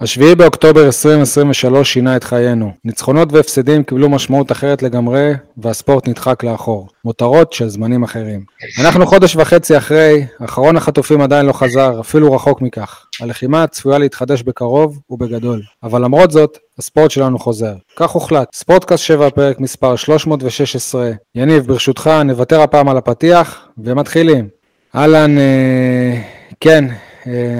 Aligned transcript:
השביעי 0.00 0.34
באוקטובר 0.34 0.86
2023 0.86 1.92
שינה 1.92 2.16
את 2.16 2.24
חיינו. 2.24 2.72
ניצחונות 2.84 3.32
והפסדים 3.32 3.82
קיבלו 3.82 4.08
משמעות 4.08 4.52
אחרת 4.52 4.82
לגמרי, 4.82 5.32
והספורט 5.56 6.08
נדחק 6.08 6.44
לאחור. 6.44 6.88
מותרות 7.04 7.52
של 7.52 7.68
זמנים 7.68 8.02
אחרים. 8.02 8.44
אנחנו 8.80 9.06
חודש 9.06 9.36
וחצי 9.36 9.76
אחרי, 9.76 10.26
אחרון 10.44 10.76
החטופים 10.76 11.20
עדיין 11.20 11.46
לא 11.46 11.52
חזר, 11.52 12.00
אפילו 12.00 12.32
רחוק 12.32 12.60
מכך. 12.60 13.06
הלחימה 13.20 13.66
צפויה 13.66 13.98
להתחדש 13.98 14.42
בקרוב 14.42 15.00
ובגדול. 15.10 15.62
אבל 15.82 16.04
למרות 16.04 16.30
זאת, 16.30 16.58
הספורט 16.78 17.10
שלנו 17.10 17.38
חוזר. 17.38 17.74
כך 17.96 18.10
הוחלט. 18.10 18.48
ספורטקאסט 18.54 19.04
7 19.04 19.30
פרק 19.30 19.60
מספר 19.60 19.96
316. 19.96 21.10
יניב, 21.34 21.66
ברשותך, 21.66 22.10
נוותר 22.24 22.60
הפעם 22.60 22.88
על 22.88 22.96
הפתיח, 22.96 23.68
ומתחילים. 23.78 24.48
אהלן, 24.94 25.38
אה, 25.38 26.22
כן, 26.60 26.84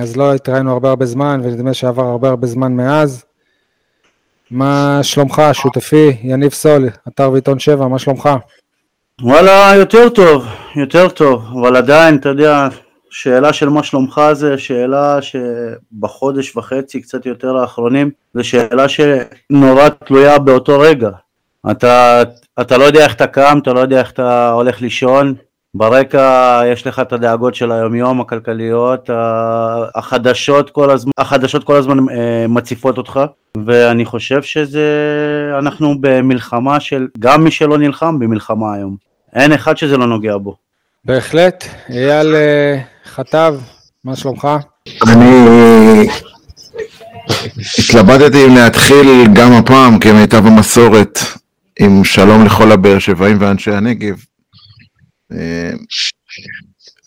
אז 0.03 0.17
לא 0.17 0.35
התראינו 0.35 0.73
הרבה 0.73 0.89
הרבה 0.89 1.07
זמן, 1.07 1.41
ונדמה 1.45 1.75
שעבר 1.75 2.05
הרבה 2.05 2.29
הרבה 2.29 2.47
זמן 2.47 2.73
מאז. 2.73 3.25
מה 4.51 4.99
שלומך, 5.03 5.43
שותפי, 5.53 6.17
יניב 6.23 6.53
סול, 6.53 6.89
אתר 7.09 7.31
ועיתון 7.33 7.59
7, 7.59 7.89
מה 7.89 7.99
שלומך? 7.99 8.29
וואלה, 9.23 9.73
יותר 9.77 10.09
טוב, 10.09 10.47
יותר 10.77 11.09
טוב, 11.09 11.45
אבל 11.61 11.77
עדיין, 11.77 12.17
אתה 12.17 12.29
יודע, 12.29 12.69
שאלה 13.11 13.53
של 13.53 13.69
מה 13.69 13.83
שלומך 13.83 14.21
זה 14.33 14.59
שאלה 14.59 15.19
שבחודש 15.23 16.57
וחצי, 16.57 17.01
קצת 17.01 17.27
יותר 17.27 17.57
האחרונים, 17.57 18.11
זו 18.35 18.45
שאלה 18.45 18.87
שנורא 18.89 19.89
תלויה 19.89 20.39
באותו 20.39 20.81
רגע. 20.81 21.11
אתה, 21.71 22.23
אתה 22.61 22.79
לא 22.79 22.85
יודע 22.85 23.05
איך 23.05 23.15
אתה 23.15 23.27
קם, 23.27 23.59
אתה 23.63 23.73
לא 23.73 23.81
יודע 23.81 24.01
איך 24.01 24.11
אתה 24.11 24.51
הולך 24.51 24.81
לישון, 24.81 25.35
ברקע 25.75 26.61
יש 26.73 26.87
לך 26.87 26.99
את 26.99 27.13
הדאגות 27.13 27.55
של 27.55 27.73
היומיום 27.73 28.21
הכלכליות, 28.21 29.11
החדשות 29.95 30.71
כל 30.71 30.91
הזמן, 30.91 31.13
החדשות 31.19 31.65
כל 31.65 31.77
הזמן 31.77 31.99
אה, 32.09 32.47
מציפות 32.49 32.99
אותך, 32.99 33.21
ואני 33.67 34.05
חושב 34.05 34.43
שזה, 34.43 34.87
אנחנו 35.59 35.95
במלחמה 36.01 36.81
של, 36.81 37.07
גם 37.19 37.45
מי 37.45 37.51
שלא 37.51 37.79
נלחם 37.79 38.19
במלחמה 38.19 38.75
היום, 38.75 38.97
אין 39.35 39.53
אחד 39.53 39.77
שזה 39.77 39.97
לא 39.97 40.07
נוגע 40.07 40.37
בו. 40.37 40.57
בהחלט, 41.05 41.65
אייל 41.91 42.35
אה, 42.35 42.79
חטב, 43.05 43.55
מה 44.05 44.17
שלומך? 44.17 44.49
אני 45.07 46.09
התלבטתי 47.79 48.47
אם 48.47 48.55
להתחיל 48.55 49.27
גם 49.33 49.53
הפעם 49.53 49.99
כמיטב 49.99 50.47
המסורת 50.47 51.19
עם 51.81 52.05
שלום 52.05 52.45
לכל 52.45 52.73
הבאר 52.73 52.99
שבעים 52.99 53.37
ואנשי 53.41 53.71
הנגב. 53.71 54.17
אה, 55.33 55.71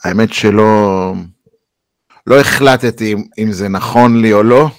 האמת 0.03 0.33
שלא 0.33 1.13
לא 2.27 2.39
החלטתי 2.39 3.13
אם, 3.13 3.23
אם 3.37 3.51
זה 3.51 3.69
נכון 3.69 4.21
לי 4.21 4.33
או 4.33 4.43
לא, 4.43 4.69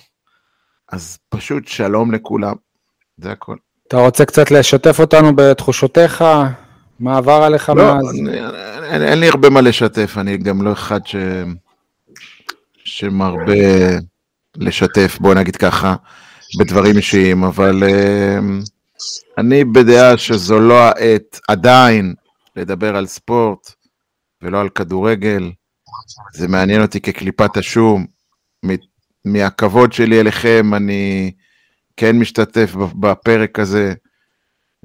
אז 0.93 1.19
פשוט 1.29 1.69
שלום 1.69 2.13
לכולם, 2.13 2.55
זה 3.19 3.33
הכל. 3.33 3.57
אתה 3.89 3.97
רוצה 3.97 4.25
קצת 4.25 4.51
לשתף 4.51 5.01
אותנו 5.01 5.37
בתחושותיך? 5.37 6.25
מה 7.01 7.17
עבר 7.17 7.43
עליך 7.43 7.69
לא, 7.69 7.75
מאז? 7.75 8.11
אני, 8.11 8.41
אין, 8.85 9.03
אין 9.03 9.21
לי 9.21 9.29
הרבה 9.29 9.51
מה 9.51 9.61
לשתף, 9.61 10.15
אני 10.19 10.37
גם 10.37 10.63
לא 10.63 10.73
אחד 10.73 11.07
ש... 11.07 11.17
שמרבה 12.85 13.53
לשתף, 14.57 15.19
בוא 15.21 15.35
נגיד 15.35 15.57
ככה, 15.57 15.95
בדברים 16.59 16.97
אישיים, 16.97 17.45
אבל 17.45 17.83
uh, 17.83 18.43
אני 19.39 19.65
בדעה 19.65 20.19
שזו 20.19 20.61
לא 20.61 20.79
העת, 20.79 21.41
עדיין, 21.49 22.15
לדבר 22.57 22.97
על 22.97 23.07
ספורט 23.07 23.75
ולא 24.43 24.61
על 24.61 24.69
כדורגל. 24.69 25.51
זה 26.35 26.49
מעניין 26.49 26.83
אותי 26.83 27.01
כקליפת 27.01 27.57
השום. 27.57 28.07
מהכבוד 29.25 29.93
שלי 29.93 30.21
אליכם, 30.21 30.75
אני 30.75 31.33
כן 31.97 32.19
משתתף 32.19 32.75
בפרק 32.75 33.59
הזה. 33.59 33.95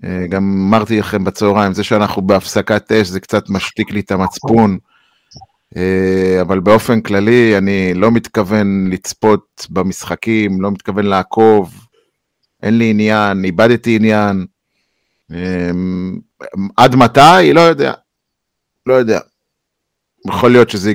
אה, 0.03 0.27
גם 0.29 0.67
אמרתי 0.67 0.99
לכם 0.99 1.23
בצהריים, 1.23 1.73
זה 1.73 1.83
שאנחנו 1.83 2.21
בהפסקת 2.21 2.91
אש 2.91 3.07
זה 3.07 3.19
קצת 3.19 3.49
משתיק 3.49 3.91
לי 3.91 3.99
את 3.99 4.11
המצפון, 4.11 4.77
אה, 5.77 6.41
אבל 6.41 6.59
באופן 6.59 7.01
כללי 7.01 7.57
אני 7.57 7.93
לא 7.93 8.11
מתכוון 8.11 8.89
לצפות 8.91 9.67
במשחקים, 9.69 10.61
לא 10.61 10.71
מתכוון 10.71 11.05
לעקוב, 11.05 11.87
אין 12.63 12.77
לי 12.77 12.89
עניין, 12.89 13.45
איבדתי 13.45 13.95
עניין. 13.95 14.45
אה, 15.33 15.71
עד 16.77 16.95
מתי? 16.95 17.53
לא 17.53 17.61
יודע. 17.61 17.93
לא 18.85 18.93
יודע. 18.93 19.19
יכול 20.27 20.51
להיות 20.51 20.69
שזה 20.69 20.93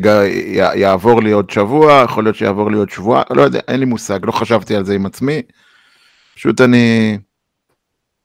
יעבור 0.74 1.22
לי 1.22 1.30
עוד 1.30 1.50
שבוע, 1.50 2.02
יכול 2.04 2.24
להיות 2.24 2.36
שיעבור 2.36 2.70
לי 2.70 2.76
עוד 2.76 2.90
שבוע, 2.90 3.22
לא 3.30 3.42
יודע, 3.42 3.60
אין 3.68 3.80
לי 3.80 3.86
מושג, 3.86 4.18
לא 4.22 4.32
חשבתי 4.32 4.76
על 4.76 4.84
זה 4.84 4.94
עם 4.94 5.06
עצמי. 5.06 5.42
פשוט 6.34 6.60
אני 6.60 7.18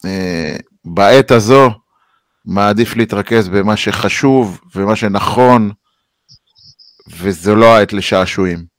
אה, 0.05 0.55
בעת 0.85 1.31
הזו 1.31 1.69
מעדיף 2.45 2.95
להתרכז 2.95 3.49
במה 3.49 3.77
שחשוב 3.77 4.61
ומה 4.75 4.95
שנכון, 4.95 5.71
וזו 7.17 7.55
לא 7.55 7.75
העת 7.75 7.93
לשעשועים. 7.93 8.76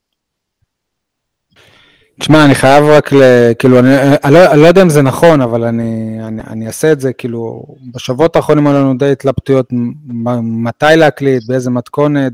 תשמע, 2.19 2.45
אני 2.45 2.55
חייב 2.55 2.85
רק 2.85 3.13
ל... 3.13 3.23
כאילו, 3.59 3.79
אני, 3.79 3.97
אני, 4.25 4.35
לא, 4.35 4.53
אני 4.53 4.63
לא 4.63 4.67
יודע 4.67 4.83
אם 4.83 4.91
זה 4.91 5.03
נכון, 5.03 5.41
אבל 5.41 5.65
אני, 5.65 6.19
אני, 6.25 6.43
אני 6.47 6.67
אעשה 6.67 6.93
את 6.93 7.01
זה, 7.01 7.13
כאילו, 7.13 7.65
בשבועות 7.95 8.37
האחרונים 8.37 8.67
היו 8.67 8.77
לנו 8.77 8.99
די 8.99 9.13
התלבטויות 9.13 9.67
מתי 10.43 10.87
להקליט, 10.97 11.43
באיזה 11.47 11.71
מתכונת, 11.71 12.33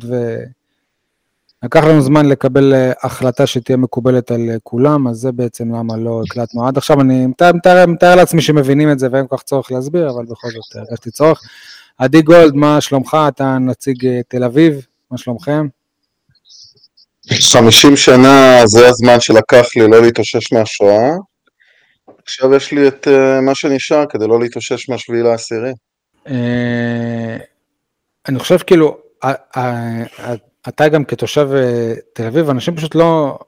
ולקח 1.63 1.85
לנו 1.85 2.03
זמן 2.03 2.27
לקבל 2.27 2.75
אה, 2.75 2.93
החלטה 3.03 3.47
שתהיה 3.47 3.77
מקובלת 3.77 4.31
על 4.31 4.51
אה, 4.51 4.57
כולם, 4.63 5.09
אז 5.09 5.17
זה 5.17 5.33
בעצם 5.33 5.75
למה 5.75 5.97
לא 5.97 6.23
הקלטנו 6.27 6.67
עד 6.67 6.77
עכשיו. 6.77 7.01
אני 7.01 7.27
מתאר, 7.27 7.53
מתאר, 7.53 7.87
מתאר 7.87 8.15
לעצמי 8.15 8.43
שמבינים 8.43 8.91
את 8.93 8.99
זה 8.99 9.09
ואין 9.11 9.27
כל 9.27 9.37
כך 9.37 9.43
צורך 9.43 9.73
להסביר, 9.73 10.11
אבל 10.11 10.25
בכל 10.25 10.49
זאת 10.49 10.77
הרגשתי 10.77 11.11
צורך. 11.11 11.41
עדי 11.99 12.23
גולד, 12.23 12.55
מה 12.55 12.81
שלומך? 12.81 13.17
אתה 13.29 13.59
נציג 13.59 14.07
אה, 14.07 14.21
תל 14.29 14.45
אביב, 14.45 14.87
מה 15.11 15.19
שלומכם? 15.19 15.67
50 17.33 17.97
שנה 17.97 18.61
זה 18.65 18.89
הזמן 18.89 19.21
שלקח 19.21 19.67
לי 19.77 19.89
לא 19.89 20.03
להתאושש 20.03 20.53
מהשואה, 20.53 21.11
עכשיו 22.27 22.55
יש 22.55 22.73
לי 22.73 22.89
את 22.89 23.07
uh, 23.07 23.41
מה 23.41 23.55
שנשאר 23.55 24.05
כדי 24.09 24.27
לא 24.27 24.41
להתאושש 24.41 24.89
מהשביעי 24.89 25.23
לעשירי. 25.23 25.73
אה, 26.29 27.37
אני 28.29 28.39
חושב 28.39 28.59
כאילו, 28.59 28.97
אתה 30.69 30.89
גם 30.89 31.05
כתושב 31.05 31.49
אה, 31.55 31.95
תל 32.13 32.27
אביב, 32.27 32.51
אנשים 32.51 32.77
פשוט 32.77 32.95
לא, 32.95 33.39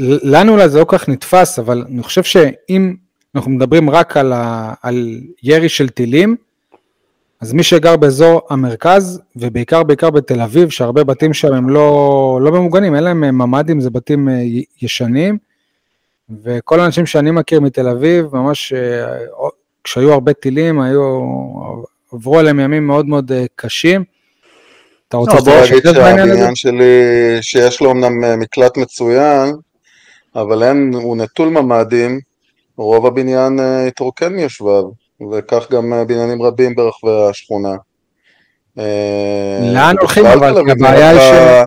לנו 0.00 0.52
אולי 0.52 0.68
זה 0.68 0.78
לא 0.78 0.84
כל 0.84 0.98
כך 0.98 1.08
נתפס, 1.08 1.58
אבל 1.58 1.84
אני 1.88 2.02
חושב 2.02 2.22
שאם 2.22 2.94
אנחנו 3.34 3.50
מדברים 3.50 3.90
רק 3.90 4.16
על, 4.16 4.32
ה, 4.32 4.74
על 4.82 5.20
ירי 5.42 5.68
של 5.68 5.88
טילים, 5.88 6.36
אז 7.40 7.52
מי 7.52 7.62
שגר 7.62 7.96
באזור 7.96 8.40
המרכז, 8.50 9.20
ובעיקר 9.36 9.82
בעיקר 9.82 10.10
בתל 10.10 10.40
אביב, 10.40 10.68
שהרבה 10.68 11.04
בתים 11.04 11.34
שם 11.34 11.52
הם 11.52 11.68
לא, 11.68 12.38
לא 12.42 12.52
ממוגנים, 12.52 12.94
אין 12.94 13.04
להם 13.04 13.20
ממ"דים, 13.20 13.80
זה 13.80 13.90
בתים 13.90 14.28
אה, 14.28 14.42
ישנים, 14.82 15.38
וכל 16.42 16.80
האנשים 16.80 17.06
שאני 17.06 17.30
מכיר 17.30 17.60
מתל 17.60 17.88
אביב, 17.88 18.36
ממש 18.36 18.72
אה, 18.72 19.18
כשהיו 19.84 20.12
הרבה 20.12 20.32
טילים, 20.32 20.80
היו, 20.80 21.20
עברו 22.12 22.38
עליהם 22.38 22.60
ימים 22.60 22.86
מאוד 22.86 23.06
מאוד 23.06 23.32
אה, 23.32 23.44
קשים. 23.56 24.04
אתה 25.08 25.16
רוצה 25.16 25.50
לא, 25.50 25.60
להגיד 25.60 25.82
שהבניין 25.94 26.54
שלי, 26.54 27.02
שיש 27.40 27.80
לו 27.80 27.90
אמנם 27.90 28.40
מקלט 28.40 28.76
מצוין, 28.76 29.54
אבל 30.36 30.62
אין, 30.62 30.90
הוא 30.94 31.16
נטול 31.16 31.48
ממ"דים, 31.48 32.20
רוב 32.76 33.06
הבניין 33.06 33.58
התרוקן 33.60 34.32
מיושביו. 34.32 34.99
וכך 35.32 35.70
גם 35.70 35.92
בניינים 36.08 36.42
רבים 36.42 36.74
ברחבי 36.74 37.28
השכונה. 37.30 37.76
אה, 38.78 39.70
לאן 39.74 39.94
הולכים 40.00 40.26
אבל? 40.26 40.70
הבעיה 40.70 41.10
היא 41.10 41.20
ש... 41.20 41.66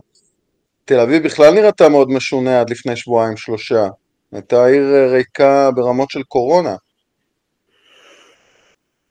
תל 0.86 1.00
אביב 1.00 1.24
בכלל 1.24 1.54
נראתה 1.54 1.90
מאוד 1.90 2.10
משונה 2.10 2.60
עד 2.60 2.70
לפני 2.70 2.96
שבועיים 2.96 3.38
שלושה. 3.38 3.88
הייתה 4.32 4.66
עיר 4.66 4.96
אה, 4.96 5.08
ריקה 5.08 5.70
ברמות 5.76 6.10
של 6.10 6.24
קורונה. 6.24 6.76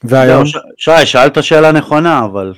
והיום? 0.05 0.45
שי, 0.77 1.07
שאלת 1.07 1.43
שאלה 1.43 1.73
נכונה, 1.73 2.25
אבל... 2.25 2.55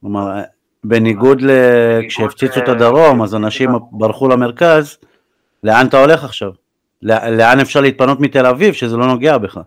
כלומר, 0.00 0.42
בניגוד 0.84 1.42
לכשהפציצו 1.42 2.60
את 2.60 2.68
הדרום, 2.68 3.22
אז 3.22 3.34
אנשים 3.34 3.70
ברחו 3.92 4.28
למרכז, 4.28 4.96
לאן 5.64 5.86
אתה 5.86 6.00
הולך 6.00 6.24
עכשיו? 6.24 6.50
לאן 7.02 7.60
אפשר 7.60 7.80
להתפנות 7.80 8.20
מתל 8.20 8.46
אביב, 8.46 8.74
שזה 8.74 8.96
לא 8.96 9.06
נוגע 9.06 9.38
בך? 9.38 9.58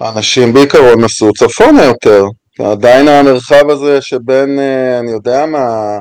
האנשים 0.00 0.52
בעיקרון 0.52 1.04
נסעו 1.04 1.32
צפונה 1.32 1.84
יותר, 1.84 2.24
עדיין 2.60 3.08
המרחב 3.08 3.70
הזה 3.70 4.00
שבין, 4.02 4.58
אה, 4.58 4.98
אני 4.98 5.10
יודע 5.10 5.46
מה, 5.46 5.98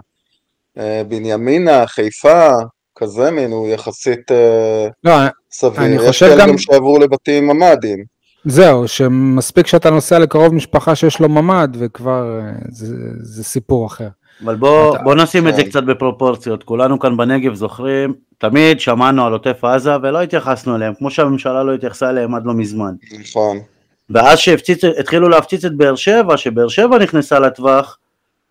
אה, 0.77 1.01
בנימינה, 1.07 1.87
חיפה, 1.87 2.49
כזה 2.95 3.31
מין, 3.31 3.51
הוא 3.51 3.67
יחסית 3.67 4.31
אה, 4.31 4.87
לא, 5.03 5.11
סביר. 5.51 5.85
אני 5.85 5.97
חושב 5.97 6.09
יש 6.09 6.23
כאלה 6.23 6.47
גם 6.47 6.57
שעברו 6.57 6.99
לבתים 6.99 7.47
ממ"דים. 7.47 8.03
זהו, 8.45 8.87
שמספיק 8.87 9.67
שאתה 9.67 9.89
נוסע 9.89 10.19
לקרוב 10.19 10.53
משפחה 10.53 10.95
שיש 10.95 11.19
לו 11.19 11.29
ממ"ד, 11.29 11.69
וכבר 11.79 12.39
זה, 12.69 12.95
זה 13.21 13.43
סיפור 13.43 13.87
אחר. 13.87 14.07
אבל 14.45 14.55
בוא, 14.55 14.95
אתה- 14.95 15.03
בוא 15.03 15.15
נשים 15.15 15.47
את 15.47 15.55
זה 15.55 15.63
כן. 15.63 15.69
קצת 15.69 15.83
בפרופורציות, 15.83 16.63
כולנו 16.63 16.99
כאן 16.99 17.17
בנגב 17.17 17.53
זוכרים, 17.53 18.13
תמיד 18.37 18.79
שמענו 18.79 19.25
על 19.25 19.33
עוטף 19.33 19.63
עזה 19.63 19.91
ולא 20.03 20.21
התייחסנו 20.21 20.75
אליהם, 20.75 20.93
כמו 20.97 21.11
שהממשלה 21.11 21.63
לא 21.63 21.73
התייחסה 21.73 22.09
אליהם 22.09 22.35
עד 22.35 22.45
לא 22.45 22.53
מזמן. 22.53 22.91
נכון. 23.19 23.59
ואז 24.09 24.37
שהתחילו 24.39 25.29
להפציץ 25.29 25.65
את 25.65 25.73
באר 25.73 25.95
שבע, 25.95 26.37
שבאר 26.37 26.67
שבע 26.67 26.97
נכנסה 26.97 27.39
לטווח, 27.39 27.97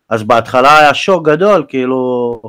אז 0.08 0.22
בהתחלה 0.22 0.78
היה 0.78 0.94
שוק 0.94 1.28
גדול, 1.28 1.64
כאילו, 1.68 2.42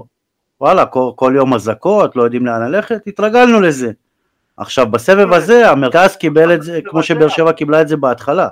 וואלה, 0.62 0.86
כל, 0.86 1.12
כל 1.16 1.34
יום 1.36 1.54
אזעקות, 1.54 2.16
לא 2.16 2.24
יודעים 2.24 2.46
לאן 2.46 2.72
ללכת, 2.72 3.08
התרגלנו 3.08 3.62
לזה. 3.62 3.92
עכשיו, 4.58 4.86
בסבב 4.92 5.34
הזה, 5.34 5.70
המרכז 5.70 6.16
קיבל 6.16 6.54
את 6.54 6.64
זה, 6.64 6.80
כמו 6.86 7.04
שבאר 7.04 7.28
שבע 7.28 7.52
קיבלה 7.52 7.82
את 7.82 7.88
זה 7.88 7.98
בהתחלה. 7.98 8.48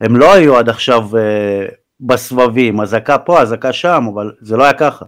הם 0.00 0.16
לא 0.16 0.32
היו 0.34 0.56
עד 0.58 0.68
עכשיו 0.68 1.16
אה, 1.16 1.66
בסבבים, 2.00 2.80
אזעקה 2.80 3.18
פה, 3.18 3.40
אזעקה 3.42 3.72
שם, 3.72 4.04
אבל 4.14 4.32
זה 4.40 4.56
לא 4.56 4.64
היה 4.64 4.72
ככה. 4.72 5.04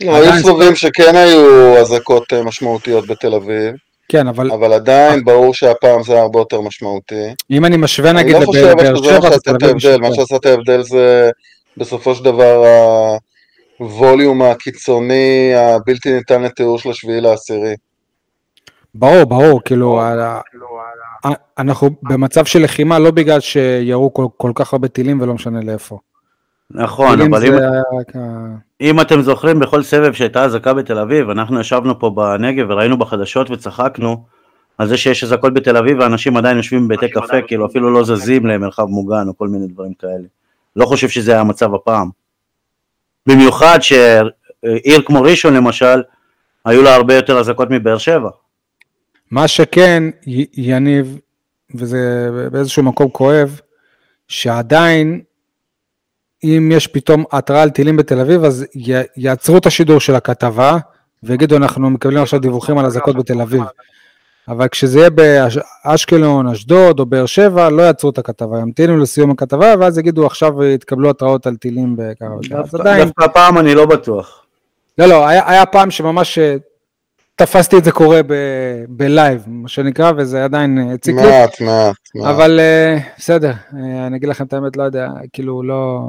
היו 0.00 0.14
עדיין- 0.16 0.42
סבבים 0.42 0.74
שכן 0.76 1.16
היו 1.16 1.76
אזעקות 1.80 2.32
אה, 2.32 2.42
משמעותיות 2.42 3.06
בתל 3.06 3.34
אביב, 3.34 3.74
כן, 4.08 4.26
אבל 4.26 4.52
אבל 4.52 4.72
עדיין 4.72 5.24
ברור 5.24 5.54
שהפעם 5.54 6.02
זה 6.02 6.12
היה 6.12 6.22
הרבה 6.22 6.38
יותר 6.38 6.60
משמעותי. 6.60 7.34
אם 7.50 7.64
אני 7.64 7.76
משווה 7.76 8.10
אני 8.10 8.22
נגיד 8.22 8.36
לא 8.36 8.46
חושב 8.46 8.64
אבל 8.64 8.84
לבאר 8.84 8.96
שזה 8.96 9.18
מה 9.18 9.18
שבע, 9.20 9.28
אז 9.28 9.40
שעשה 9.42 9.50
את 9.56 9.62
ההבדל, 9.62 10.00
מה. 10.00 10.14
שעשה 10.14 10.36
את 10.36 10.46
ההבדל 10.46 10.82
זה 10.82 11.30
בסופו 11.76 12.14
של 12.14 12.24
דבר 12.24 12.64
הווליום 13.78 14.42
הקיצוני 14.42 15.52
הבלתי 15.54 16.12
ניתן 16.12 16.42
לתיאור 16.42 16.78
של 16.78 16.90
השביעי 16.90 17.20
לעשירי. 17.20 17.74
ברור, 18.94 19.24
ברור, 19.24 19.60
כאילו, 19.64 20.00
אנחנו 21.58 21.90
במצב 22.02 22.44
של 22.44 22.62
לחימה 22.62 22.98
לא 22.98 23.10
בגלל 23.10 23.40
שירו 23.40 24.14
כל 24.36 24.52
כך 24.54 24.72
הרבה 24.72 24.88
טילים 24.88 25.20
ולא 25.20 25.34
משנה 25.34 25.60
לאיפה. 25.60 25.98
נכון, 26.70 27.20
אבל 27.20 27.40
זה 27.40 27.46
אם, 27.48 27.52
היה 27.52 27.70
רק 28.00 28.16
ה- 28.16 28.54
אם 28.80 29.00
אתם 29.00 29.22
זוכרים 29.22 29.58
בכל 29.58 29.82
סבב 29.82 30.12
שהייתה 30.12 30.44
אזעקה 30.44 30.74
בתל 30.74 30.98
אביב, 30.98 31.30
אנחנו 31.30 31.60
ישבנו 31.60 31.98
פה 31.98 32.10
בנגב 32.10 32.66
וראינו 32.70 32.98
בחדשות 32.98 33.50
וצחקנו 33.50 34.24
על 34.78 34.88
זה 34.88 34.96
שיש 34.96 35.24
אזעקות 35.24 35.54
בתל 35.54 35.76
אביב 35.76 35.98
ואנשים 36.00 36.36
עדיין 36.36 36.56
יושבים 36.56 36.88
בבתי 36.88 37.10
קפה, 37.10 37.42
כאילו 37.46 37.66
אפילו 37.66 37.90
לא 37.90 38.04
זזים 38.04 38.46
למרחב 38.46 38.84
מוגן 38.84 39.28
או 39.28 39.36
כל 39.38 39.48
מיני 39.48 39.66
דברים 39.66 39.94
כאלה. 39.94 40.24
לא 40.76 40.86
חושב 40.86 41.08
שזה 41.08 41.32
היה 41.32 41.40
המצב 41.40 41.74
הפעם. 41.74 42.08
במיוחד 43.28 43.78
שעיר 43.80 45.02
כמו 45.06 45.22
ראשון 45.22 45.54
למשל, 45.54 46.02
היו 46.64 46.82
לה 46.82 46.94
הרבה 46.94 47.14
יותר 47.14 47.38
אזעקות 47.38 47.68
מבאר 47.70 47.98
שבע. 47.98 48.30
מה 49.30 49.48
שכן, 49.48 50.02
י- 50.26 50.46
יניב, 50.52 51.18
וזה 51.74 51.98
באיזשהו 52.52 52.82
מקום 52.82 53.08
כואב, 53.10 53.60
שעדיין, 54.28 55.20
אם 56.46 56.72
יש 56.72 56.86
פתאום 56.86 57.24
התראה 57.32 57.62
על 57.62 57.70
טילים 57.70 57.96
בתל 57.96 58.20
אביב, 58.20 58.44
אז 58.44 58.66
י- 58.74 58.92
יעצרו 59.16 59.56
את 59.58 59.66
השידור 59.66 60.00
של 60.00 60.14
הכתבה, 60.14 60.76
ויגידו, 61.22 61.56
אנחנו 61.56 61.90
מקבלים 61.90 62.22
עכשיו 62.22 62.40
דיווחים 62.40 62.78
על 62.78 62.86
אזעקות 62.86 63.16
בתל 63.16 63.40
אביב. 63.40 63.62
אבל 64.48 64.68
כשזה 64.68 64.98
יהיה 64.98 65.10
באשקלון, 65.10 66.46
אשדוד 66.48 67.00
או 67.00 67.06
באר 67.06 67.26
שבע, 67.26 67.70
לא 67.70 67.82
יעצרו 67.82 68.10
את 68.10 68.18
הכתבה, 68.18 68.58
ימתינו 68.60 68.96
לסיום 68.96 69.30
הכתבה, 69.30 69.74
ואז 69.80 69.98
יגידו, 69.98 70.26
עכשיו 70.26 70.62
התקבלו 70.62 71.10
התראות 71.10 71.46
על 71.46 71.56
טילים 71.56 71.96
בככה 71.98 72.24
וככה. 72.24 72.60
אז 72.60 72.70
דווקא 73.04 73.24
הפעם 73.24 73.58
אני 73.58 73.74
לא 73.74 73.86
בטוח. 73.86 74.42
לא, 74.98 75.06
לא, 75.06 75.26
היה, 75.26 75.50
היה 75.50 75.66
פעם 75.66 75.90
שממש 75.90 76.38
אה, 76.38 76.56
תפסתי 77.36 77.78
את 77.78 77.84
זה 77.84 77.92
קורה 77.92 78.20
ב- 78.26 78.34
בלייב, 78.88 79.44
מה 79.46 79.68
שנקרא, 79.68 80.12
וזה 80.16 80.44
עדיין 80.44 80.78
אה, 80.78 80.94
הציק 80.94 81.16
לי, 81.16 81.22
מעט, 81.22 81.60
מעט, 81.60 81.96
מעט. 82.14 82.26
אבל 82.34 82.60
אה, 82.60 82.98
בסדר, 83.18 83.52
אה, 83.76 84.06
אני 84.06 84.16
אגיד 84.16 84.28
לכם 84.28 84.44
את 84.44 84.52
האמת, 84.52 84.76
לא 84.76 84.82
יודע, 84.82 85.08
כאילו 85.32 85.62
לא... 85.62 86.00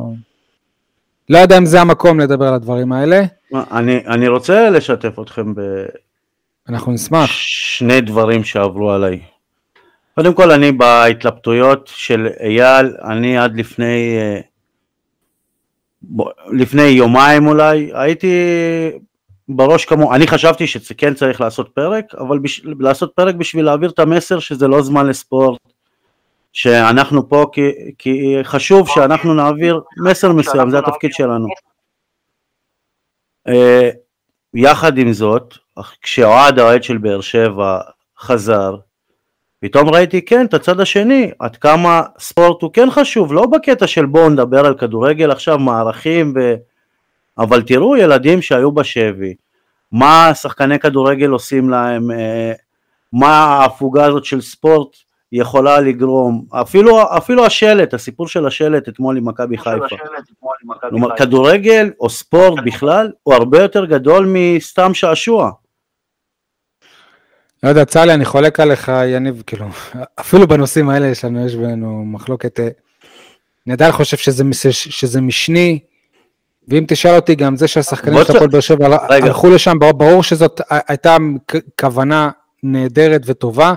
לא 1.30 1.38
יודע 1.38 1.58
אם 1.58 1.66
זה 1.66 1.82
המקום 1.82 2.20
לדבר 2.20 2.48
על 2.48 2.54
הדברים 2.54 2.92
האלה, 2.92 3.24
אני, 3.54 3.98
אני 4.08 4.28
רוצה 4.28 4.70
לשתף 4.70 5.20
אתכם 5.20 5.56
ב... 5.56 5.62
אנחנו 6.70 6.92
נשמח. 6.92 7.26
שני 7.32 8.02
דברים 8.02 8.44
שעברו 8.44 8.92
עליי. 8.92 9.20
קודם 10.16 10.34
כל 10.34 10.52
אני 10.52 10.72
בהתלבטויות 10.72 11.92
של 11.96 12.28
אייל, 12.40 12.96
אני 13.04 13.38
עד 13.38 13.56
לפני, 13.56 14.18
אה, 14.18 14.40
לפני 16.52 16.82
יומיים 16.84 17.48
אולי, 17.48 17.92
הייתי 17.94 18.32
בראש 19.50 19.86
כמו, 19.86 20.16
אני 20.16 20.28
חשבתי 20.28 20.68
שכן 20.68 21.14
צריך 21.14 21.42
לעשות 21.42 21.70
פרק, 21.74 22.06
אבל 22.16 22.40
בש, 22.40 22.62
לעשות 22.80 23.12
פרק 23.16 23.36
בשביל 23.36 23.66
להעביר 23.66 23.90
את 23.90 24.00
המסר 24.00 24.40
שזה 24.40 24.68
לא 24.68 24.82
זמן 24.82 25.06
לספורט, 25.06 25.60
שאנחנו 26.54 27.30
פה 27.30 27.46
כי, 27.52 27.72
כי 27.98 28.38
חשוב 28.44 28.88
שאנחנו 28.88 29.34
נעביר 29.34 29.82
מסר 30.04 30.32
מסוים, 30.32 30.70
זה 30.70 30.80
התפקיד 30.80 31.14
שלנו. 31.14 31.48
אה, 33.48 33.90
יחד 34.54 34.98
עם 34.98 35.14
זאת, 35.14 35.54
כשאוהד 36.02 36.60
האוהד 36.60 36.84
של 36.84 36.98
באר 36.98 37.22
שבע 37.22 37.80
חזר, 38.20 38.76
פתאום 39.60 39.90
ראיתי 39.90 40.26
כן 40.26 40.46
את 40.46 40.54
הצד 40.54 40.80
השני, 40.80 41.32
עד 41.40 41.56
כמה 41.56 42.02
ספורט 42.20 42.62
הוא 42.62 42.74
כן 42.74 42.92
חשוב, 42.92 43.34
לא 43.34 43.46
בקטע 43.46 43.88
של 43.88 44.06
בואו 44.06 44.30
נדבר 44.30 44.66
על 44.66 44.78
כדורגל 44.78 45.32
עכשיו, 45.32 45.60
מערכים, 45.60 46.34
ו... 46.36 46.56
אבל 47.38 47.62
תראו 47.62 47.98
ילדים 47.98 48.42
שהיו 48.42 48.72
בשבי, 48.72 49.34
מה 49.92 50.32
שחקני 50.34 50.80
כדורגל 50.80 51.30
עושים 51.30 51.70
להם, 51.70 52.12
אה, 52.12 52.54
מה 53.14 53.28
ההפוגה 53.28 54.06
הזאת 54.06 54.26
של 54.26 54.42
ספורט 54.42 54.96
יכולה 55.32 55.80
לגרום, 55.80 56.46
אפילו, 56.52 57.18
אפילו 57.18 57.46
השלט, 57.46 57.94
הסיפור 57.94 58.28
של 58.28 58.48
השלט 58.48 58.90
אתמול 58.90 59.18
עם 59.18 59.28
מכבי 59.28 59.58
חיפה. 59.58 59.96
כלומר, 60.90 61.16
כדורגל 61.18 61.90
או 62.00 62.10
ספורט 62.10 62.60
בכלל 62.66 63.12
הוא 63.24 63.34
הרבה 63.34 63.62
יותר 63.62 63.86
גדול 63.86 64.26
מסתם 64.34 64.94
שעשוע. 64.94 65.52
לא 67.64 67.70
יודע, 67.70 67.86
צר 67.86 68.06
לי, 68.06 68.14
אני 68.14 68.26
חולק 68.26 68.60
עליך, 68.60 68.92
יניב, 69.06 69.44
כאילו, 69.48 69.66
אפילו 70.20 70.48
בנושאים 70.48 70.90
האלה 70.90 71.08
יש 71.08 71.26
לנו, 71.26 71.46
יש 71.46 71.56
בינינו 71.56 72.04
מחלוקת. 72.06 72.60
אה, 72.60 72.68
אני 73.68 73.74
עדיין 73.74 73.92
חושב 73.92 74.18
שזה, 74.18 74.44
שזה 74.72 75.22
משני, 75.22 75.80
ואם 76.68 76.86
תשאל 76.88 77.16
אותי 77.16 77.36
גם 77.36 77.56
זה 77.56 77.68
שהשחקנים 77.68 78.24
של 78.26 78.34
הפועל 78.36 78.50
באר 78.50 78.60
שבע. 78.60 78.98
הלכו 79.10 79.50
לשם, 79.50 79.80
ברור- 79.80 80.24
שזאת 80.24 80.62
הייתה 80.88 81.18
כוונה 81.82 82.30
נהדרת 82.64 83.22
וטובה, 83.26 83.74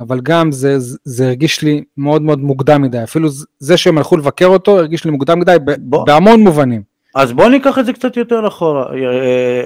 אבל 0.00 0.20
גם 0.22 0.52
זה, 0.52 0.74
זה- 1.04 1.26
הרגיש 1.26 1.62
לי 1.62 1.84
מאוד 1.96 2.22
מאוד 2.22 2.38
מוקדם 2.38 2.82
מדי, 2.82 3.02
אפילו 3.02 3.28
זה 3.58 3.76
שהם 3.76 3.98
הלכו 3.98 4.16
לבקר 4.16 4.46
אותו 4.46 4.78
הרגיש 4.78 5.04
לי 5.04 5.10
מוקדם 5.10 5.40
מדי 5.40 5.56
בוא. 5.78 6.06
בהמון 6.06 6.40
מובנים. 6.40 6.82
אז 7.14 7.32
בואו 7.32 7.48
ניקח 7.48 7.78
את 7.78 7.86
זה 7.86 7.92
קצת 7.92 8.16
יותר 8.16 8.48
אחורה. 8.48 8.86
אה, 8.94 9.62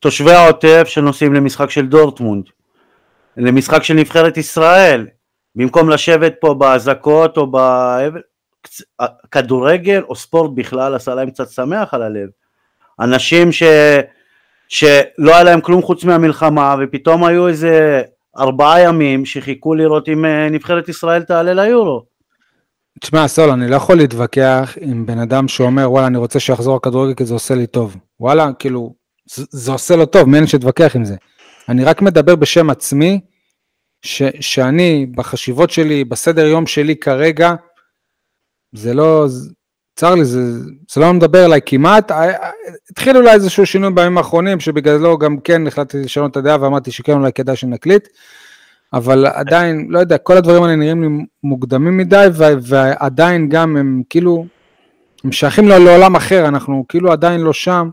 תושבי 0.00 0.32
העוטף 0.32 0.84
שנוסעים 0.86 1.34
למשחק 1.34 1.70
של 1.70 1.86
דורטמונד, 1.86 2.44
למשחק 3.36 3.82
של 3.82 3.94
נבחרת 3.94 4.36
ישראל, 4.36 5.06
במקום 5.54 5.90
לשבת 5.90 6.34
פה 6.40 6.54
באזעקות 6.54 7.36
או 7.36 7.46
ב... 7.52 7.56
קצ- 8.68 9.02
כדורגל 9.30 10.02
או 10.08 10.16
ספורט 10.16 10.50
בכלל 10.54 10.94
עשה 10.94 11.14
להם 11.14 11.30
קצת 11.30 11.48
שמח 11.50 11.94
על 11.94 12.02
הלב. 12.02 12.28
אנשים 13.00 13.52
ש... 13.52 13.62
שלא 14.68 15.00
היה 15.34 15.42
להם 15.42 15.60
כלום 15.60 15.82
חוץ 15.82 16.04
מהמלחמה 16.04 16.76
ופתאום 16.80 17.24
היו 17.24 17.48
איזה 17.48 18.02
ארבעה 18.38 18.80
ימים 18.80 19.24
שחיכו 19.24 19.74
לראות 19.74 20.08
אם 20.08 20.24
אה, 20.24 20.48
נבחרת 20.50 20.88
ישראל 20.88 21.22
תעלה 21.22 21.54
ליורו. 21.54 22.04
תשמע, 23.00 23.28
סול, 23.28 23.50
אני 23.50 23.70
לא 23.70 23.76
יכול 23.76 23.96
להתווכח 23.96 24.76
עם 24.80 25.06
בן 25.06 25.18
אדם 25.18 25.48
שאומר, 25.48 25.92
וואלה, 25.92 26.06
אני 26.06 26.18
רוצה 26.18 26.40
שיחזור 26.40 26.76
הכדורגל 26.76 27.14
כי 27.14 27.24
זה 27.24 27.34
עושה 27.34 27.54
לי 27.54 27.66
טוב. 27.66 27.96
וואלה, 28.20 28.50
כאילו, 28.58 28.94
זה, 29.34 29.44
זה 29.50 29.72
עושה 29.72 29.96
לו 29.96 30.06
טוב, 30.06 30.24
מי 30.24 30.38
אני 30.38 30.46
שיתווכח 30.46 30.96
עם 30.96 31.04
זה. 31.04 31.16
אני 31.68 31.84
רק 31.84 32.02
מדבר 32.02 32.36
בשם 32.36 32.70
עצמי, 32.70 33.20
ש, 34.02 34.22
שאני, 34.40 35.06
בחשיבות 35.06 35.70
שלי, 35.70 36.04
בסדר 36.04 36.46
יום 36.46 36.66
שלי 36.66 36.96
כרגע, 36.96 37.54
זה 38.74 38.94
לא, 38.94 39.26
צר 39.98 40.14
לי, 40.14 40.24
זה, 40.24 40.40
זה 40.92 41.00
לא 41.00 41.12
מדבר 41.12 41.44
אליי 41.44 41.60
כמעט. 41.66 42.10
ה- 42.10 42.14
ה- 42.14 42.50
התחיל 42.90 43.16
אולי 43.16 43.32
איזשהו 43.32 43.66
שינוי 43.66 43.90
בימים 43.90 44.18
האחרונים, 44.18 44.60
שבגללו 44.60 45.18
גם 45.18 45.36
כן 45.44 45.66
החלטתי 45.66 45.98
לשנות 45.98 46.30
את 46.30 46.36
הדעה 46.36 46.62
ואמרתי 46.62 46.90
שכן 46.90 47.12
אולי 47.12 47.32
כדאי 47.32 47.56
שנקליט. 47.56 48.08
אבל 48.92 49.26
עדיין, 49.26 49.86
לא 49.90 49.98
יודע, 49.98 50.18
כל 50.18 50.36
הדברים 50.36 50.62
האלה 50.62 50.76
נראים 50.76 51.02
לי 51.02 51.08
מוקדמים 51.44 51.96
מדי, 51.96 52.26
ועדיין 52.62 53.48
גם 53.48 53.76
הם 53.76 54.02
כאילו, 54.10 54.46
הם 55.24 55.32
שייכים 55.32 55.68
לעולם 55.68 56.16
אחר, 56.16 56.48
אנחנו 56.48 56.84
כאילו 56.88 57.12
עדיין 57.12 57.40
לא 57.40 57.52
שם. 57.52 57.90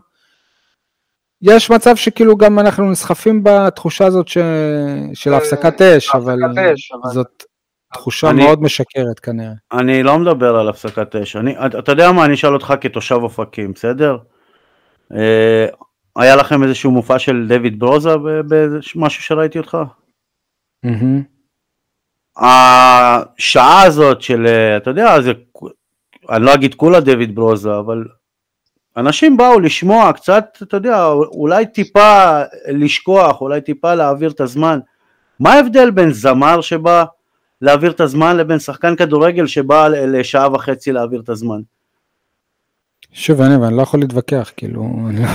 יש 1.42 1.70
מצב 1.70 1.96
שכאילו 1.96 2.36
גם 2.36 2.58
אנחנו 2.58 2.90
נסחפים 2.90 3.40
בתחושה 3.44 4.06
הזאת 4.06 4.28
ש... 4.28 4.38
של 5.14 5.34
הפסקת 5.34 5.82
אש, 5.82 6.10
אבל 6.14 6.38
זאת 7.12 7.44
תחושה 7.96 8.30
אני- 8.30 8.44
מאוד 8.44 8.62
משקרת 8.62 9.18
כנראה. 9.22 9.52
אני 9.72 10.02
לא 10.02 10.18
מדבר 10.18 10.56
על 10.56 10.68
הפסקת 10.68 11.16
אש, 11.16 11.36
אני, 11.36 11.54
אתה 11.78 11.92
יודע 11.92 12.12
מה, 12.12 12.24
אני 12.24 12.34
אשאל 12.34 12.54
אותך 12.54 12.74
כתושב 12.80 13.14
אופקים, 13.14 13.72
בסדר? 13.72 14.16
אה, 15.14 15.66
היה 16.16 16.36
לכם 16.36 16.62
איזשהו 16.62 16.90
מופע 16.90 17.18
של 17.18 17.46
דויד 17.48 17.78
ברוזה 17.78 18.14
במשהו 18.48 19.22
שראיתי 19.22 19.58
אותך? 19.58 19.78
מהמם. 20.84 21.22
השעה 22.36 23.82
הזאת 23.82 24.22
של, 24.22 24.46
אה, 24.46 24.76
אתה 24.76 24.90
יודע, 24.90 25.20
זה 25.20 25.32
אני 26.30 26.44
לא 26.44 26.54
אגיד 26.54 26.74
כולה 26.74 27.00
דויד 27.00 27.34
ברוזה, 27.34 27.78
אבל 27.78 28.04
אנשים 28.96 29.36
באו 29.36 29.60
לשמוע 29.60 30.12
קצת, 30.12 30.58
אתה 30.62 30.76
יודע, 30.76 31.06
אולי 31.12 31.66
טיפה 31.66 32.40
לשכוח, 32.68 33.40
אולי 33.40 33.60
טיפה 33.60 33.94
להעביר 33.94 34.30
את 34.30 34.40
הזמן. 34.40 34.78
מה 35.40 35.52
ההבדל 35.52 35.90
בין 35.90 36.10
זמר 36.12 36.60
שבא 36.60 37.04
להעביר 37.62 37.90
את 37.90 38.00
הזמן 38.00 38.36
לבין 38.36 38.58
שחקן 38.58 38.96
כדורגל 38.96 39.46
שבא 39.46 39.88
לשעה 39.88 40.52
וחצי 40.52 40.92
להעביר 40.92 41.20
את 41.20 41.28
הזמן? 41.28 41.60
שוב, 43.12 43.40
אני, 43.40 43.56
ואני 43.56 43.76
לא 43.76 43.82
יכול 43.82 44.00
להתווכח, 44.00 44.50
כאילו, 44.56 44.82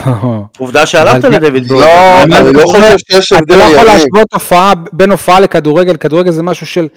לא... 0.05 0.43
עובדה 0.57 0.85
שהלכת 0.85 1.23
לדויד 1.23 1.67
ברוזה. 1.67 1.85
לא, 1.85 2.23
אני 2.23 2.53
לא 2.53 2.63
חושב 2.65 2.97
שיש 2.97 3.31
אתה 3.31 3.41
הבדל, 3.41 3.55
לא 3.57 3.63
יכול. 3.63 3.85
להשוות 3.85 4.33
הופעה 4.33 4.73
בין 4.93 5.11
הופעה 5.11 5.39
לכדורגל, 5.39 5.97
כדורגל 5.97 6.31
זה 6.31 6.43
משהו 6.43 6.65
של, 6.65 6.87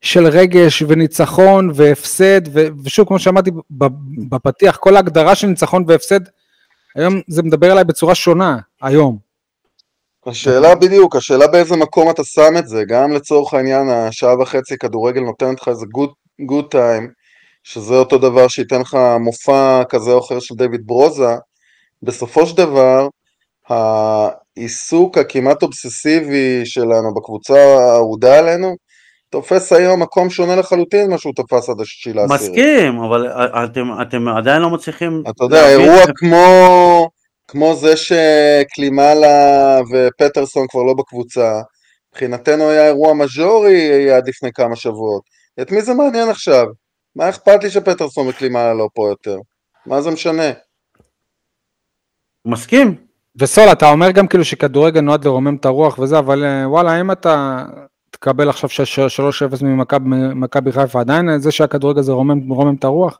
של 0.00 0.26
רגש 0.26 0.82
וניצחון 0.88 1.70
והפסד, 1.74 2.40
ו, 2.52 2.66
ושוב, 2.84 3.08
כמו 3.08 3.18
שאמרתי 3.18 3.50
בפתיח, 4.28 4.76
כל 4.76 4.96
ההגדרה 4.96 5.34
של 5.34 5.46
ניצחון 5.46 5.84
והפסד, 5.86 6.20
היום 6.96 7.20
זה 7.28 7.42
מדבר 7.42 7.72
אליי 7.72 7.84
בצורה 7.84 8.14
שונה, 8.14 8.58
היום. 8.82 9.23
השאלה 10.26 10.74
בדיוק, 10.74 11.16
השאלה 11.16 11.46
באיזה 11.46 11.76
מקום 11.76 12.10
אתה 12.10 12.24
שם 12.24 12.56
את 12.58 12.68
זה, 12.68 12.84
גם 12.88 13.12
לצורך 13.12 13.54
העניין 13.54 13.88
השעה 13.88 14.40
וחצי 14.40 14.78
כדורגל 14.78 15.20
נותנת 15.20 15.60
לך 15.60 15.68
איזה 15.68 15.86
good, 15.96 16.10
good 16.52 16.74
time, 16.74 17.08
שזה 17.64 17.94
אותו 17.94 18.18
דבר 18.18 18.48
שייתן 18.48 18.80
לך 18.80 18.98
מופע 19.20 19.82
כזה 19.88 20.10
או 20.10 20.18
אחר 20.18 20.40
של 20.40 20.54
דיוויד 20.54 20.80
ברוזה, 20.86 21.34
בסופו 22.02 22.46
של 22.46 22.56
דבר 22.56 23.08
העיסוק 23.68 25.18
הכמעט 25.18 25.62
אובססיבי 25.62 26.60
שלנו 26.64 27.14
בקבוצה 27.14 27.54
האהודה 27.54 28.38
עלינו, 28.38 28.76
תופס 29.30 29.72
היום 29.72 30.02
מקום 30.02 30.30
שונה 30.30 30.56
לחלוטין 30.56 31.06
ממה 31.06 31.18
שהוא 31.18 31.32
תפס 31.36 31.68
עד 31.68 31.80
השישי 31.80 32.12
לעשירי. 32.12 32.50
מסכים, 32.50 33.00
אבל 33.00 33.28
אתם, 33.64 33.86
אתם 34.02 34.28
עדיין 34.28 34.62
לא 34.62 34.70
מצליחים... 34.70 35.22
אתה 35.30 35.44
יודע, 35.44 35.68
אירוע 35.68 36.04
כמו, 36.16 37.08
כמו 37.48 37.74
זה 37.74 37.94
שקלימלה 37.96 39.80
ופטרסון 39.92 40.66
כבר 40.68 40.82
לא 40.82 40.94
בקבוצה, 40.94 41.60
מבחינתנו 42.12 42.68
היה 42.68 42.86
אירוע 42.86 43.14
מז'ורי 43.14 44.10
עד 44.10 44.28
לפני 44.28 44.52
כמה 44.52 44.76
שבועות. 44.76 45.22
את 45.60 45.72
מי 45.72 45.82
זה 45.82 45.94
מעניין 45.94 46.28
עכשיו? 46.28 46.66
מה 47.16 47.28
אכפת 47.28 47.64
לי 47.64 47.70
שפטרסון 47.70 48.28
וקלימלה 48.28 48.74
לא 48.74 48.88
פה 48.94 49.08
יותר? 49.08 49.38
מה 49.86 50.02
זה 50.02 50.10
משנה? 50.10 50.50
מסכים. 52.46 52.94
וסול, 53.36 53.72
אתה 53.72 53.90
אומר 53.90 54.10
גם 54.10 54.26
כאילו 54.26 54.44
שכדורגל 54.44 55.00
נועד 55.00 55.24
לרומם 55.24 55.56
את 55.56 55.64
הרוח 55.64 55.98
וזה, 55.98 56.18
אבל 56.18 56.44
אה, 56.44 56.68
וואלה, 56.68 57.00
אם 57.00 57.10
אתה 57.10 57.64
תקבל 58.10 58.48
עכשיו 58.48 58.70
3-0 59.60 59.64
ממכבי 60.00 60.72
חיפה, 60.72 61.00
עדיין 61.00 61.38
זה 61.38 61.52
שהכדורגל 61.52 62.02
זה 62.02 62.12
רומם, 62.12 62.52
רומם 62.52 62.74
את 62.74 62.84
הרוח? 62.84 63.18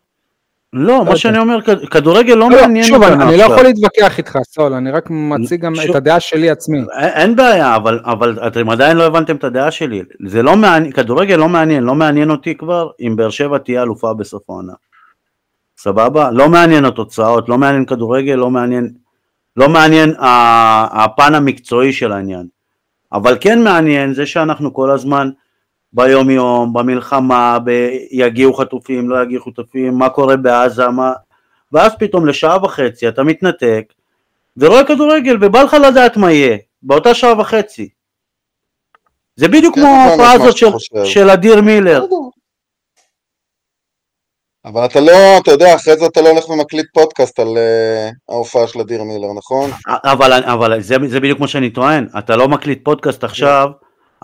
לא, 0.76 0.98
מה 0.98 1.04
יודע. 1.04 1.16
שאני 1.16 1.38
אומר, 1.38 1.62
כד- 1.62 1.84
כדורגל 1.88 2.34
לא 2.34 2.50
לא, 2.50 2.60
מעניין 2.60 2.84
שוב, 2.84 3.02
אותנו 3.02 3.14
אני, 3.22 3.24
אני 3.30 3.36
לא. 3.36 3.42
יכול 3.42 3.62
להתווכח 3.62 4.18
איתך, 4.18 4.38
סול, 4.44 4.72
אני 4.72 4.90
רק 4.90 5.10
מציג 5.10 5.60
גם 5.60 5.74
שוב- 5.74 5.90
את 5.90 5.96
הדעה 5.96 6.20
שלי 6.20 6.50
עצמי. 6.50 6.78
אין- 6.98 7.36
בעיה, 7.36 7.76
אבל, 7.76 8.46
אתם 8.46 8.70
עדיין 8.70 8.96
לא 8.96 9.06
הבנתם 9.06 9.36
את 9.36 9.44
הדעה 9.44 9.70
שלי. 9.70 10.02
זה 10.26 10.42
לא 10.42 10.56
מעניין, 10.56 10.92
כדורגל 10.92 11.36
לא 11.36 11.48
מעניין, 11.48 11.82
לא 11.82 11.94
מעניין 11.94 12.30
אותי 12.30 12.54
כבר 12.54 12.90
אם 13.00 13.16
באר 13.16 13.30
שבע 13.30 13.58
תהיה 13.58 13.82
אלופה 13.82 14.14
בסוף 14.14 14.50
העונה. 14.50 14.72
סבבה? 15.78 16.30
לא 16.30 16.48
מעניין 16.48 16.84
התוצאות, 16.84 17.48
לא 17.48 17.58
מעניין 17.58 17.84
כדורגל, 17.84 18.34
לא 18.34 18.50
מעניין, 18.50 18.88
לא 19.56 19.68
מעניין 19.68 20.14
הפן 20.90 21.34
המקצועי 21.34 21.92
של 21.92 22.12
העניין. 22.12 22.46
אבל 23.12 23.36
כן 23.40 23.62
מעניין 23.64 24.14
זה 24.14 24.26
שאנחנו 24.26 24.74
כל 24.74 24.90
הזמן 24.90 25.30
ביום 25.94 26.30
יום, 26.30 26.72
במלחמה, 26.72 27.58
ב- 27.64 27.90
יגיעו 28.10 28.54
חטופים, 28.54 29.10
לא 29.10 29.22
יגיעו 29.22 29.44
חטופים, 29.44 29.94
מה 29.94 30.08
קורה 30.08 30.36
בעזה, 30.36 30.88
מה... 30.88 31.12
ואז 31.72 31.92
פתאום 31.98 32.26
לשעה 32.26 32.64
וחצי 32.64 33.08
אתה 33.08 33.22
מתנתק 33.22 33.92
ורואה 34.56 34.84
כדורגל 34.84 35.36
ובא 35.40 35.62
לך 35.62 35.76
לדעת 35.88 36.16
מה 36.16 36.32
יהיה 36.32 36.56
באותה 36.82 37.14
שעה 37.14 37.40
וחצי. 37.40 37.88
זה 39.36 39.48
בדיוק 39.48 39.74
כמו 39.74 39.86
ההופעה 39.86 40.36
מה 40.38 40.44
הזאת 40.44 40.56
של. 40.56 40.66
של 41.04 41.30
אדיר 41.30 41.60
מילר. 41.60 42.04
אבל 44.64 44.84
אתה 44.84 45.00
לא, 45.00 45.38
אתה 45.42 45.50
יודע, 45.50 45.74
אחרי 45.74 45.96
זה 45.96 46.06
אתה 46.06 46.20
לא 46.20 46.28
הולך 46.28 46.48
ומקליט 46.48 46.86
פודקאסט 46.94 47.38
על 47.38 47.58
אה, 47.58 48.10
ההופעה 48.28 48.66
של 48.66 48.80
אדיר 48.80 49.02
מילר, 49.02 49.32
נכון? 49.36 49.70
אבל, 49.86 50.32
אבל 50.32 50.80
זה, 50.80 50.96
זה 51.06 51.20
בדיוק 51.20 51.40
מה 51.40 51.48
שאני 51.48 51.70
טוען, 51.70 52.06
אתה 52.18 52.36
לא 52.36 52.48
מקליט 52.48 52.84
פודקאסט 52.84 53.24
עכשיו 53.24 53.68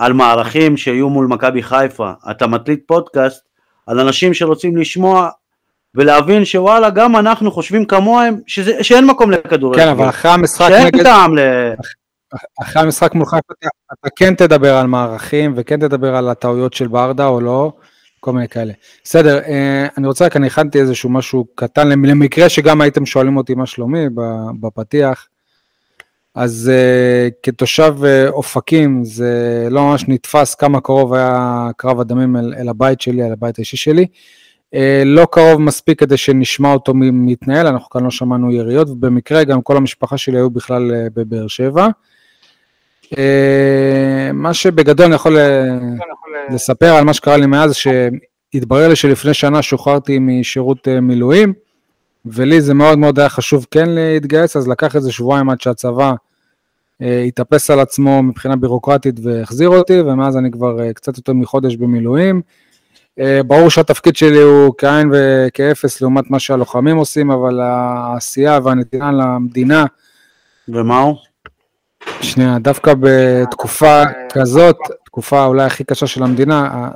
על 0.00 0.12
מערכים 0.12 0.76
שיהיו 0.76 1.08
מול 1.10 1.26
מכבי 1.26 1.62
חיפה, 1.62 2.10
אתה 2.30 2.46
מקליט 2.46 2.80
פודקאסט 2.86 3.42
על 3.86 4.00
אנשים 4.00 4.34
שרוצים 4.34 4.76
לשמוע 4.76 5.28
ולהבין 5.94 6.44
שוואלה 6.44 6.90
גם 6.90 7.16
אנחנו 7.16 7.50
חושבים 7.50 7.84
כמוהם 7.84 8.40
שזה, 8.46 8.84
שאין 8.84 9.06
מקום 9.06 9.30
לכדורגל, 9.30 9.82
כן, 9.82 9.88
אבל 9.88 10.08
אחרי 10.08 10.30
המשחק 10.30 10.68
שאין 10.68 10.86
נגד, 10.86 11.02
טעם 11.02 11.38
ל... 11.38 11.40
אחרי 12.62 12.82
המשחק 12.82 13.14
מול 13.14 13.26
חיפה, 13.26 13.52
אתה- 13.58 13.68
אתה 14.00 14.08
כן 14.16 14.34
תדבר 14.34 14.76
על 14.76 14.86
מערכים, 14.86 15.52
וכן 15.56 15.80
תדבר 15.80 16.16
על 16.16 16.28
הטעויות 16.28 16.72
של 16.72 16.88
ברדה 16.88 17.26
או 17.26 17.40
לא, 17.40 17.72
כל 18.20 18.32
מיני 18.32 18.48
כאלה. 18.48 18.72
בסדר, 19.04 19.38
אה, 19.38 19.86
אני 19.98 20.06
רוצה 20.06 20.24
רק, 20.24 20.36
אני 20.36 20.46
הכנתי 20.46 20.80
איזשהו 20.80 21.10
משהו 21.10 21.46
קטן, 21.54 21.88
למקרה 21.88 22.48
שגם 22.48 22.80
הייתם 22.80 23.06
שואלים 23.06 23.36
אותי 23.36 23.54
מה 23.54 23.66
שלומי 23.66 24.04
בפתיח. 24.60 25.26
אז 26.34 26.70
uh, 26.70 27.34
כתושב 27.42 27.94
uh, 28.00 28.30
אופקים, 28.30 29.04
זה 29.04 29.68
לא 29.70 29.82
ממש 29.82 30.04
נתפס 30.08 30.54
כמה 30.54 30.80
קרוב 30.80 31.14
היה 31.14 31.68
קרב 31.76 32.00
הדמים 32.00 32.36
אל, 32.36 32.54
אל 32.58 32.68
הבית 32.68 33.00
שלי, 33.00 33.26
אל 33.26 33.32
הבית 33.32 33.58
האישי 33.58 33.76
שלי. 33.76 34.06
Uh, 34.74 34.78
לא 35.04 35.26
קרוב 35.32 35.60
מספיק 35.60 36.00
כדי 36.00 36.16
שנשמע 36.16 36.72
אותו 36.72 36.94
מתנהל, 36.94 37.66
אנחנו 37.66 37.90
כאן 37.90 38.04
לא 38.04 38.10
שמענו 38.10 38.52
יריות, 38.52 38.90
ובמקרה 38.90 39.44
גם 39.44 39.62
כל 39.62 39.76
המשפחה 39.76 40.18
שלי 40.18 40.36
היו 40.36 40.50
בכלל 40.50 40.90
uh, 40.90 41.10
בבאר 41.14 41.48
שבע. 41.48 41.88
Uh, 43.04 43.16
מה 44.32 44.54
שבגדול 44.54 45.06
אני 45.06 45.14
יכול 45.14 45.36
uh, 45.36 46.54
לספר 46.54 46.94
על 46.94 47.04
מה 47.04 47.14
שקרה 47.14 47.36
לי 47.36 47.46
מאז, 47.46 47.74
שהתברר 47.74 48.88
לי 48.88 48.96
שלפני 48.96 49.34
שנה 49.34 49.62
שוחררתי 49.62 50.18
משירות 50.18 50.88
uh, 50.88 51.00
מילואים. 51.00 51.69
ולי 52.26 52.60
זה 52.60 52.74
מאוד 52.74 52.98
מאוד 52.98 53.18
היה 53.18 53.28
חשוב 53.28 53.66
כן 53.70 53.88
להתגייס, 53.88 54.56
אז 54.56 54.68
לקח 54.68 54.96
איזה 54.96 55.12
שבועיים 55.12 55.50
עד 55.50 55.60
שהצבא 55.60 56.12
אה, 57.02 57.22
התאפס 57.22 57.70
על 57.70 57.80
עצמו 57.80 58.22
מבחינה 58.22 58.56
בירוקרטית 58.56 59.14
והחזיר 59.22 59.68
אותי, 59.68 60.00
ומאז 60.00 60.36
אני 60.36 60.50
כבר 60.50 60.82
אה, 60.82 60.92
קצת 60.92 61.16
יותר 61.16 61.32
מחודש 61.32 61.76
במילואים. 61.76 62.42
אה, 63.20 63.42
ברור 63.46 63.70
שהתפקיד 63.70 64.16
שלי 64.16 64.40
הוא 64.42 64.74
כאין 64.78 65.10
וכאפס 65.12 66.00
לעומת 66.00 66.30
מה 66.30 66.38
שהלוחמים 66.38 66.96
עושים, 66.96 67.30
אבל 67.30 67.60
העשייה 67.60 68.58
והנתינה 68.64 69.12
למדינה, 69.12 69.84
ומה 70.68 71.00
הוא? 71.00 71.16
שנייה, 72.20 72.58
דווקא 72.58 72.94
בתקופה 73.00 74.02
כזאת, 74.32 74.76
תקופה 75.04 75.44
אולי 75.44 75.64
הכי 75.64 75.84
קשה 75.84 76.06
של 76.06 76.22
המדינה, 76.22 76.88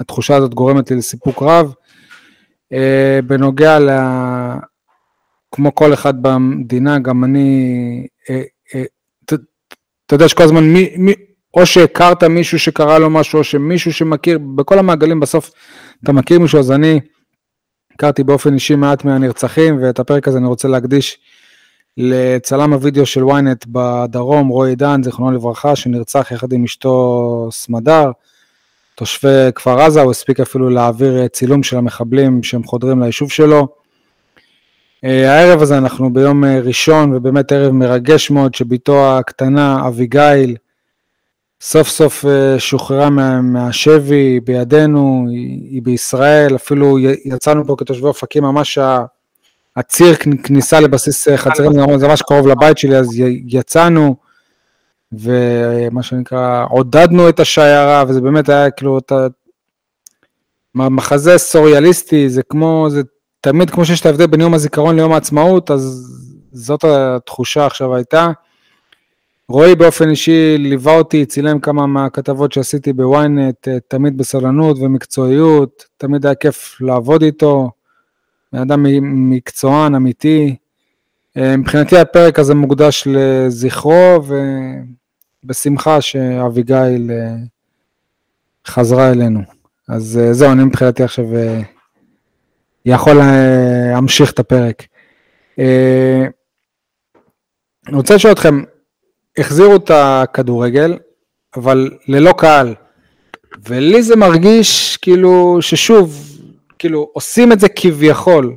התחושה 0.00 0.36
הזאת 0.36 0.54
גורמת 0.54 0.90
לי 0.90 0.96
לסיפוק 0.96 1.42
רב. 1.42 1.74
אה, 2.72 3.20
בנוגע 3.26 3.78
ל... 3.78 3.90
כמו 5.52 5.74
כל 5.74 5.94
אחד 5.94 6.22
במדינה, 6.22 6.98
גם 6.98 7.24
אני, 7.24 8.06
אה, 8.30 8.42
אה, 8.74 8.82
אתה 10.06 10.14
יודע 10.14 10.28
שכל 10.28 10.42
הזמן, 10.42 10.64
מי, 10.64 10.94
מי, 10.96 11.12
או 11.54 11.66
שהכרת 11.66 12.24
מישהו 12.24 12.58
שקרה 12.58 12.98
לו 12.98 13.10
משהו, 13.10 13.38
או 13.38 13.44
שמישהו 13.44 13.92
שמכיר, 13.92 14.38
בכל 14.38 14.78
המעגלים 14.78 15.20
בסוף 15.20 15.50
אתה 16.04 16.12
מכיר 16.12 16.38
מישהו, 16.38 16.58
אז 16.58 16.72
אני 16.72 17.00
הכרתי 17.94 18.24
באופן 18.24 18.54
אישי 18.54 18.74
מעט 18.74 19.04
מהנרצחים, 19.04 19.82
ואת 19.82 19.98
הפרק 19.98 20.28
הזה 20.28 20.38
אני 20.38 20.46
רוצה 20.46 20.68
להקדיש 20.68 21.18
לצלם 21.96 22.72
הוידאו 22.72 23.06
של 23.06 23.22
ynet 23.22 23.66
בדרום, 23.66 24.48
רועי 24.48 24.76
דן, 24.76 25.02
זיכרונו 25.02 25.36
לברכה, 25.36 25.76
שנרצח 25.76 26.30
יחד 26.30 26.52
עם 26.52 26.64
אשתו 26.64 27.48
סמדר, 27.52 28.10
תושבי 28.96 29.52
כפר 29.54 29.80
עזה, 29.80 30.00
הוא 30.02 30.10
הספיק 30.10 30.40
אפילו 30.40 30.70
להעביר 30.70 31.22
אה, 31.22 31.28
צילום 31.28 31.62
של 31.62 31.76
המחבלים 31.76 32.42
שהם 32.42 32.64
חודרים 32.64 33.02
ליישוב 33.02 33.30
שלו. 33.30 33.68
אה, 35.04 35.32
הערב 35.32 35.62
הזה 35.62 35.78
אנחנו 35.78 36.12
ביום 36.12 36.44
אה, 36.44 36.60
ראשון, 36.60 37.14
ובאמת 37.14 37.52
ערב 37.52 37.72
מרגש 37.72 38.30
מאוד, 38.30 38.54
שבתו 38.54 39.18
הקטנה, 39.18 39.88
אביגיל, 39.88 40.56
סוף 41.60 41.88
סוף 41.88 42.24
שוחררה 42.58 43.10
מה, 43.10 43.40
מהשבי 43.40 44.40
בידינו, 44.40 45.26
היא, 45.30 45.70
היא 45.70 45.82
בישראל, 45.82 46.56
אפילו 46.56 46.98
יצאנו 47.24 47.66
פה 47.66 47.74
כתושבי 47.78 48.06
אופקים, 48.06 48.42
ממש 48.42 48.78
הציר 49.76 50.14
כניסה 50.44 50.80
לבסיס 50.80 51.28
חצרים, 51.36 51.72
זה 51.98 52.08
ממש 52.08 52.22
קרוב 52.22 52.46
לבית 52.48 52.78
שלי, 52.78 52.96
אז 52.96 53.08
יצאנו, 53.46 54.16
ומה 55.12 56.02
שנקרא, 56.02 56.64
עודדנו 56.70 57.28
את 57.28 57.40
השיירה, 57.40 58.04
וזה 58.08 58.20
באמת 58.20 58.48
היה 58.48 58.70
כאילו, 58.70 58.98
אתה, 58.98 59.26
מחזה 60.74 61.38
סוריאליסטי, 61.38 62.28
זה 62.28 62.42
כמו, 62.42 62.86
זה 62.90 63.02
תמיד 63.40 63.70
כמו 63.70 63.84
שיש 63.84 64.00
את 64.00 64.06
ההבדל 64.06 64.26
בין 64.26 64.40
יום 64.40 64.54
הזיכרון 64.54 64.96
ליום 64.96 65.12
העצמאות, 65.12 65.70
אז 65.70 66.12
זאת 66.52 66.84
התחושה 66.84 67.66
עכשיו 67.66 67.94
הייתה. 67.94 68.30
רועי 69.48 69.74
באופן 69.74 70.10
אישי 70.10 70.58
ליווה 70.58 70.98
אותי, 70.98 71.26
צילם 71.26 71.58
כמה 71.58 71.86
מהכתבות 71.86 72.52
שעשיתי 72.52 72.92
בוויינט, 72.92 73.68
תמיד 73.88 74.18
בסבלנות 74.18 74.76
ומקצועיות, 74.80 75.84
תמיד 75.96 76.26
היה 76.26 76.34
כיף 76.34 76.80
לעבוד 76.80 77.22
איתו. 77.22 77.70
בן 78.52 78.58
אדם 78.58 78.86
מקצוען, 79.30 79.94
אמיתי. 79.94 80.56
אה, 81.36 81.56
מבחינתי 81.56 81.98
הפרק 81.98 82.38
הזה 82.38 82.54
מוקדש 82.54 83.04
לזכרו, 83.06 84.22
ובשמחה 85.44 86.00
שאביגיל 86.00 87.10
אה, 87.10 87.34
חזרה 88.66 89.10
אלינו. 89.10 89.40
אז 89.88 90.20
אה, 90.22 90.32
זהו, 90.32 90.52
אני 90.52 90.64
מבחינתי 90.64 91.02
עכשיו 91.02 91.24
יכול 92.84 93.14
להמשיך 93.14 94.32
את 94.32 94.38
הפרק. 94.38 94.82
אני 95.58 95.66
רוצה 97.96 98.14
לשאול 98.14 98.32
אתכם, 98.32 98.62
החזירו 99.38 99.76
את 99.76 99.90
הכדורגל, 99.94 100.98
אבל 101.56 101.90
ללא 102.08 102.32
קהל. 102.32 102.74
ולי 103.68 104.02
זה 104.02 104.16
מרגיש 104.16 104.96
כאילו 104.96 105.58
ששוב, 105.60 106.38
כאילו 106.78 107.10
עושים 107.12 107.52
את 107.52 107.60
זה 107.60 107.68
כביכול 107.68 108.56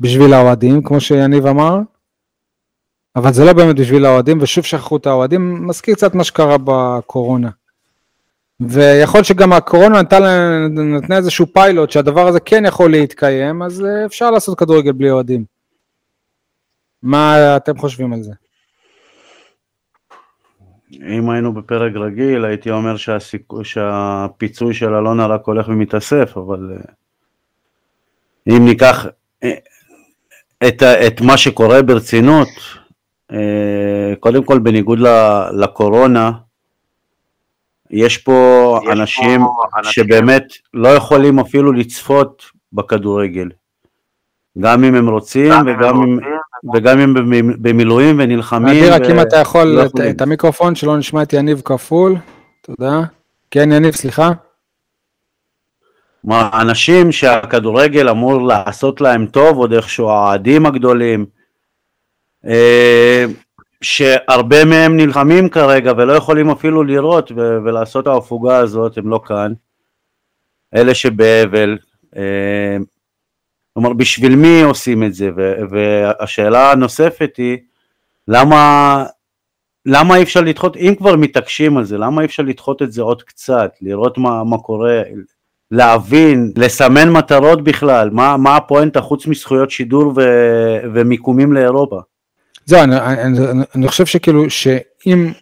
בשביל 0.00 0.32
האוהדים, 0.32 0.82
כמו 0.82 1.00
שיניב 1.00 1.46
אמר, 1.46 1.78
אבל 3.16 3.32
זה 3.32 3.44
לא 3.44 3.52
באמת 3.52 3.76
בשביל 3.76 4.04
האוהדים, 4.04 4.38
ושוב 4.40 4.64
שכחו 4.64 4.96
את 4.96 5.06
האוהדים, 5.06 5.66
מזכיר 5.66 5.94
קצת 5.94 6.14
מה 6.14 6.24
שקרה 6.24 6.56
בקורונה. 6.64 7.50
ויכול 8.60 9.22
שגם 9.22 9.52
הקורונה 9.52 10.02
נתנה, 10.02 11.16
איזשהו 11.16 11.46
פיילוט 11.52 11.90
שהדבר 11.90 12.26
הזה 12.28 12.40
כן 12.40 12.64
יכול 12.66 12.90
להתקיים, 12.90 13.62
אז 13.62 13.84
אה, 13.84 14.06
אפשר 14.06 14.30
לעשות 14.30 14.58
כדורגל 14.58 14.92
בלי 14.92 15.10
אוהדים. 15.10 15.44
מה 17.02 17.56
אתם 17.56 17.78
חושבים 17.78 18.12
על 18.12 18.22
זה? 18.22 18.32
אם 20.92 21.30
היינו 21.30 21.52
בפרק 21.52 21.92
רגיל, 21.96 22.44
הייתי 22.44 22.70
אומר 22.70 22.96
שהסיכ... 22.96 23.42
שהפיצוי 23.62 24.74
של 24.74 24.94
אלונה 24.94 25.26
רק 25.26 25.46
הולך 25.46 25.68
ומתאסף, 25.68 26.36
אבל 26.36 26.70
אה, 26.76 26.92
אם 28.56 28.64
ניקח 28.64 29.06
אה, 29.42 29.54
את, 30.68 30.82
את 30.82 31.20
מה 31.20 31.36
שקורה 31.36 31.82
ברצינות, 31.82 32.48
קודם 34.20 34.44
כל 34.44 34.58
בניגוד 34.58 34.98
לקורונה, 35.52 36.32
יש 37.90 38.18
פה 38.18 38.78
יש 38.82 38.88
אנשים 38.92 39.40
פה 39.40 39.82
שבאמת 39.82 40.44
לא 40.74 40.88
יכולים 40.88 41.38
אפילו 41.38 41.72
לצפות 41.72 42.42
בכדורגל, 42.72 43.48
גם 44.58 44.84
אם 44.84 44.94
הם 44.94 45.08
רוצים 45.08 45.50
גם 45.52 45.66
וגם 45.66 46.02
אם, 46.02 46.18
וגם 46.74 46.98
אם 46.98 47.14
במילואים 47.62 48.16
ונלחמים. 48.18 48.84
רק 48.92 49.02
אם 49.02 49.20
אתה 49.20 49.36
יכול 49.36 49.80
את, 49.86 49.92
את 50.10 50.20
המיקרופון 50.20 50.74
שלא 50.74 50.96
נשמע 50.96 51.22
את 51.22 51.32
יניב 51.32 51.62
כפול, 51.64 52.16
תודה. 52.62 53.00
כן 53.50 53.72
יניב, 53.72 53.94
סליחה. 53.94 54.32
אנשים 56.60 57.12
שהכדורגל 57.12 58.08
אמור 58.08 58.46
לעשות 58.46 59.00
להם 59.00 59.26
טוב, 59.26 59.56
עוד 59.56 59.72
איכשהו 59.72 60.10
האוהדים 60.10 60.66
הגדולים, 60.66 61.20
אה, 61.20 61.41
שהרבה 63.82 64.64
מהם 64.64 64.96
נלחמים 64.96 65.48
כרגע 65.48 65.92
ולא 65.96 66.12
יכולים 66.12 66.50
אפילו 66.50 66.84
לראות 66.84 67.32
ולעשות 67.36 68.06
ההפוגה 68.06 68.56
הזאת, 68.56 68.98
הם 68.98 69.08
לא 69.08 69.20
כאן. 69.26 69.52
אלה 70.74 70.94
שבאבל, 70.94 71.78
אה, 72.16 72.76
כלומר 73.74 73.92
בשביל 73.92 74.36
מי 74.36 74.62
עושים 74.62 75.04
את 75.04 75.14
זה? 75.14 75.30
והשאלה 75.70 76.72
הנוספת 76.72 77.34
היא, 77.36 77.58
למה, 78.28 79.04
למה 79.86 80.16
אי 80.16 80.22
אפשר 80.22 80.40
לדחות, 80.40 80.76
אם 80.76 80.94
כבר 80.98 81.16
מתעקשים 81.16 81.76
על 81.78 81.84
זה, 81.84 81.98
למה 81.98 82.20
אי 82.20 82.26
אפשר 82.26 82.42
לדחות 82.42 82.82
את 82.82 82.92
זה 82.92 83.02
עוד 83.02 83.22
קצת, 83.22 83.72
לראות 83.80 84.18
מה, 84.18 84.44
מה 84.44 84.58
קורה, 84.58 85.02
להבין, 85.70 86.52
לסמן 86.56 87.10
מטרות 87.10 87.64
בכלל, 87.64 88.10
מה, 88.10 88.36
מה 88.36 88.56
הפואנטה 88.56 89.00
חוץ 89.00 89.26
מזכויות 89.26 89.70
שידור 89.70 90.12
ו, 90.16 90.22
ומיקומים 90.94 91.52
לאירופה? 91.52 92.00
זהו, 92.66 92.82
אני, 92.82 92.96
אני, 92.98 93.38
אני 93.74 93.88
חושב 93.88 94.06
שכאילו, 94.06 94.50
שאם 94.50 95.32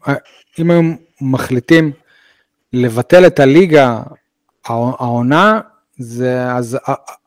היום 0.56 0.96
מחליטים 1.20 1.92
לבטל 2.72 3.26
את 3.26 3.40
הליגה 3.40 4.00
העונה, 4.66 5.61
זה, 5.98 6.52
אז 6.52 6.78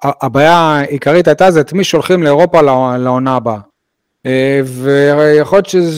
הבעיה 0.03 0.57
העיקרית 0.57 1.27
הייתה 1.27 1.51
זה 1.51 1.61
את 1.61 1.73
מי 1.73 1.83
שולחים 1.83 2.23
לאירופה 2.23 2.61
לעונה 2.97 3.35
הבאה. 3.35 3.59
אה, 4.25 4.61
ויכול 4.65 5.57
להיות 5.57 5.89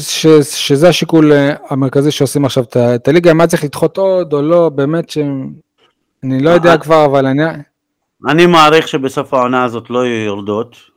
שזה 0.41 0.89
השיקול 0.89 1.31
המרכזי 1.69 2.11
שעושים 2.11 2.45
עכשיו 2.45 2.63
את 2.95 3.07
הליגה, 3.07 3.31
אם 3.31 3.41
היה 3.41 3.47
צריך 3.47 3.63
לדחות 3.63 3.97
עוד 3.97 4.33
או 4.33 4.41
לא, 4.41 4.69
באמת 4.69 5.09
שאני 5.09 6.43
לא 6.43 6.49
יודע 6.49 6.77
כבר, 6.77 7.05
אבל 7.05 7.25
אני... 7.25 7.43
אני 8.27 8.45
מעריך 8.45 8.87
שבסוף 8.87 9.33
העונה 9.33 9.63
הזאת 9.63 9.89
לא 9.89 10.05
יהיו 10.05 10.25
יורדות. 10.25 10.94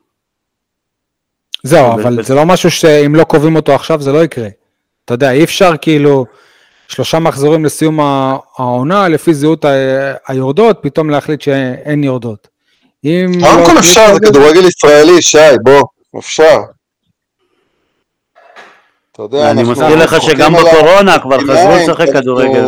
זהו, 1.63 1.93
אבל 1.93 2.23
זה 2.23 2.35
לא 2.35 2.47
משהו 2.47 2.71
שאם 2.71 3.15
לא 3.15 3.25
קובעים 3.25 3.57
אותו 3.57 3.75
עכשיו 3.75 4.01
זה 4.01 4.13
לא 4.13 4.25
יקרה. 4.25 4.49
אתה 5.05 5.15
יודע, 5.15 5.31
אי 5.31 5.45
אפשר 5.45 5.73
כאילו 5.81 6.27
שלושה 6.89 7.19
מחזורים 7.19 7.65
לסיום 7.65 8.01
העונה, 8.01 9.09
לפי 9.09 9.35
זהות 9.35 9.65
היורדות, 10.29 10.79
פתאום 10.83 11.11
להחליט 11.11 11.41
שאין 11.41 12.05
יורדות. 12.05 12.49
קודם 13.03 13.41
לא 13.41 13.67
כל 13.67 13.79
אפשר, 13.79 14.15
זה 14.15 14.21
כדורגל 14.21 14.65
ישראלי, 14.69 15.23
שי, 15.23 15.39
בוא, 15.65 15.83
אפשר. 16.19 16.59
אתה 19.13 19.23
יודע, 19.23 19.51
אני 19.51 19.63
מזכיר 19.63 19.97
לך 19.97 20.23
שגם 20.23 20.53
בקורונה 20.53 21.19
כבר 21.19 21.39
חזרו 21.39 21.77
לשחק 21.77 22.07
כדורגל. 22.13 22.65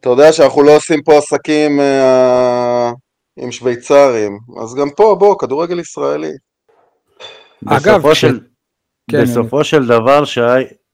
אתה 0.00 0.08
יודע 0.08 0.32
שאנחנו 0.32 0.62
לא 0.62 0.76
עושים 0.76 1.02
פה 1.02 1.18
עסקים 1.18 1.80
אה, 1.80 2.90
עם 3.36 3.52
שוויצרים, 3.52 4.38
אז 4.62 4.74
גם 4.74 4.90
פה, 4.90 5.16
בוא, 5.18 5.38
כדורגל 5.38 5.80
ישראלי. 5.80 6.32
אגב, 7.66 7.94
בסופו, 7.94 8.14
של, 8.14 8.40
כן, 9.10 9.22
בסופו 9.22 9.56
אני... 9.56 9.64
של 9.64 9.86
דבר, 9.86 10.24
שי, 10.24 10.40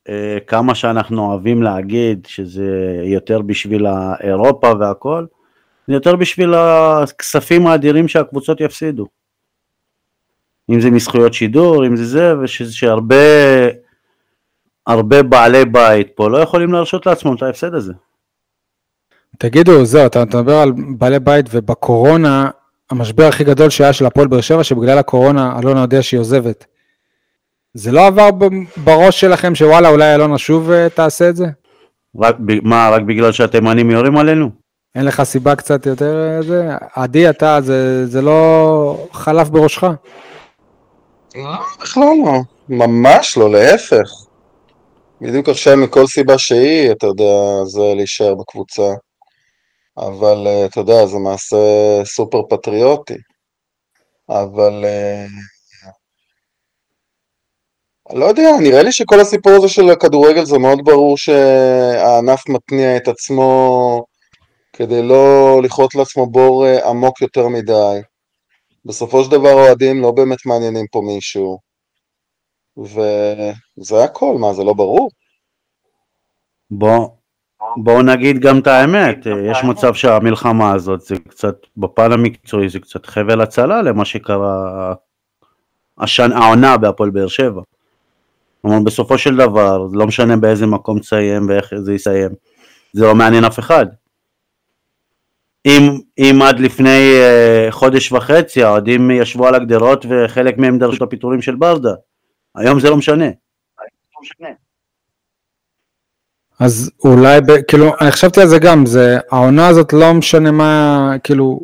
אה, 0.09 0.39
כמה 0.47 0.75
שאנחנו 0.75 1.27
אוהבים 1.27 1.63
להגיד 1.63 2.27
שזה 2.27 3.01
יותר 3.05 3.43
בשביל 3.43 3.87
האירופה 3.87 4.73
והכל, 4.81 5.27
זה 5.87 5.95
יותר 5.95 6.17
בשביל 6.17 6.55
הכספים 6.55 7.67
האדירים 7.67 8.09
שהקבוצות 8.09 8.61
יפסידו. 8.61 9.07
אם 10.71 10.81
זה 10.81 10.91
מזכויות 10.91 11.35
שידור, 11.35 11.87
אם 11.87 11.97
זה 11.97 12.05
זה, 12.05 12.39
ושהרבה 12.41 13.17
הרבה 14.87 15.23
בעלי 15.23 15.65
בית 15.65 16.09
פה 16.15 16.31
לא 16.31 16.39
יכולים 16.39 16.73
להרשות 16.73 17.07
לעצמם 17.07 17.37
את 17.37 17.43
ההפסד 17.43 17.75
הזה. 17.75 17.93
תגידו, 19.39 19.85
זהו, 19.85 20.07
אתה 20.07 20.25
מדבר 20.25 20.55
על 20.55 20.73
בעלי 20.99 21.19
בית 21.19 21.47
ובקורונה, 21.51 22.51
המשבר 22.95 23.25
הכי 23.25 23.45
גדול 23.45 23.71
שהיה 23.71 23.93
של 23.93 24.07
הפועל 24.07 24.27
באר 24.27 24.41
שבע, 24.41 24.65
שבגלל 24.65 24.99
הקורונה 24.99 25.59
אלונה 25.59 25.81
יודע 25.81 26.03
שהיא 26.03 26.21
עוזבת. 26.21 26.65
זה 27.75 27.93
לא 27.93 28.07
עבר 28.07 28.31
בראש 28.77 29.21
שלכם 29.21 29.55
שוואלה, 29.55 29.89
אולי 29.89 30.15
אלונה 30.15 30.39
שוב 30.39 30.71
אה, 30.71 30.89
תעשה 30.89 31.29
את 31.29 31.37
זה? 31.37 31.47
רק, 32.21 32.37
מה, 32.63 32.91
רק 32.93 33.03
בגלל 33.03 33.33
שהתימנים 33.33 33.91
יורים 33.91 34.17
עלינו? 34.17 34.51
אין 34.95 35.05
לך 35.05 35.23
סיבה 35.23 35.57
קצת 35.57 35.87
יותר 35.87 36.37
אה, 36.37 36.43
זה? 36.43 36.69
עדי, 36.95 37.31
אתה, 37.31 37.61
זה, 37.61 38.07
זה 38.07 38.23
לא 38.23 39.09
חלף 39.13 39.49
בראשך? 39.49 39.85
לא, 41.35 41.43
בכלל 41.81 42.03
לא. 42.25 42.41
ממש 42.69 43.37
לא, 43.37 43.51
להפך. 43.51 44.09
בדיוק 45.21 45.49
עכשיו 45.49 45.77
מכל 45.77 46.07
סיבה 46.07 46.39
שהיא, 46.39 46.93
אתה 46.93 47.07
יודע, 47.07 47.65
זה 47.65 47.81
להישאר 47.97 48.35
בקבוצה. 48.35 48.95
אבל 49.97 50.47
אה, 50.47 50.67
אתה 50.67 50.81
יודע, 50.81 51.07
זה 51.07 51.19
מעשה 51.19 51.57
סופר 52.05 52.43
פטריוטי. 52.51 53.17
אבל 54.29 54.85
לא 58.13 58.25
יודע, 58.25 58.51
נראה 58.63 58.83
לי 58.83 58.93
שכל 58.93 59.21
הסיפור 59.21 59.53
הזה 59.53 59.69
של 59.69 59.91
הכדורגל 59.91 60.45
זה 60.45 60.59
מאוד 60.59 60.79
ברור 60.85 61.17
שהענף 61.19 62.49
מתניע 62.49 62.97
את 62.97 63.09
עצמו 63.09 64.05
כדי 64.73 65.03
לא 65.03 65.61
לכרות 65.63 65.95
לעצמו 65.95 66.27
בור 66.27 66.67
אה, 66.67 66.89
עמוק 66.89 67.21
יותר 67.21 67.49
מדי. 67.49 68.01
בסופו 68.85 69.25
של 69.25 69.31
דבר 69.31 69.53
אוהדים 69.53 70.01
לא 70.01 70.11
באמת 70.11 70.47
מעניינים 70.47 70.87
פה 70.93 71.01
מישהו. 71.01 71.59
וזה 72.77 74.05
הכל, 74.05 74.37
מה, 74.41 74.53
זה 74.55 74.65
לא 74.65 74.73
ברור? 74.73 75.09
בוא, 76.71 77.09
בואו 77.77 78.03
נגיד 78.03 78.39
גם 78.39 78.59
את 78.59 78.67
האמת, 78.67 79.27
יש 79.51 79.65
מצב 79.65 79.95
שהמלחמה 79.95 80.73
הזאת 80.73 81.01
זה 81.01 81.17
קצת, 81.29 81.57
בפן 81.77 82.13
המקצועי 82.13 82.69
זה 82.69 82.81
קצת 82.81 83.07
חבל 83.07 83.41
הצלה 83.41 83.83
למה 83.83 84.05
שקרה 84.05 84.95
השן, 85.99 86.33
העונה 86.33 86.77
בהפועל 86.77 87.11
באר 87.11 87.29
שבע. 87.29 87.63
כלומר 88.63 88.81
בסופו 88.85 89.19
של 89.19 89.37
דבר, 89.37 89.87
לא 89.93 90.07
משנה 90.07 90.37
באיזה 90.37 90.67
מקום 90.67 90.99
תסיים 90.99 91.49
ואיך 91.49 91.75
זה 91.77 91.95
יסיים, 91.95 92.31
זה 92.93 93.05
לא 93.05 93.15
מעניין 93.15 93.45
אף 93.45 93.59
אחד. 93.59 93.87
אם, 95.67 96.01
אם 96.19 96.39
עד 96.43 96.61
לפני 96.61 97.13
uh, 97.19 97.71
חודש 97.71 98.13
וחצי 98.13 98.63
האוהדים 98.63 99.11
ישבו 99.11 99.47
על 99.47 99.55
הגדרות 99.55 100.07
וחלק 100.09 100.59
מהם 100.59 100.79
דרשו 100.79 100.97
את 100.97 101.03
הפיטורים 101.03 101.43
של 101.43 101.55
ברדה, 101.55 101.95
היום 102.55 102.81
זה 102.81 102.91
לא 102.91 102.97
משנה. 102.97 103.27
אז 106.61 106.91
אולי, 107.05 107.41
ב, 107.41 107.63
כאילו, 107.69 107.93
אני 108.01 108.11
חשבתי 108.11 108.41
על 108.41 108.49
זה 108.49 108.59
גם, 108.59 108.87
זה, 108.87 109.19
העונה 109.31 109.69
הזאת 109.69 109.93
לא 109.93 110.15
משנה 110.15 110.51
מה, 110.51 111.11
כאילו, 111.25 111.61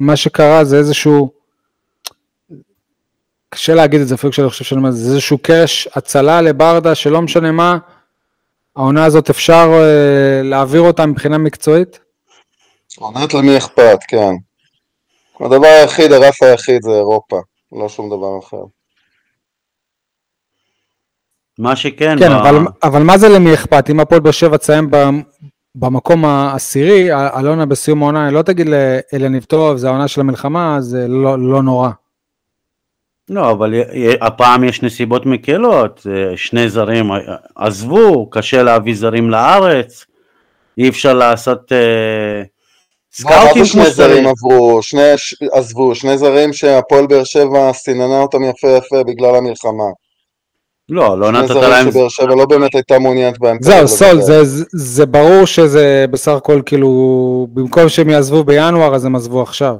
מה 0.00 0.16
שקרה 0.16 0.64
זה 0.64 0.78
איזשהו 0.78 1.30
קשה 3.50 3.74
להגיד 3.74 4.00
את 4.00 4.08
זה 4.08 4.14
אפילו 4.14 4.32
כשאני 4.32 4.48
חושב 4.48 4.64
שאני 4.64 4.78
אומר, 4.78 4.90
זה 4.90 5.12
איזשהו 5.12 5.38
קרש 5.38 5.88
הצלה 5.94 6.40
לברדה 6.40 6.94
שלא 6.94 7.22
משנה 7.22 7.52
מה, 7.52 7.78
העונה 8.76 9.04
הזאת 9.04 9.30
אפשר 9.30 9.70
אה, 9.72 10.42
להעביר 10.42 10.80
אותה 10.80 11.06
מבחינה 11.06 11.38
מקצועית? 11.38 12.00
עונת 12.98 13.34
למי 13.34 13.58
אכפת, 13.58 13.98
כן. 14.08 14.32
הדבר 15.40 15.66
היחיד, 15.66 16.12
הרף 16.12 16.42
היחיד 16.42 16.82
זה 16.82 16.90
אירופה, 16.90 17.40
לא 17.72 17.88
שום 17.88 18.10
דבר 18.10 18.38
אחר. 18.38 18.77
מה 21.58 21.76
שכן, 21.76 22.18
כן, 22.18 22.28
ב- 22.28 22.32
אבל, 22.32 22.56
אבל 22.82 23.02
מה 23.02 23.18
זה 23.18 23.28
למי 23.28 23.54
אכפת? 23.54 23.90
אם 23.90 24.00
הפועל 24.00 24.20
באר 24.20 24.32
שבע 24.32 24.56
תסיים 24.56 24.90
במקום 25.74 26.24
העשירי, 26.24 27.08
אלונה 27.38 27.66
בסיום 27.66 28.02
העונה, 28.02 28.30
לא 28.30 28.42
תגיד 28.42 28.66
לאליניב 28.68 29.44
טוב, 29.44 29.76
זה 29.76 29.88
העונה 29.88 30.08
של 30.08 30.20
המלחמה, 30.20 30.76
זה 30.80 31.08
לא, 31.08 31.38
לא 31.38 31.62
נורא. 31.62 31.90
לא, 33.28 33.50
אבל 33.50 33.74
הפעם 34.20 34.64
יש 34.64 34.82
נסיבות 34.82 35.26
מקלות, 35.26 36.06
אה, 36.10 36.36
שני 36.36 36.68
זרים 36.68 37.12
אה, 37.12 37.18
עזבו, 37.56 38.30
קשה 38.30 38.62
להביא 38.62 38.94
זרים 38.94 39.30
לארץ, 39.30 40.04
אי 40.78 40.88
אפשר 40.88 41.14
לעשות 41.14 41.72
אה, 41.72 42.42
סקאוטים 43.12 43.52
כמו 43.52 43.64
שני 43.64 43.90
זרים. 43.90 44.26
עברו, 44.26 44.82
שני, 44.82 45.02
עזבו, 45.52 45.94
שני 45.94 46.18
זרים 46.18 46.52
שהפועל 46.52 47.06
באר 47.06 47.24
שבע 47.24 47.72
סיננה 47.72 48.20
אותם 48.20 48.44
יפה 48.44 48.68
יפה 48.68 49.04
בגלל 49.04 49.34
המלחמה. 49.34 49.90
לא, 50.90 51.18
לא 51.20 51.32
נתת 51.32 51.54
להם, 51.54 51.90
שבאר 51.90 52.08
שבע 52.08 52.34
לא 52.34 52.46
באמת 52.46 52.74
הייתה 52.74 52.98
מעוניינת 52.98 53.38
בהם. 53.38 53.56
זהו, 53.60 53.88
סול. 53.88 54.20
זה, 54.20 54.64
זה, 54.72 55.06
ברור 55.06 55.44
שזה 55.44 56.04
בסך 56.10 56.32
הכל 56.32 56.60
כאילו, 56.66 57.48
במקום 57.52 57.88
שהם 57.88 58.10
יעזבו 58.10 58.44
בינואר, 58.44 58.94
אז 58.94 59.04
הם 59.04 59.16
עזבו 59.16 59.42
עכשיו. 59.42 59.76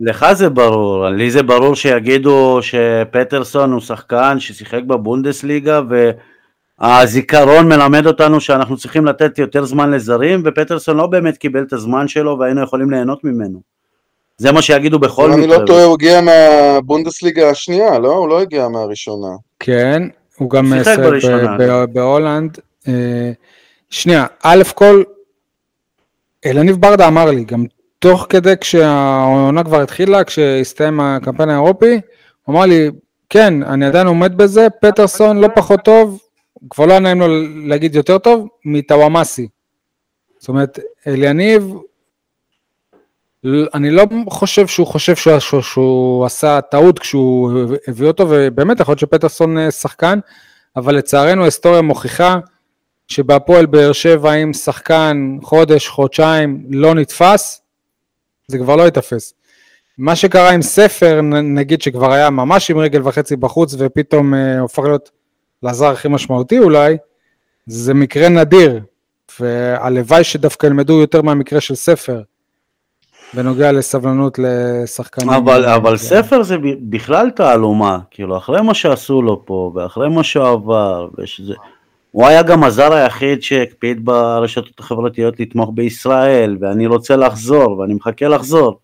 לך 0.00 0.26
זה 0.32 0.48
ברור, 0.48 1.08
לי 1.08 1.30
זה 1.30 1.42
ברור 1.42 1.76
שיגידו 1.76 2.58
שפטרסון 2.62 3.72
הוא 3.72 3.80
שחקן 3.80 4.40
ששיחק 4.40 4.82
בבונדסליגה 4.86 5.80
והזיכרון 6.80 7.68
מלמד 7.68 8.06
אותנו 8.06 8.40
שאנחנו 8.40 8.76
צריכים 8.76 9.06
לתת 9.06 9.38
יותר 9.38 9.64
זמן 9.64 9.90
לזרים 9.90 10.42
ופטרסון 10.44 10.96
לא 10.96 11.06
באמת 11.06 11.36
קיבל 11.36 11.62
את 11.62 11.72
הזמן 11.72 12.08
שלו 12.08 12.38
והיינו 12.38 12.62
יכולים 12.62 12.90
ליהנות 12.90 13.24
ממנו. 13.24 13.60
זה 14.36 14.52
מה 14.52 14.62
שיגידו 14.62 14.98
בכל 14.98 15.24
אם 15.24 15.32
אני 15.32 15.46
מקרה. 15.46 15.58
לא 15.58 15.66
טועה, 15.66 15.84
הוא 15.84 15.94
הגיע 15.94 16.20
מהבונדסליגה 16.20 17.50
השנייה, 17.50 17.98
לא? 17.98 18.12
הוא 18.12 18.28
לא 18.28 18.40
הגיע 18.40 18.68
מהראשונה. 18.68 19.36
כן, 19.60 20.02
הוא 20.42 20.50
גם 20.50 20.72
שיחק 20.78 20.98
בהולנד. 21.92 22.58
אה, 22.88 23.32
שנייה, 23.90 24.26
א' 24.42 24.62
כל, 24.74 25.02
אלניב 26.46 26.76
ברדה 26.76 27.08
אמר 27.08 27.30
לי, 27.30 27.44
גם 27.44 27.64
תוך 27.98 28.26
כדי 28.28 28.54
כשהעונה 28.60 29.64
כבר 29.64 29.80
התחילה, 29.80 30.24
כשהסתיים 30.24 31.00
הקמפיין 31.00 31.48
האירופי, 31.48 32.00
הוא 32.44 32.54
אמר 32.54 32.66
לי, 32.66 32.90
כן, 33.28 33.62
אני 33.62 33.86
עדיין 33.86 34.06
עומד 34.06 34.36
בזה, 34.36 34.66
פטרסון 34.80 35.38
לא 35.38 35.48
פחות 35.54 35.80
טוב, 35.84 36.20
כבר 36.70 36.86
לא 36.86 36.92
היה 36.92 37.00
נעים 37.00 37.20
לו 37.20 37.26
להגיד 37.66 37.94
יותר 37.94 38.18
טוב, 38.18 38.48
מטוואמאסי. 38.64 39.48
זאת 40.38 40.48
אומרת, 40.48 40.78
אליניב, 41.06 41.74
אני 43.74 43.90
לא 43.90 44.06
חושב 44.30 44.66
שהוא 44.66 44.86
חושב 44.86 45.16
שהוא, 45.16 45.38
שהוא, 45.38 45.62
שהוא 45.62 46.24
עשה 46.24 46.60
טעות 46.60 46.98
כשהוא 46.98 47.52
הביא 47.88 48.06
אותו, 48.06 48.26
ובאמת 48.30 48.80
יכול 48.80 48.92
להיות 48.92 48.98
שפטרסון 48.98 49.58
אה, 49.58 49.70
שחקן, 49.70 50.18
אבל 50.76 50.94
לצערנו 50.94 51.42
ההיסטוריה 51.42 51.82
מוכיחה 51.82 52.38
שבהפועל 53.08 53.66
באר 53.66 53.92
שבע 53.92 54.34
אם 54.34 54.52
שחקן 54.52 55.36
חודש, 55.42 55.88
חודשיים 55.88 56.66
לא 56.70 56.94
נתפס, 56.94 57.62
זה 58.48 58.58
כבר 58.58 58.76
לא 58.76 58.82
ייתפס. 58.82 59.34
מה 59.98 60.16
שקרה 60.16 60.50
עם 60.50 60.62
ספר, 60.62 61.20
נגיד 61.42 61.82
שכבר 61.82 62.12
היה 62.12 62.30
ממש 62.30 62.70
עם 62.70 62.78
רגל 62.78 63.00
וחצי 63.04 63.36
בחוץ 63.36 63.74
ופתאום 63.78 64.34
אה, 64.34 64.60
הופך 64.60 64.82
להיות 64.82 65.10
לזר 65.62 65.90
הכי 65.90 66.08
משמעותי 66.08 66.58
אולי, 66.58 66.96
זה 67.66 67.94
מקרה 67.94 68.28
נדיר, 68.28 68.80
והלוואי 69.40 70.24
שדווקא 70.24 70.66
ילמדו 70.66 71.00
יותר 71.00 71.22
מהמקרה 71.22 71.60
של 71.60 71.74
ספר, 71.74 72.22
בנוגע 73.34 73.72
לסבלנות 73.72 74.38
לשחקנים. 74.42 75.30
אבל, 75.30 75.64
אבל 75.66 75.96
זה- 75.96 76.04
ספר 76.06 76.42
זה 76.42 76.56
בכלל 76.80 77.30
תעלומה, 77.30 77.98
כאילו 78.10 78.36
אחרי 78.36 78.62
מה 78.62 78.74
שעשו 78.74 79.22
לו 79.22 79.42
פה 79.46 79.72
ואחרי 79.74 80.08
מה 80.08 80.22
שהוא 80.24 80.44
עבר, 80.46 81.08
ושזה, 81.18 81.54
הוא 82.10 82.26
היה 82.26 82.42
גם 82.42 82.64
הזר 82.64 82.92
היחיד 82.92 83.42
שהקפיד 83.42 84.04
ברשתות 84.04 84.80
החברתיות 84.80 85.40
לתמוך 85.40 85.70
בישראל, 85.74 86.56
ואני 86.60 86.86
רוצה 86.86 87.16
לחזור, 87.16 87.78
ואני 87.78 87.94
מחכה 87.94 88.28
לחזור. 88.28 88.78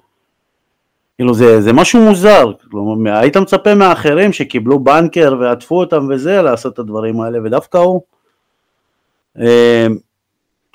כאילו 1.16 1.34
זה, 1.34 1.61
זה 1.61 1.72
משהו 1.72 2.00
מוזר, 2.00 2.52
כלומר, 2.70 3.16
היית 3.16 3.37
מצפה 3.37 3.74
מאחרים 3.74 4.32
שקיבלו 4.32 4.78
בנקר 4.78 5.34
ועטפו 5.40 5.80
אותם 5.80 6.06
וזה, 6.11 6.42
לעשות 6.42 6.74
את 6.74 6.78
הדברים 6.78 7.20
האלה, 7.20 7.38
ודווקא 7.44 7.78
הוא. 7.78 8.00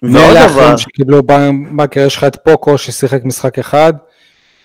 ואלה 0.03 0.43
האחרים 0.43 0.77
שקיבלו 0.77 1.23
בנקר, 1.23 1.99
יש 1.99 2.15
לך 2.17 2.23
את 2.23 2.35
פוקו 2.35 2.77
ששיחק 2.77 3.23
משחק 3.25 3.59
אחד, 3.59 3.93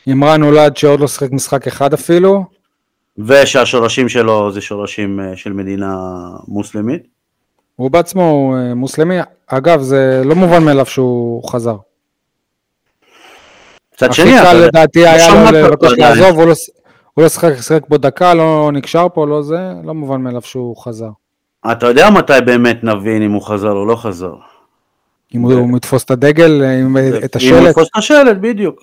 עמרן 0.06 0.40
נולד 0.40 0.76
שעוד 0.76 1.00
לא 1.00 1.08
שיחק 1.08 1.32
משחק 1.32 1.66
אחד 1.66 1.92
אפילו, 1.92 2.44
ושהשורשים 3.26 4.08
שלו 4.08 4.52
זה 4.52 4.60
שורשים 4.60 5.20
אה, 5.20 5.36
של 5.36 5.52
מדינה 5.52 5.94
מוסלמית. 6.48 7.02
הוא 7.76 7.90
בעצמו 7.90 8.54
אה, 8.56 8.74
מוסלמי, 8.74 9.14
אגב 9.46 9.80
זה 9.80 10.22
לא 10.24 10.34
מובן 10.34 10.64
מאליו 10.64 10.86
שהוא 10.86 11.48
חזר. 11.50 11.76
מצד 13.94 14.06
הכי 14.06 14.14
שני, 14.22 14.30
קל 14.30 14.38
אתה- 14.42 14.54
לדעתי 14.54 15.06
היה 15.06 15.34
לו 15.34 15.58
לבקש. 15.58 15.92
לעזוב, 15.98 16.38
הוא 16.38 16.46
לא 16.46 16.54
הוא 17.14 17.22
לא 17.22 17.28
שיחק 17.28 17.56
שיחק 17.60 17.88
בו 17.88 17.98
דקה, 17.98 18.34
לא 18.34 18.70
נקשר 18.72 19.06
פה, 19.14 19.26
לא 19.26 19.42
זה, 19.42 19.72
לא 19.84 19.94
מובן 19.94 20.20
מאליו 20.20 20.42
שהוא 20.42 20.76
חזר. 20.76 21.10
אתה 21.72 21.86
יודע 21.86 22.10
מתי 22.10 22.32
באמת 22.46 22.84
נבין 22.84 23.22
אם 23.22 23.32
הוא 23.32 23.42
חזר 23.42 23.70
או 23.72 23.86
לא 23.86 23.96
חזר. 23.96 24.32
אם 25.34 25.40
הוא 25.40 25.68
מתפוס 25.68 26.04
את 26.04 26.10
הדגל, 26.10 26.62
אה, 26.64 26.78
עם- 26.78 26.96
את 26.96 27.02
אם 27.36 27.48
הוא 27.50 27.58
השלט, 27.58 27.68
יתפוס 27.70 27.88
את 27.88 27.96
השלט, 27.96 28.36
בדיוק. 28.40 28.80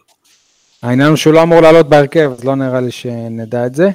העניין 0.84 1.08
הוא 1.08 1.16
שהוא 1.16 1.34
לא 1.34 1.44
אמור 1.44 1.62
לעלות 1.62 1.90
בהרכב, 1.90 2.32
אז 2.38 2.44
לא 2.44 2.56
נראה 2.56 2.82
לי 2.82 2.92
שנדע 2.92 3.66
את 3.66 3.76
זה. 3.76 3.90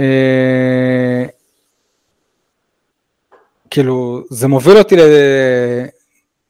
אה, 0.00 1.24
כאילו, 3.70 4.22
זה 4.30 4.48
מוביל 4.48 4.76
אותי 4.78 4.96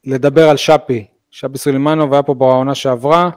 לדבר 0.04 0.48
על 0.48 0.56
שפי. 0.56 1.06
שפי 1.30 1.58
סולימנוב 1.58 2.12
היה 2.12 2.22
פה 2.22 2.34
בעונה 2.34 2.74
שעברה, 2.74 3.30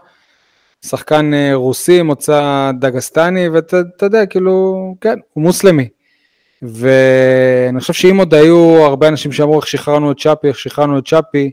שחקן 0.86 1.34
אה, 1.34 1.52
רוסי, 1.54 2.02
מוצא 2.02 2.72
דגסטני, 2.80 3.50
ואתה 3.50 3.78
אתה 3.98 4.06
יודע, 4.06 4.26
כאילו, 4.26 4.76
כן, 5.02 5.20
הוא 5.34 5.44
מוסלמי. 5.44 5.88
ואני 6.62 7.80
חושב 7.80 7.94
שאם 7.94 8.18
עוד 8.18 8.34
היו 8.34 8.86
הרבה 8.86 9.08
אנשים 9.08 9.32
שאמרו 9.32 9.60
איך 9.60 9.68
שחררנו 9.68 10.12
את 10.12 10.20
שפי, 10.20 10.48
איך 10.48 10.60
שחררנו 10.60 11.00
את 11.00 11.08
שפי, 11.08 11.52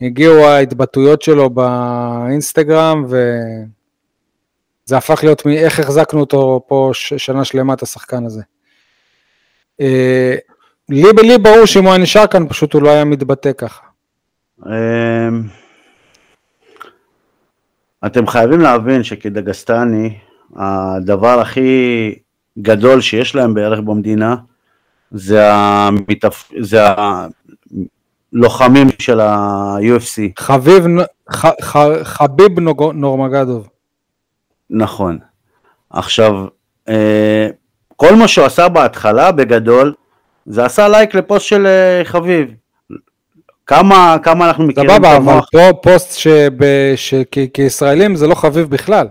הגיעו 0.00 0.44
ההתבטאויות 0.44 1.22
שלו 1.22 1.50
באינסטגרם, 1.50 3.04
וזה 3.04 4.96
הפך 4.96 5.24
להיות 5.24 5.46
מאיך 5.46 5.80
החזקנו 5.80 6.20
אותו 6.20 6.64
פה 6.68 6.90
שנה 6.94 7.44
שלמה, 7.44 7.74
את 7.74 7.82
השחקן 7.82 8.26
הזה. 8.26 8.42
אה, 9.80 10.34
לי, 10.88 11.02
לי 11.22 11.38
ברור 11.38 11.66
שאם 11.66 11.84
הוא 11.84 11.92
היה 11.92 12.02
נשאר 12.02 12.26
כאן, 12.26 12.48
פשוט 12.48 12.72
הוא 12.72 12.82
לא 12.82 12.90
היה 12.90 13.04
מתבטא 13.04 13.52
ככה. 13.52 13.84
אמ, 14.66 15.42
אתם 18.06 18.26
חייבים 18.26 18.60
להבין 18.60 19.02
שכדגסטני, 19.02 20.18
הדבר 20.56 21.40
הכי 21.40 22.14
גדול 22.58 23.00
שיש 23.00 23.34
להם 23.34 23.54
בערך 23.54 23.78
במדינה, 23.80 24.36
זה, 25.10 25.52
המתפ... 25.54 26.50
זה 26.60 26.80
הלוחמים 28.32 28.86
של 28.98 29.20
ה-UFC. 29.20 30.20
חביב, 30.38 30.84
ח, 31.32 31.44
ח, 31.62 31.76
חביב 32.02 32.60
נוג- 32.60 32.92
נורמגדוב. 32.94 33.68
נכון. 34.70 35.18
עכשיו, 35.90 36.34
אה, 36.88 37.48
כל 37.96 38.14
מה 38.14 38.28
שהוא 38.28 38.46
עשה 38.46 38.68
בהתחלה, 38.68 39.32
בגדול, 39.32 39.94
זה 40.46 40.64
עשה 40.64 40.88
לייק 40.88 41.14
לפוסט 41.14 41.46
של 41.46 41.66
אה, 41.66 42.00
חביב. 42.04 42.48
כמה, 43.66 44.16
כמה 44.22 44.48
אנחנו 44.48 44.64
מכירים 44.66 44.90
סבבה, 44.90 45.12
את 45.16 45.20
אבל 45.20 45.30
המוח. 45.32 45.48
פה 45.52 45.70
פוסט 45.82 46.18
שב- 46.18 46.64
שכ- 46.96 47.50
כישראלים 47.54 48.16
זה 48.16 48.26
לא 48.26 48.34
חביב 48.34 48.70
בכלל. 48.70 49.06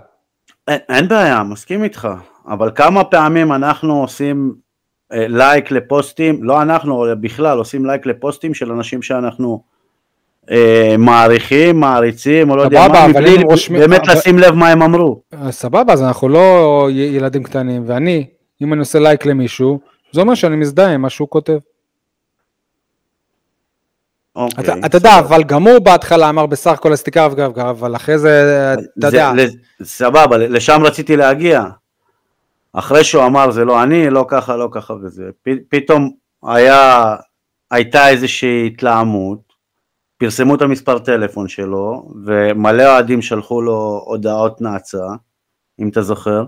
אין, 0.68 0.80
אין 0.90 1.08
בעיה, 1.08 1.44
מסכים 1.44 1.84
איתך, 1.84 2.08
אבל 2.48 2.72
כמה 2.76 3.04
פעמים 3.04 3.52
אנחנו 3.54 4.02
עושים 4.02 4.54
אה, 5.14 5.28
like 5.28 5.72
לפוסטים, 5.72 6.44
לא 6.44 6.62
אנחנו, 6.62 7.06
אלא 7.06 7.14
בכלל 7.16 7.58
עושים 7.58 7.86
like 7.86 8.06
לפוסטים 8.06 8.54
של 8.54 8.72
אנשים 8.72 9.02
שאנחנו 9.02 9.64
אה, 10.52 10.96
מעריכים, 10.98 11.80
מעריצים, 11.80 12.50
או 12.50 12.56
לא 12.56 12.62
יודע 12.62 12.88
מה, 12.88 13.08
מבלי 13.08 13.36
אם 13.36 13.42
רושמים- 13.42 13.80
באמת 13.82 14.02
אבל- 14.10 14.14
לשים 14.18 14.38
לב 14.40 14.54
מה 14.54 14.70
הם 14.70 14.82
אמרו. 14.82 15.22
אז 15.32 15.56
סבבה, 15.56 15.94
אז 15.94 16.02
אנחנו 16.02 16.30
לא 16.30 16.88
ילדים 16.92 17.44
קטנים, 17.44 17.84
ואני, 17.88 18.28
אם 18.62 18.74
אני 18.74 18.80
עושה 18.80 19.00
like 19.00 19.26
למישהו, 19.26 19.80
זה 20.12 20.22
אומר 20.22 20.34
שאני 20.36 20.56
מזדהה 20.56 20.94
עם 20.94 21.02
מה 21.02 21.10
שהוא 21.10 21.28
כותב. 21.30 21.58
אוקיי, 24.36 24.64
אתה, 24.64 24.74
אתה 24.86 24.98
יודע, 24.98 25.20
אבל 25.20 25.44
גם 25.44 25.68
הוא 25.68 25.80
בהתחלה 25.80 26.30
אמר 26.30 26.46
בסך 26.46 26.72
הכל 26.72 26.94
גב, 27.34 27.60
אבל 27.60 27.96
אחרי 27.96 28.18
זה, 28.20 28.74
אתה 29.00 29.08
יודע, 29.08 29.32
סבבה, 29.84 30.38
לשם 30.38 30.82
רציתי 30.84 31.16
להגיע. 31.18 31.64
אחרי 32.74 33.04
שהוא 33.04 33.26
אמר 33.26 33.52
זה 33.52 33.66
לא 33.66 33.84
אני, 33.84 34.10
לא 34.10 34.26
ככה, 34.28 34.56
לא 34.56 34.68
ככה 34.72 34.94
וזה, 34.94 35.30
פ- 35.44 35.70
פתאום 35.70 36.12
היה, 36.44 37.16
הייתה 37.72 38.10
איזושהי 38.10 38.68
התלהמות, 38.68 39.54
פרסמו 40.18 40.56
את 40.56 40.62
המספר 40.62 41.00
טלפון 41.00 41.48
שלו, 41.48 42.10
ומלא 42.26 42.84
אוהדים 42.84 43.22
שלחו 43.22 43.62
לו 43.62 44.04
הודעות 44.06 44.62
נאצה, 44.62 45.06
אם 45.80 45.90
אתה 45.90 46.02
זוכר. 46.02 46.46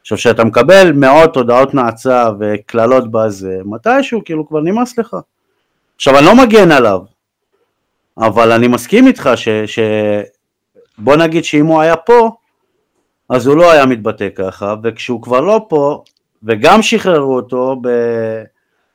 עכשיו, 0.00 0.18
כשאתה 0.18 0.44
מקבל 0.44 0.92
מאות 0.92 1.36
הודעות 1.36 1.74
נאצה 1.74 2.30
וקללות 2.40 3.10
בזה, 3.10 3.58
מתישהו, 3.64 4.24
כאילו, 4.24 4.48
כבר 4.48 4.60
נמאס 4.60 4.98
לך. 4.98 5.16
עכשיו, 5.96 6.18
אני 6.18 6.26
לא 6.26 6.36
מגן 6.36 6.72
עליו, 6.72 7.00
אבל 8.18 8.52
אני 8.52 8.68
מסכים 8.68 9.06
איתך 9.06 9.30
ש... 9.36 9.48
ש... 9.48 9.78
בוא 10.98 11.16
נגיד 11.16 11.44
שאם 11.44 11.66
הוא 11.66 11.80
היה 11.80 11.96
פה, 11.96 12.30
אז 13.30 13.46
הוא 13.46 13.56
לא 13.56 13.72
היה 13.72 13.86
מתבטא 13.86 14.28
ככה, 14.34 14.74
וכשהוא 14.84 15.22
כבר 15.22 15.40
לא 15.40 15.66
פה, 15.68 16.02
וגם 16.42 16.82
שחררו 16.82 17.36
אותו, 17.36 17.76
ב... 17.82 17.88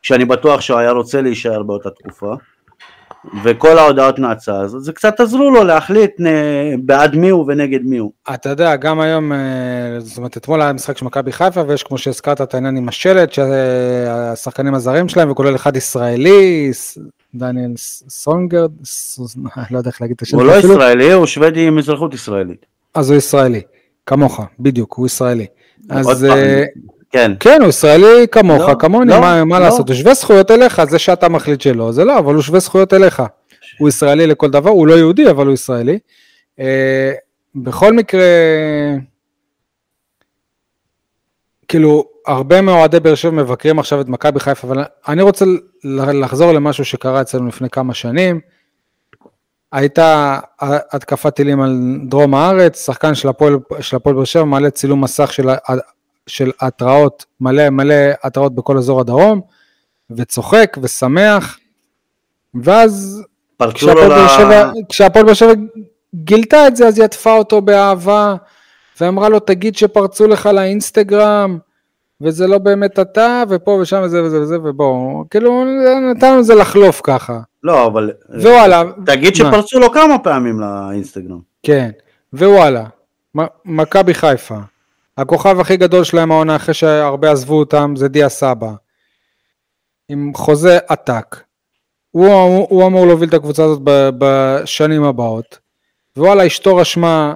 כשאני 0.01 0.25
בטוח 0.25 0.61
שהוא 0.61 0.79
היה 0.79 0.91
רוצה 0.91 1.21
להישאר 1.21 1.63
באותה 1.63 1.89
תקופה, 1.89 2.33
וכל 3.43 3.77
ההודעות 3.77 4.19
נאצה, 4.19 4.53
אז 4.61 4.71
זה 4.79 4.93
קצת 4.93 5.19
עזרו 5.19 5.51
לו 5.51 5.63
להחליט 5.63 6.21
נ- 6.21 6.85
בעד 6.85 7.15
מי 7.15 7.29
הוא 7.29 7.45
ונגד 7.47 7.79
מי 7.83 7.97
הוא. 7.97 8.11
אתה 8.33 8.49
יודע, 8.49 8.75
גם 8.75 8.99
היום, 8.99 9.31
אה, 9.33 9.37
זאת 9.99 10.17
אומרת, 10.17 10.37
אתמול 10.37 10.61
היה 10.61 10.73
משחק 10.73 10.97
של 10.97 11.05
מכבי 11.05 11.31
חיפה, 11.31 11.61
ויש, 11.67 11.83
כמו 11.83 11.97
שהזכרת, 11.97 12.41
את 12.41 12.53
העניין 12.53 12.77
עם 12.77 12.87
השלט, 12.89 13.33
שהשחקנים 13.33 14.73
הזרים 14.73 15.09
שלהם, 15.09 15.31
וכולל 15.31 15.55
אחד 15.55 15.77
ישראלי, 15.77 16.71
דניאל 17.35 17.71
סונגרד, 18.07 18.71
ס- 18.83 19.37
לא 19.71 19.77
יודע 19.77 19.89
איך 19.89 20.01
להגיד 20.01 20.15
את 20.15 20.21
השם. 20.21 20.37
הוא 20.37 20.45
לא. 20.45 20.53
ישראלי, 20.53 21.11
הוא 21.13 21.25
שוודי 21.25 21.67
עם 21.67 21.77
אזרחות 21.77 22.13
ישראלית. 22.13 22.65
אז 22.93 23.09
הוא 23.09 23.17
ישראלי, 23.17 23.61
כמוך, 24.05 24.41
בדיוק, 24.59 24.93
הוא 24.93 25.05
ישראלי. 25.05 25.45
אז 25.89 26.25
אה, 26.25 26.63
כן. 27.11 27.31
כן, 27.39 27.61
הוא 27.61 27.69
ישראלי 27.69 28.27
כמוך, 28.31 28.69
לא, 28.69 28.75
כמוני, 28.79 29.11
לא, 29.11 29.19
מה, 29.19 29.45
מה 29.45 29.59
לא. 29.59 29.65
לעשות, 29.65 29.89
הוא 29.89 29.95
שווה 29.95 30.13
זכויות 30.13 30.51
אליך, 30.51 30.83
זה 30.83 30.99
שאתה 30.99 31.29
מחליט 31.29 31.61
שלא, 31.61 31.91
זה 31.91 32.05
לא, 32.05 32.19
אבל 32.19 32.33
הוא 32.33 32.41
שווה 32.41 32.59
זכויות 32.59 32.93
אליך. 32.93 33.23
הוא 33.79 33.89
ישראלי 33.89 34.27
לכל 34.27 34.49
דבר, 34.49 34.69
הוא 34.69 34.87
לא 34.87 34.93
יהודי, 34.93 35.29
אבל 35.29 35.45
הוא 35.45 35.53
ישראלי. 35.53 35.99
אה, 36.59 37.13
בכל 37.55 37.93
מקרה, 37.93 38.25
כאילו, 41.67 42.05
הרבה 42.27 42.61
מאוהדי 42.61 42.99
באר 42.99 43.15
שבע 43.15 43.31
מבקרים 43.31 43.79
עכשיו 43.79 44.01
את 44.01 44.07
מכבי 44.07 44.39
חיפה, 44.39 44.67
אבל 44.67 44.83
אני 45.07 45.21
רוצה 45.21 45.45
לחזור 46.13 46.51
למשהו 46.51 46.85
שקרה 46.85 47.21
אצלנו 47.21 47.47
לפני 47.47 47.69
כמה 47.69 47.93
שנים. 47.93 48.39
הייתה 49.75 50.39
התקפת 50.61 51.35
טילים 51.35 51.61
על 51.61 51.79
דרום 52.09 52.35
הארץ, 52.35 52.85
שחקן 52.85 53.15
של 53.15 53.27
הפועל 53.27 53.57
באר 54.05 54.23
שבע 54.23 54.43
מעלה 54.43 54.69
צילום 54.69 55.03
מסך 55.03 55.33
של, 55.33 55.49
של 56.27 56.51
התראות, 56.61 57.25
מלא 57.41 57.69
מלא 57.69 57.95
התראות 58.23 58.55
בכל 58.55 58.77
אזור 58.77 58.99
הדרום, 58.99 59.41
וצוחק 60.11 60.77
ושמח, 60.81 61.57
ואז 62.63 63.23
כשהפועל 63.73 64.09
באר 64.09 64.27
שבע- 64.27 64.65
ל... 64.65 64.71
כשהפועל 64.89 65.25
באר 65.25 65.33
שבע 65.33 65.51
גילתה 66.15 66.67
את 66.67 66.75
זה, 66.75 66.87
אז 66.87 66.97
היא 66.97 67.05
עטפה 67.05 67.33
אותו 67.33 67.61
באהבה, 67.61 68.35
ואמרה 69.01 69.29
לו, 69.29 69.39
תגיד 69.39 69.75
שפרצו 69.75 70.27
לך 70.27 70.45
לאינסטגרם, 70.45 71.57
וזה 72.21 72.47
לא 72.47 72.57
באמת 72.57 72.99
אתה, 72.99 73.43
ופה 73.49 73.71
ושם 73.71 74.01
וזה 74.03 74.23
וזה 74.23 74.41
וזה, 74.41 74.57
ובוא, 74.63 75.23
כאילו, 75.29 75.63
נתנו 76.11 76.39
לזה 76.39 76.55
לחלוף 76.55 77.01
ככה. 77.03 77.39
לא, 77.65 77.87
אבל... 77.87 78.11
ווואלה, 78.29 78.83
תגיד 79.05 79.29
מה? 79.29 79.51
שפרצו 79.51 79.79
לו 79.79 79.91
כמה 79.91 80.19
פעמים 80.19 80.59
לאינסטגרם. 80.59 81.39
כן, 81.63 81.91
ווואלה, 82.33 82.85
מכבי 83.65 84.13
חיפה, 84.13 84.57
הכוכב 85.17 85.59
הכי 85.59 85.77
גדול 85.77 86.03
שלהם 86.03 86.31
העונה 86.31 86.55
אחרי 86.55 86.73
שהרבה 86.73 87.31
עזבו 87.31 87.59
אותם 87.59 87.93
זה 87.97 88.07
דיה 88.07 88.29
סבא, 88.29 88.71
עם 90.09 90.31
חוזה 90.35 90.79
עתק. 90.87 91.35
הוא, 92.11 92.27
הוא, 92.27 92.67
הוא 92.69 92.87
אמור 92.87 93.07
להוביל 93.07 93.29
את 93.29 93.33
הקבוצה 93.33 93.63
הזאת 93.63 93.79
בשנים 94.17 95.03
הבאות, 95.03 95.59
ווואלה 96.17 96.47
אשתו 96.47 96.75
רשמה 96.75 97.33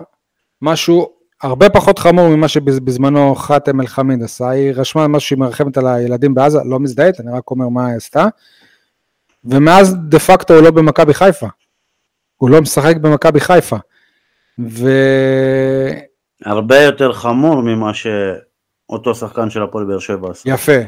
משהו 0.62 1.10
הרבה 1.42 1.70
פחות 1.70 2.00
חמור 2.00 2.28
ממה 2.28 2.48
שבזמנו 2.48 3.36
חאתם 3.36 3.82
אל-חמיד 3.82 4.24
עשה, 4.24 4.50
היא 4.50 4.72
רשמה 4.76 5.08
משהו 5.08 5.28
שהיא 5.28 5.40
מרחמת 5.40 5.78
על 5.78 5.88
הילדים 5.88 6.34
בעזה, 6.34 6.60
לא 6.66 6.80
מזדהית, 6.80 7.20
אני 7.20 7.32
רק 7.32 7.52
אומר 7.52 7.70
מה 7.70 7.88
היא 7.88 7.96
עשתה, 7.96 8.28
ומאז 9.46 9.96
דה 10.10 10.20
פקטו 10.20 10.54
הוא 10.54 10.64
לא 10.64 10.72
במכבי 10.72 11.14
חיפה, 11.14 11.48
הוא 12.38 12.50
לא 12.50 12.62
משחק 12.62 12.96
במכבי 12.96 13.40
חיפה. 13.40 13.78
ו... 14.60 14.90
הרבה 16.46 16.82
יותר 16.82 17.14
חמור 17.14 17.62
ממה 17.62 17.92
שאותו 17.94 19.16
שחקן 19.16 19.50
של 19.50 19.64
הפועל 19.64 19.86
באר 19.86 20.00
שבע 20.00 20.32
עשה. 20.32 20.50
יפה. 20.50 20.80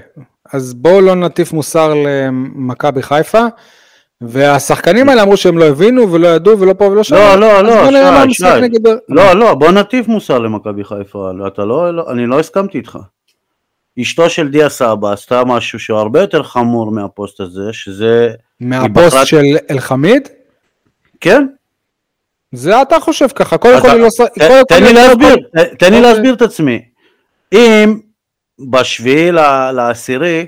אז 0.54 0.74
בואו 0.74 1.02
לא 1.02 1.16
נטיף 1.16 1.54
מוסר 1.54 1.94
למכבי 1.94 3.02
חיפה. 3.02 3.46
והשחקנים 4.22 5.10
האלה 5.10 5.24
אמרו 5.24 5.38
שהם 5.38 5.58
לא 5.58 5.66
הבינו 5.66 6.12
ולא 6.12 6.28
ידעו 6.28 6.60
ולא 6.60 6.74
פה 6.74 6.86
ולא 6.86 7.04
שם. 7.04 7.16
לא, 7.16 7.36
לא, 7.36 7.62
לא, 7.62 8.30
שי, 8.30 8.34
שי. 8.34 8.44
לא, 9.10 9.34
לא, 9.34 9.54
בוא 9.54 9.72
נטיף 9.72 10.08
מוסר 10.08 10.40
למכבי 10.40 10.84
חיפה, 10.84 11.32
אתה 11.48 11.66
לא, 11.66 11.96
לא, 11.96 12.12
אני 12.12 12.28
לא 12.28 12.40
הסכמתי 12.40 12.78
איתך. 12.78 12.98
אשתו 14.02 14.30
של 14.30 14.48
דיה 14.52 14.70
סבא 14.70 15.12
עשתה 15.12 15.44
משהו 15.46 15.80
שהוא 15.80 16.00
הרבה 16.00 16.22
יותר 16.22 16.44
חמור 16.44 16.92
מהפוסט 16.92 17.40
הזה, 17.40 17.74
שזה, 17.74 18.30
מהפוסט 18.60 18.96
בחרה- 19.08 19.26
של 19.26 19.44
אלחמיד? 19.72 20.28
כן, 21.22 21.48
זה 22.52 22.82
אתה 22.82 23.00
חושב 23.00 23.28
ככה. 23.28 23.58
קודם 23.58 23.82
כל, 23.82 23.90
היא 23.90 24.02
לא... 24.38 24.64
תן 24.70 24.84
לי 24.84 24.94
לא- 24.94 25.02
להסביר, 25.02 25.36
תן 25.56 25.60
לי 25.64 25.98
אוקיי. 25.98 26.02
להסביר 26.02 26.34
את 26.34 26.42
עצמי. 26.42 26.82
אם 27.54 28.00
בשביעי 28.72 29.32
לעשירי 29.74 30.46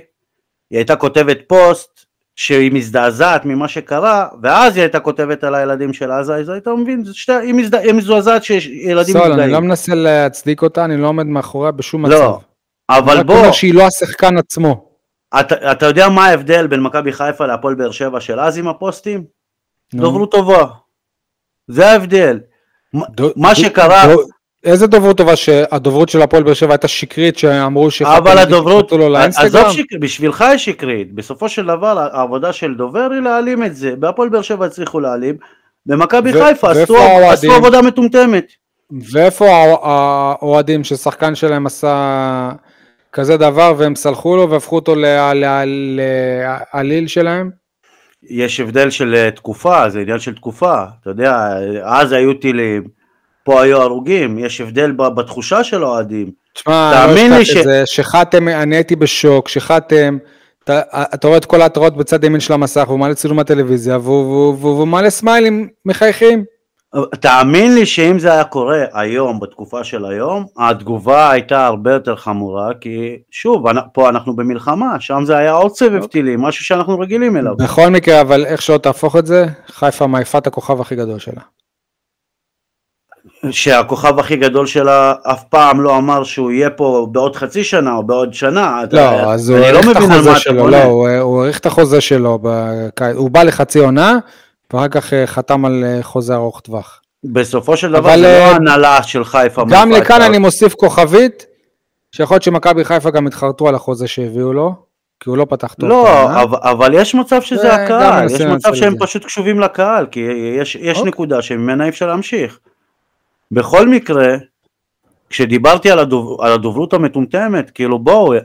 היא 0.70 0.78
הייתה 0.80 0.96
כותבת 0.96 1.38
פוסט 1.48 1.90
שהיא 2.36 2.72
מזדעזעת 2.72 3.46
ממה 3.46 3.68
שקרה, 3.68 4.28
ואז 4.42 4.76
היא 4.76 4.82
הייתה 4.82 5.00
כותבת 5.00 5.44
על 5.44 5.56
הילדים 5.56 5.94
של 5.94 6.12
עזה, 6.12 6.36
אז 6.36 6.50
היית 6.50 6.68
מבין, 6.68 7.04
שתי- 7.14 7.32
היא 7.34 7.54
מזד- 7.54 7.76
היא 7.76 7.94
מזועזעת 7.94 8.44
שיש 8.44 8.68
ילדים 8.68 9.14
סול, 9.14 9.32
אני 9.32 9.52
לא. 9.52 9.60
מנסה 9.60 9.96
להצדיק 9.96 10.62
אותה, 10.62 10.86
אני 10.86 10.98
לא 10.98 11.08
עומד 11.08 11.26
מאחוריה 11.26 11.72
בשום 11.72 12.06
מצב. 12.06 12.14
לא, 12.14 12.40
אבל 12.90 13.12
אני 13.12 13.20
רק 13.20 13.26
בוא, 13.26 13.38
אומר 13.40 13.52
שהיא 13.52 13.74
לא 13.74 13.84
השחקן 13.88 14.38
עצמו. 14.38 14.90
אתה, 15.40 15.72
אתה 15.72 15.86
יודע 15.86 16.10
מה 16.10 16.26
ההבדל 16.26 16.68
בין 16.68 16.80
מכבי 16.80 17.14
חיפה 17.14 17.46
להפועל 17.46 17.76
באר 17.76 17.92
שבע 17.92 18.20
של 18.20 18.40
אז 18.40 18.58
עם 18.58 18.68
הפוסטים? 18.68 19.24
דוברות 19.94 20.32
טובה. 20.32 20.66
זה 21.68 21.92
ההבדל. 21.92 22.40
מה- 22.94 23.06
דו- 23.10 23.32
מה 23.36 23.56
שקרה, 23.56 24.04
דו- 24.14 24.22
איזה 24.64 24.88
דוברות 24.88 25.18
טובה 25.18 25.36
שהדוברות 25.36 26.10
של 26.10 26.22
הפועל 26.22 26.44
באר 26.44 26.54
שבע 26.54 26.74
הייתה 26.74 26.88
שקרית 26.88 27.38
שאמרו 27.38 27.92
שחתם 27.92 28.12
אבל 28.18 28.38
הדוברות, 28.38 28.92
לו 28.92 29.10
לאינסטגרם? 29.10 29.48
עזוב 29.66 29.72
שקרית, 29.74 30.02
בשבילך 30.02 30.42
היא 30.42 30.58
שקרית, 30.58 31.14
בסופו 31.16 31.50
של 31.50 31.66
דבר 31.66 32.00
העבודה 32.14 32.54
של 32.54 32.76
דובר 32.76 33.08
היא 33.12 33.20
להעלים 33.22 33.64
את 33.64 33.76
זה, 33.76 33.96
בהפועל 33.96 34.30
באר 34.30 34.42
שבע 34.42 34.66
הצליחו 34.66 35.00
להעלים, 35.00 35.36
במכבי 35.86 36.34
חיפה 36.34 36.72
עשו? 36.72 36.98
עשו 37.32 37.52
עבודה 37.54 37.82
מטומטמת. 37.82 38.46
ואיפה 39.12 39.46
הא- 39.50 39.78
האוהדים 39.84 40.84
ששחקן 40.84 41.36
שלהם 41.36 41.66
עשה 41.66 42.52
כזה 43.14 43.38
דבר 43.38 43.74
והם 43.78 43.96
סלחו 43.96 44.36
לו 44.36 44.50
והפכו 44.50 44.76
אותו 44.76 44.96
לעליל 46.74 47.08
שלהם? 47.08 47.50
יש 48.30 48.60
הבדל 48.60 48.90
של 48.90 49.16
אה, 49.16 49.32
תקופה, 49.32 49.90
זה 49.90 50.00
עניין 50.00 50.20
של 50.20 50.36
תקופה, 50.36 50.84
אתה 51.02 51.10
יודע, 51.10 51.48
אז 51.84 52.12
היו 52.12 52.34
טילים, 52.34 52.84
פה 53.44 53.62
היו 53.62 53.82
הרוגים, 53.82 54.40
יש 54.40 54.62
הבדל 54.62 54.92
בתחושה 54.92 55.64
של 55.64 55.84
האוהדים. 55.84 56.32
תשמע, 56.54 56.92
תאמין 56.94 57.32
לא 57.32 57.38
לי 57.38 57.46
ש- 57.46 57.58
זה, 57.58 57.84
שחתם, 57.86 58.48
אני 58.48 58.76
הייתי 58.76 58.96
בשוק, 58.96 59.48
שחתם, 59.50 60.18
אתה, 60.64 60.82
אתה 61.14 61.28
רואה 61.28 61.38
את 61.38 61.46
כל 61.46 61.62
ההתראות 61.62 61.98
בצד 61.98 62.24
ימין 62.24 62.40
של 62.40 62.54
המסך, 62.54 62.84
והוא 62.88 63.00
מעלה 63.00 63.16
צילום 63.16 63.38
מהטלוויזיה, 63.38 63.98
והוא, 63.98 64.58
והוא 64.60 64.88
מעלה 64.88 65.10
סמיילים 65.10 65.68
מחייכים. 65.86 66.44
תאמין 67.20 67.76
לי 67.76 67.86
שאם 67.86 68.20
זה 68.20 68.34
היה 68.34 68.44
קורה 68.44 68.84
היום, 68.94 69.40
בתקופה 69.40 69.84
של 69.84 70.06
היום, 70.06 70.46
התגובה 70.58 71.32
הייתה 71.32 71.66
הרבה 71.66 71.94
יותר 71.94 72.16
חמורה, 72.16 72.70
כי 72.82 73.18
שוב, 73.32 73.64
פה 73.94 74.10
אנחנו 74.10 74.36
במלחמה, 74.36 74.96
שם 75.00 75.24
זה 75.26 75.38
היה 75.38 75.52
עוד 75.52 75.76
סבב 75.76 76.06
טילים, 76.06 76.42
משהו 76.42 76.66
שאנחנו 76.66 77.00
רגילים 77.00 77.38
אליו. 77.38 77.56
בכל 77.58 77.90
מקרה, 77.90 78.22
אבל 78.22 78.46
איך 78.46 78.62
שלא 78.62 78.78
תהפוך 78.78 79.16
את 79.16 79.26
זה, 79.26 79.46
חיפה 79.68 80.08
מעיפה 80.08 80.38
את 80.38 80.48
הכוכב 80.48 80.82
הכי 80.82 80.96
גדול 80.96 81.20
שלה. 81.20 81.42
שהכוכב 83.52 84.20
הכי 84.20 84.36
גדול 84.36 84.66
שלה 84.66 85.14
אף 85.32 85.44
פעם 85.44 85.82
לא 85.82 85.98
אמר 85.98 86.24
שהוא 86.24 86.52
יהיה 86.52 86.70
פה 86.70 87.08
בעוד 87.12 87.36
חצי 87.36 87.64
שנה 87.64 87.94
או 87.96 88.04
בעוד 88.04 88.34
שנה. 88.34 88.84
אתה- 88.84 88.96
לא, 88.96 89.32
אז 89.34 89.50
הוא 89.50 89.60
לא 89.60 89.66
האריך 89.66 89.86
את 89.90 89.96
מבין 89.98 90.12
על 90.12 90.18
החוזה 90.18 90.32
אתה 90.32 90.40
שלו. 90.40 90.68
לא, 90.68 90.84
הוא 90.84 91.08
האריך 91.42 91.60
את 91.60 91.66
החוזה 91.66 92.02
שלו 92.02 92.40
הוא 93.16 93.30
בא 93.32 93.44
לחצי 93.44 93.80
עונה, 93.80 94.18
ואחר 94.74 94.88
כך 94.88 95.14
אה, 95.14 95.28
חתם 95.28 95.66
על 95.66 95.84
אה, 95.84 96.04
חוזה 96.04 96.36
ארוך 96.36 96.60
טווח. 96.60 97.02
בסופו 97.24 97.78
של 97.78 97.92
דבר 97.92 98.18
זה 98.18 98.26
אה, 98.26 98.52
לא 98.52 98.56
הנהלה 98.56 99.04
של 99.04 99.24
חיפה. 99.24 99.64
גם 99.70 99.92
לכאן 99.92 100.22
אני 100.22 100.38
מוסיף 100.38 100.74
כוכבית, 100.74 101.46
שיכול 102.12 102.36
להיות 102.36 102.44
שמכבי 102.44 102.86
חיפה 102.86 103.12
גם 103.12 103.28
התחרטו 103.28 103.68
על 103.68 103.76
החוזה 103.76 104.08
שהביאו 104.08 104.54
לו, 104.54 104.76
כי 105.20 105.30
הוא 105.30 105.38
לא 105.38 105.46
פתח 105.50 105.74
טוב. 105.74 105.90
לא. 105.90 106.42
אבל, 106.42 106.58
אבל 106.62 106.94
יש 106.94 107.16
מצב 107.16 107.42
שזה 107.42 107.74
הקהל, 107.74 108.26
יש 108.26 108.42
מצב 108.42 108.74
שהם. 108.74 108.96
פשוט 109.00 109.26
קשובים 109.26 109.60
לקהל, 109.60 110.06
כי 110.06 110.20
יש, 110.60 110.76
יש 110.76 110.98
אוקיי. 110.98 111.10
נקודה 111.10 111.42
שממנה 111.42 111.84
אי 111.84 111.90
אפשר 111.90 112.08
להמשיך. 112.08 112.60
בכל 113.52 113.88
מקרה, 113.88 114.36
כשדיברתי 115.30 115.92
על, 115.92 116.00
הדוב, 116.00 116.42
על 116.42 116.52
הדוברות 116.52 116.94
המטומטמת, 116.94 117.72
כאילו 117.72 118.00
בואו, 118.00 118.34
אה, 118.34 118.40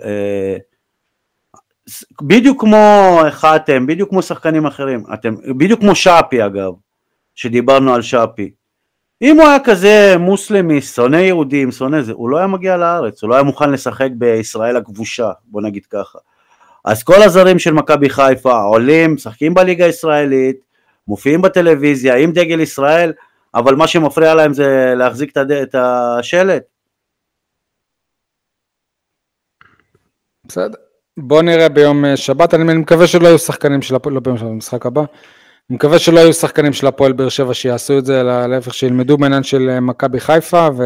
בדיוק 2.22 2.60
כמו 2.60 3.20
חתם, 3.30 3.86
בדיוק 3.86 4.10
כמו 4.10 4.22
שחקנים 4.22 4.66
אחרים, 4.66 5.04
אתם, 5.14 5.34
בדיוק 5.58 5.80
כמו 5.80 5.94
שפי 5.94 6.46
אגב, 6.46 6.72
שדיברנו 7.34 7.94
על 7.94 8.02
שפי. 8.02 8.50
אם 9.22 9.40
הוא 9.40 9.48
היה 9.48 9.58
כזה 9.64 10.14
מוסלמי, 10.18 10.80
שונא 10.82 11.16
יהודים, 11.16 11.72
שונא 11.72 12.02
זה, 12.02 12.12
הוא 12.12 12.30
לא 12.30 12.38
היה 12.38 12.46
מגיע 12.46 12.76
לארץ, 12.76 13.22
הוא 13.22 13.30
לא 13.30 13.34
היה 13.34 13.42
מוכן 13.42 13.70
לשחק 13.70 14.08
בישראל 14.12 14.76
הכבושה, 14.76 15.30
בוא 15.44 15.62
נגיד 15.62 15.86
ככה. 15.86 16.18
אז 16.84 17.02
כל 17.02 17.22
הזרים 17.22 17.58
של 17.58 17.72
מכבי 17.72 18.10
חיפה 18.10 18.62
עולים, 18.62 19.14
משחקים 19.14 19.54
בליגה 19.54 19.84
הישראלית, 19.84 20.56
מופיעים 21.08 21.42
בטלוויזיה 21.42 22.16
עם 22.16 22.32
דגל 22.32 22.60
ישראל, 22.60 23.12
אבל 23.54 23.74
מה 23.74 23.86
שמפריע 23.86 24.34
להם 24.34 24.52
זה 24.52 24.94
להחזיק 24.96 25.36
את 25.62 25.74
השלט. 25.74 26.62
בסדר. 30.44 30.87
בוא 31.20 31.42
נראה 31.42 31.68
ביום 31.68 32.04
אה, 32.04 32.16
שבת, 32.16 32.54
אני 32.54 32.74
מקווה 32.74 33.06
שלא 33.06 33.26
יהיו 33.26 33.38
שחקנים 33.38 33.82
של 33.82 33.94
הפועל, 33.94 34.14
לא 34.14 34.20
ביום 34.20 34.38
שבת, 34.38 34.48
במשחק 34.48 34.86
הבא. 34.86 35.00
אני 35.00 35.76
מקווה 35.76 35.98
שלא 35.98 36.20
יהיו 36.20 36.32
שחקנים 36.32 36.72
של 36.72 36.86
הפועל 36.86 37.12
באר 37.12 37.28
שבע 37.28 37.54
שיעשו 37.54 37.98
את 37.98 38.04
זה, 38.04 38.20
אלא 38.20 38.46
להפך 38.46 38.74
שילמדו 38.74 39.18
מעניין 39.18 39.42
של 39.42 39.70
אה, 39.70 39.80
מכבי 39.80 40.20
חיפה 40.20 40.68
ו... 40.76 40.82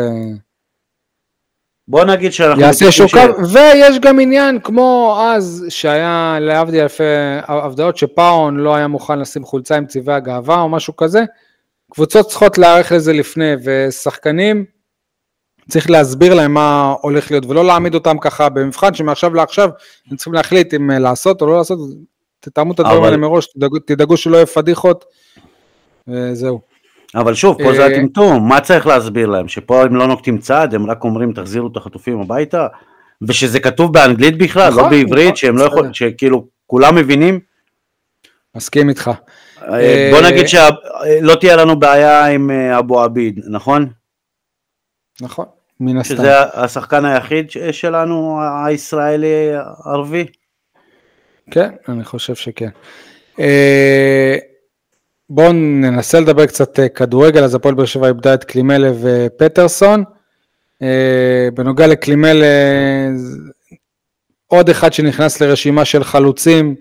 בוא 1.89 2.05
נגיד 2.05 2.33
שאנחנו... 2.33 2.63
יעשה 2.63 2.93
שוקה, 2.93 3.25
ש... 3.25 3.55
ויש 3.55 3.99
גם 3.99 4.21
עניין 4.21 4.61
כמו 4.61 5.19
אז 5.21 5.67
שהיה 5.69 6.39
להבדיל 6.41 6.81
אלפי 6.81 7.05
הבדעות 7.49 7.97
שפאון 7.97 8.57
לא 8.57 8.75
היה 8.75 8.89
מוכן 8.89 9.19
לשים 9.19 9.45
חולצה 9.45 9.77
עם 9.77 9.87
צבעי 9.87 10.15
הגאווה 10.17 10.61
או 10.61 10.69
משהו 10.69 10.97
כזה. 10.97 11.25
קבוצות 11.93 12.29
צריכות 12.29 12.59
להיערך 12.59 12.93
לזה 12.93 13.13
לפני 13.13 13.53
ושחקנים 13.65 14.65
צריך 15.69 15.91
להסביר 15.91 16.35
להם 16.35 16.55
מה 16.55 16.95
הולך 17.01 17.31
להיות 17.31 17.47
ולא 17.47 17.65
להעמיד 17.65 17.95
אותם 17.95 18.19
ככה 18.19 18.49
במבחן 18.49 18.95
שמעכשיו 18.95 19.35
לעכשיו 19.35 19.71
הם 20.11 20.17
צריכים 20.17 20.33
להחליט 20.33 20.75
אם 20.75 20.91
לעשות 20.91 21.43
או 21.43 21.47
לא 21.47 21.57
לעשות, 21.57 21.79
תתאמו 22.41 22.73
את 22.73 22.81
הדברים 22.81 23.05
האלה 23.05 23.17
מראש, 23.17 23.47
תדאגו, 23.47 23.79
תדאגו 23.79 24.17
שלא 24.17 24.37
יהיו 24.37 24.47
פדיחות 24.47 25.05
וזהו. 26.09 26.61
אבל 27.15 27.35
שוב, 27.35 27.63
פה 27.63 27.73
זה 27.75 27.83
אה, 27.83 27.87
הטמטום, 27.87 28.49
מה 28.49 28.61
צריך 28.61 28.87
להסביר 28.87 29.27
להם? 29.27 29.49
שפה 29.49 29.83
הם 29.83 29.97
לא 29.97 30.07
נוקטים 30.07 30.39
צעד, 30.39 30.75
הם 30.75 30.91
רק 30.91 31.05
אומרים 31.05 31.33
תחזירו 31.33 31.69
את 31.69 31.77
החטופים 31.77 32.21
הביתה? 32.21 32.67
ושזה 33.23 33.61
כתוב 33.61 33.93
באנגלית 33.93 34.39
בכלל, 34.39 34.71
לא 34.71 34.77
נכון, 34.79 34.91
בעברית, 34.91 35.25
נכון, 35.25 35.37
שהם 35.37 35.59
לא 35.59 35.65
יכולים, 35.65 35.95
שכאילו 35.95 36.47
כולם 36.67 36.95
מבינים? 36.95 37.41
מסכים 38.57 38.89
איתך. 38.89 39.11
אה, 39.63 40.11
בוא 40.13 40.21
נגיד 40.31 40.49
שלא 40.49 41.35
תהיה 41.41 41.57
לנו 41.57 41.79
בעיה 41.79 42.27
עם 42.27 42.51
אה, 42.51 42.79
אבו 42.79 43.01
עביד, 43.01 43.41
נכון? 43.51 43.89
נכון, 45.23 45.47
מן 45.81 45.97
הסתם. 45.97 46.17
שזה 46.17 46.41
השחקן 46.41 47.05
היחיד 47.05 47.51
שלנו, 47.73 48.41
הישראלי 48.67 49.53
ערבי? 49.85 50.27
כן, 51.51 51.71
אני 51.89 52.05
חושב 52.05 52.35
שכן. 52.35 52.69
בואו 55.31 55.53
ננסה 55.53 56.21
לדבר 56.21 56.47
קצת 56.47 56.81
אה, 56.81 56.89
כדורגל, 56.89 57.45
אז 57.45 57.55
הפועל 57.55 57.75
באר 57.75 57.85
שבע 57.85 58.09
איבדה 58.09 58.35
את 58.35 58.45
קלימלה 58.45 58.91
ופטרסון. 59.01 60.05
אה, 60.83 61.49
בנוגע 61.55 61.87
לקלימלה, 61.87 62.47
עוד 64.47 64.69
אחד 64.69 64.93
שנכנס 64.93 65.41
לרשימה 65.41 65.85
של 65.85 66.05
חלוצים, 66.05 66.75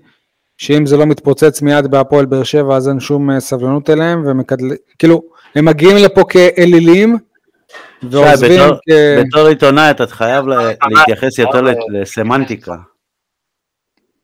שאם 0.58 0.86
זה 0.86 0.98
לא 0.98 1.06
מתפוצץ 1.06 1.62
מיד 1.62 1.88
בהפועל 1.88 2.26
באר 2.26 2.44
שבע 2.44 2.76
אז 2.76 2.90
אין 2.90 3.00
שום 3.00 3.32
אה, 3.32 3.40
סבלנות 3.40 3.90
אליהם, 3.90 4.24
ומקדל... 4.26 4.66
כאילו, 5.00 5.22
הם 5.56 5.66
מגיעים 5.66 5.98
לפה 5.98 6.24
כאלילים, 6.30 7.18
ועוזבים 8.04 8.60
כ... 8.60 8.92
בתור 9.20 9.48
עיתונאי 9.48 9.92
אתה 9.92 10.08
חייב 10.08 10.46
להתייחס 10.90 11.40
יותר 11.40 11.62
לסמנטיקה. 11.94 12.76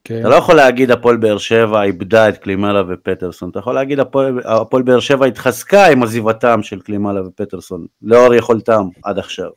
כן. 0.03 0.19
אתה 0.19 0.29
לא 0.29 0.35
יכול 0.35 0.55
להגיד 0.55 0.91
הפועל 0.91 1.17
באר 1.17 1.37
שבע 1.37 1.83
איבדה 1.83 2.29
את 2.29 2.37
קלימלה 2.37 2.81
ופטרסון, 2.87 3.49
אתה 3.49 3.59
יכול 3.59 3.75
להגיד 3.75 3.99
הפועל, 3.99 4.39
הפועל 4.45 4.83
באר 4.83 4.99
שבע 4.99 5.25
התחזקה 5.25 5.85
עם 5.85 6.03
עזיבתם 6.03 6.63
של 6.63 6.79
קלימלה 6.79 7.27
ופטרסון, 7.27 7.85
לאור 8.01 8.33
יכולתם 8.33 8.83
עד 9.03 9.19
עכשיו. 9.19 9.49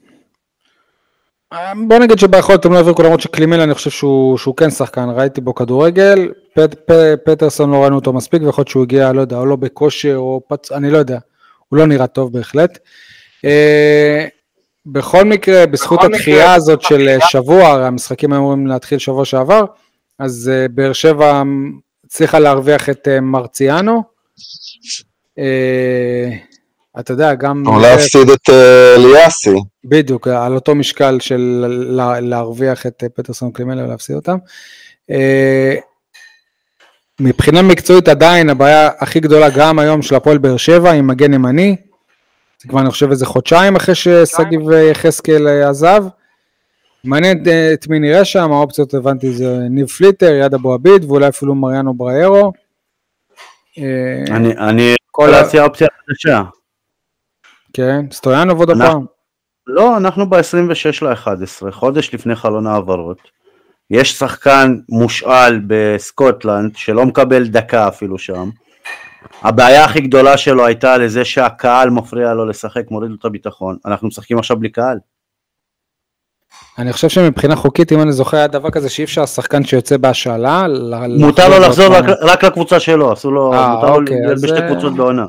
בוא 1.89 1.99
נגיד 1.99 2.19
שביכולת 2.19 2.65
הם 2.65 2.73
לא 2.73 2.77
העבירו 2.77 3.03
למרות 3.03 3.21
שקלימלה 3.21 3.65
אני 3.65 3.75
חושב 3.75 3.91
שהוא, 3.91 4.39
שהוא 4.39 4.57
כן 4.57 4.71
שחקן, 4.71 5.09
ראיתי 5.17 5.41
בו 5.41 5.55
כדורגל, 5.55 6.29
פט, 6.55 6.75
פ, 6.75 6.93
פטרסון 7.25 7.71
לא 7.71 7.77
ראינו 7.83 7.97
אותו 7.97 8.13
מספיק 8.13 8.43
ויכול 8.43 8.63
להיות 8.63 8.69
שהוא 8.69 8.83
הגיע, 8.83 9.13
לא 9.13 9.21
יודע, 9.21 9.37
או 9.37 9.47
לא 9.47 9.57
בכושר 9.57 10.17
או 10.17 10.41
פצ... 10.49 10.73
אני 10.73 10.91
לא 10.91 10.99
יודע, 10.99 11.19
הוא 11.69 11.79
לא 11.79 11.87
נראה 11.87 12.07
טוב 12.07 12.33
בהחלט. 12.33 12.79
אה, 13.45 14.27
בכל 14.87 15.25
מקרה, 15.25 15.67
בזכות 15.67 16.01
התחייה 16.05 16.55
הזאת 16.55 16.83
של 16.83 17.19
שבוע, 17.29 17.69
הרי 17.69 17.87
המשחקים 17.87 18.33
היו 18.33 18.41
אמורים 18.41 18.67
להתחיל 18.67 18.99
שבוע 18.99 19.25
שעבר, 19.25 19.65
אז 20.19 20.51
uh, 20.53 20.73
באר 20.73 20.93
שבע 20.93 21.43
הצליחה 22.07 22.39
להרוויח 22.39 22.89
את 22.89 23.09
uh, 23.09 23.21
מרציאנו. 23.21 24.03
Uh, 25.39 25.43
אתה 27.01 27.13
יודע, 27.13 27.35
גם... 27.35 27.63
או 27.67 27.79
להפסיד 27.79 28.31
את 28.31 28.51
אליאסי. 28.97 29.57
Uh, 29.57 29.61
בדיוק, 29.85 30.29
על 30.29 30.55
אותו 30.55 30.75
משקל 30.75 31.21
של 31.21 31.65
לה, 31.69 32.21
להרוויח 32.21 32.87
את 32.87 33.05
פטרסון 33.15 33.53
קלימלה 33.53 33.85
ולהפסיד 33.85 34.17
אותם. 34.17 34.37
Uh, 35.11 35.15
מבחינה 37.21 37.63
מקצועית 37.63 38.09
עדיין 38.09 38.51
הבעיה 38.51 38.91
הכי 38.99 39.21
גדולה 39.21 39.51
גם 39.51 39.79
היום 39.79 40.03
של 40.03 40.15
הפועל 40.15 40.39
באר 40.39 40.57
שבע 40.57 40.91
עם 40.91 41.07
מגן 41.07 41.35
ימני. 41.35 41.77
זה 42.63 42.69
כבר 42.69 42.81
אני 42.81 42.91
חושב 42.91 43.11
איזה 43.11 43.27
חודשיים 43.27 43.77
אחרי 43.77 43.95
ששגיב 43.95 44.71
יחזקאל 44.91 45.47
עזב. 45.69 46.05
מעניין 47.05 47.45
אה, 47.47 47.73
את 47.73 47.89
מי 47.89 47.99
נראה 47.99 48.25
שם, 48.25 48.53
האופציות 48.53 48.95
הבנתי 48.95 49.33
זה 49.33 49.59
ניב 49.71 49.87
פליטר, 49.87 50.33
יד 50.35 50.55
אבו 50.55 50.75
עביד 50.75 51.05
ואולי 51.05 51.29
אפילו 51.29 51.55
מריאנו 51.55 51.95
בריירו. 51.95 52.53
אה, 53.79 54.35
אני 54.69 54.95
יכול 55.11 55.29
להציע 55.29 55.65
אופציה 55.65 55.89
חדשה. 56.09 56.43
כן, 57.73 58.05
סטויאנוב 58.13 58.59
עוד 58.59 58.71
הפעם. 58.71 59.05
לא, 59.67 59.97
אנחנו 59.97 60.31
ב-26 60.31 61.05
ל-11, 61.05 61.71
חודש 61.71 62.15
לפני 62.15 62.37
חלון 62.37 62.67
העברות. 62.67 63.19
יש 63.91 64.13
שחקן 64.13 64.77
מושאל 64.89 65.61
בסקוטלנד 65.67 66.77
שלא 66.77 67.07
מקבל 67.07 67.49
דקה 67.49 67.89
אפילו 67.89 68.19
שם. 68.19 68.51
הבעיה 69.43 69.85
הכי 69.85 70.01
גדולה 70.01 70.37
שלו 70.37 70.67
הייתה 70.67 70.99
לזה 70.99 71.25
שהקהל 71.25 71.91
מפריע 71.91 72.35
לו 72.35 72.47
לשחק, 72.47 72.91
מוריד 72.91 73.11
לו 73.11 73.17
את 73.21 73.25
הביטחון. 73.25 73.77
אנחנו 73.87 74.09
משחקים 74.09 74.39
עכשיו 74.39 74.57
בלי 74.57 74.69
קהל. 74.69 74.99
אני 76.79 76.93
חושב 76.93 77.09
שמבחינה 77.09 77.57
חוקית, 77.57 77.93
אם 77.93 78.01
אני 78.03 78.13
זוכר, 78.13 78.37
היה 78.37 78.47
דבר 78.47 78.71
כזה 78.71 78.89
שאי 78.89 79.05
אפשר 79.05 79.27
שחקן 79.27 79.65
שיוצא 79.65 79.97
בהשאלה. 79.97 80.67
מותר 81.19 81.49
לו 81.49 81.59
לחזור 81.59 81.87
רק, 81.87 82.05
רק 82.21 82.45
לקבוצה 82.45 82.81
שלו, 82.81 83.13
עשו 83.13 83.31
לו, 83.31 83.53
아, 83.53 83.57
אה, 83.57 83.75
מותר 83.75 83.93
אוקיי, 83.93 84.21
לו 84.21 84.35
בשתי 84.43 84.61
קבוצות 84.69 84.95
בעונה. 84.95 85.27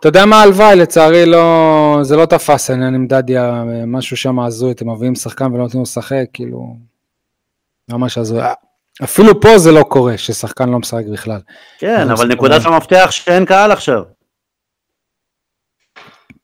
אתה 0.00 0.08
יודע 0.08 0.26
מה 0.26 0.42
הלוואי, 0.42 0.76
לצערי 0.76 1.26
לא, 1.26 1.98
זה 2.02 2.16
לא 2.16 2.26
תפס 2.26 2.70
העניין 2.70 2.94
עם 2.94 3.06
דדיה, 3.06 3.64
משהו 3.86 4.16
שם 4.16 4.40
הזוי, 4.40 4.72
אתם 4.72 4.90
מביאים 4.90 5.14
שחקן 5.14 5.44
ולא 5.44 5.62
נותנים 5.62 5.78
לו 5.78 5.82
לשחק, 5.82 6.24
כאילו, 6.32 6.76
ממש 7.90 8.18
הזוי. 8.18 8.42
אפילו 9.04 9.40
פה 9.40 9.58
זה 9.58 9.72
לא 9.72 9.82
קורה, 9.82 10.18
ששחקן 10.18 10.68
לא 10.68 10.78
משחק 10.78 11.04
בכלל. 11.12 11.40
כן, 11.78 12.10
אבל 12.10 12.28
נקודת 12.28 12.64
המפתח 12.64 13.08
שאין 13.10 13.44
קהל 13.44 13.72
עכשיו. 13.72 14.02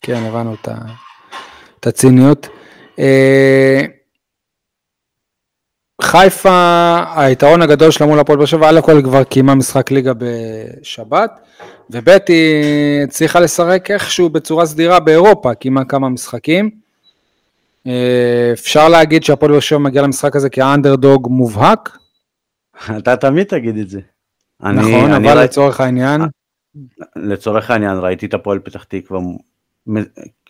כן, 0.00 0.22
הבנו 0.24 0.54
את 1.80 1.86
הציניות. 1.86 2.48
אה, 2.98 3.80
חיפה, 6.02 6.98
היתרון 7.16 7.62
הגדול 7.62 7.90
שלה 7.90 8.06
מול 8.06 8.18
הפועל 8.18 8.38
באר 8.38 8.46
שבע, 8.46 8.68
על 8.68 8.78
הכל 8.78 9.02
כבר 9.04 9.24
קיימה 9.24 9.54
משחק 9.54 9.90
ליגה 9.90 10.12
בשבת, 10.18 11.30
וב' 11.90 12.08
היא 12.28 13.04
הצליחה 13.04 13.40
לשחק 13.40 13.90
איכשהו 13.90 14.28
בצורה 14.28 14.66
סדירה 14.66 15.00
באירופה, 15.00 15.54
קיימה 15.54 15.84
כמה 15.84 16.08
משחקים. 16.08 16.70
אה, 17.86 18.50
אפשר 18.52 18.88
להגיד 18.88 19.24
שהפועל 19.24 19.52
באר 19.52 19.60
שבע 19.60 19.78
מגיע 19.78 20.02
למשחק 20.02 20.36
הזה 20.36 20.50
כאנדרדוג 20.50 21.28
מובהק. 21.30 21.98
אתה 22.98 23.16
תמיד 23.16 23.46
תגיד 23.46 23.76
את 23.76 23.88
זה. 23.88 24.00
נכון, 24.60 24.76
אני, 24.76 25.16
אבל 25.16 25.38
אני 25.38 25.44
לצורך 25.44 25.80
העניין. 25.80 26.20
לצורך 27.16 27.70
העניין 27.70 27.98
ראיתי 27.98 28.26
את 28.26 28.34
הפועל 28.34 28.58
פתח 28.58 28.84
תקווה 28.84 29.20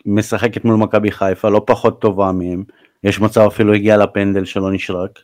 משחקת 0.05 0.65
מול 0.65 0.75
מכבי 0.75 1.11
חיפה, 1.11 1.49
לא 1.49 1.61
פחות 1.67 2.01
טובה 2.01 2.31
מהם, 2.31 2.63
יש 3.03 3.19
מצב 3.19 3.41
אפילו 3.41 3.73
הגיע 3.73 3.97
לפנדל 3.97 4.45
שלא 4.45 4.71
נשרק, 4.71 5.19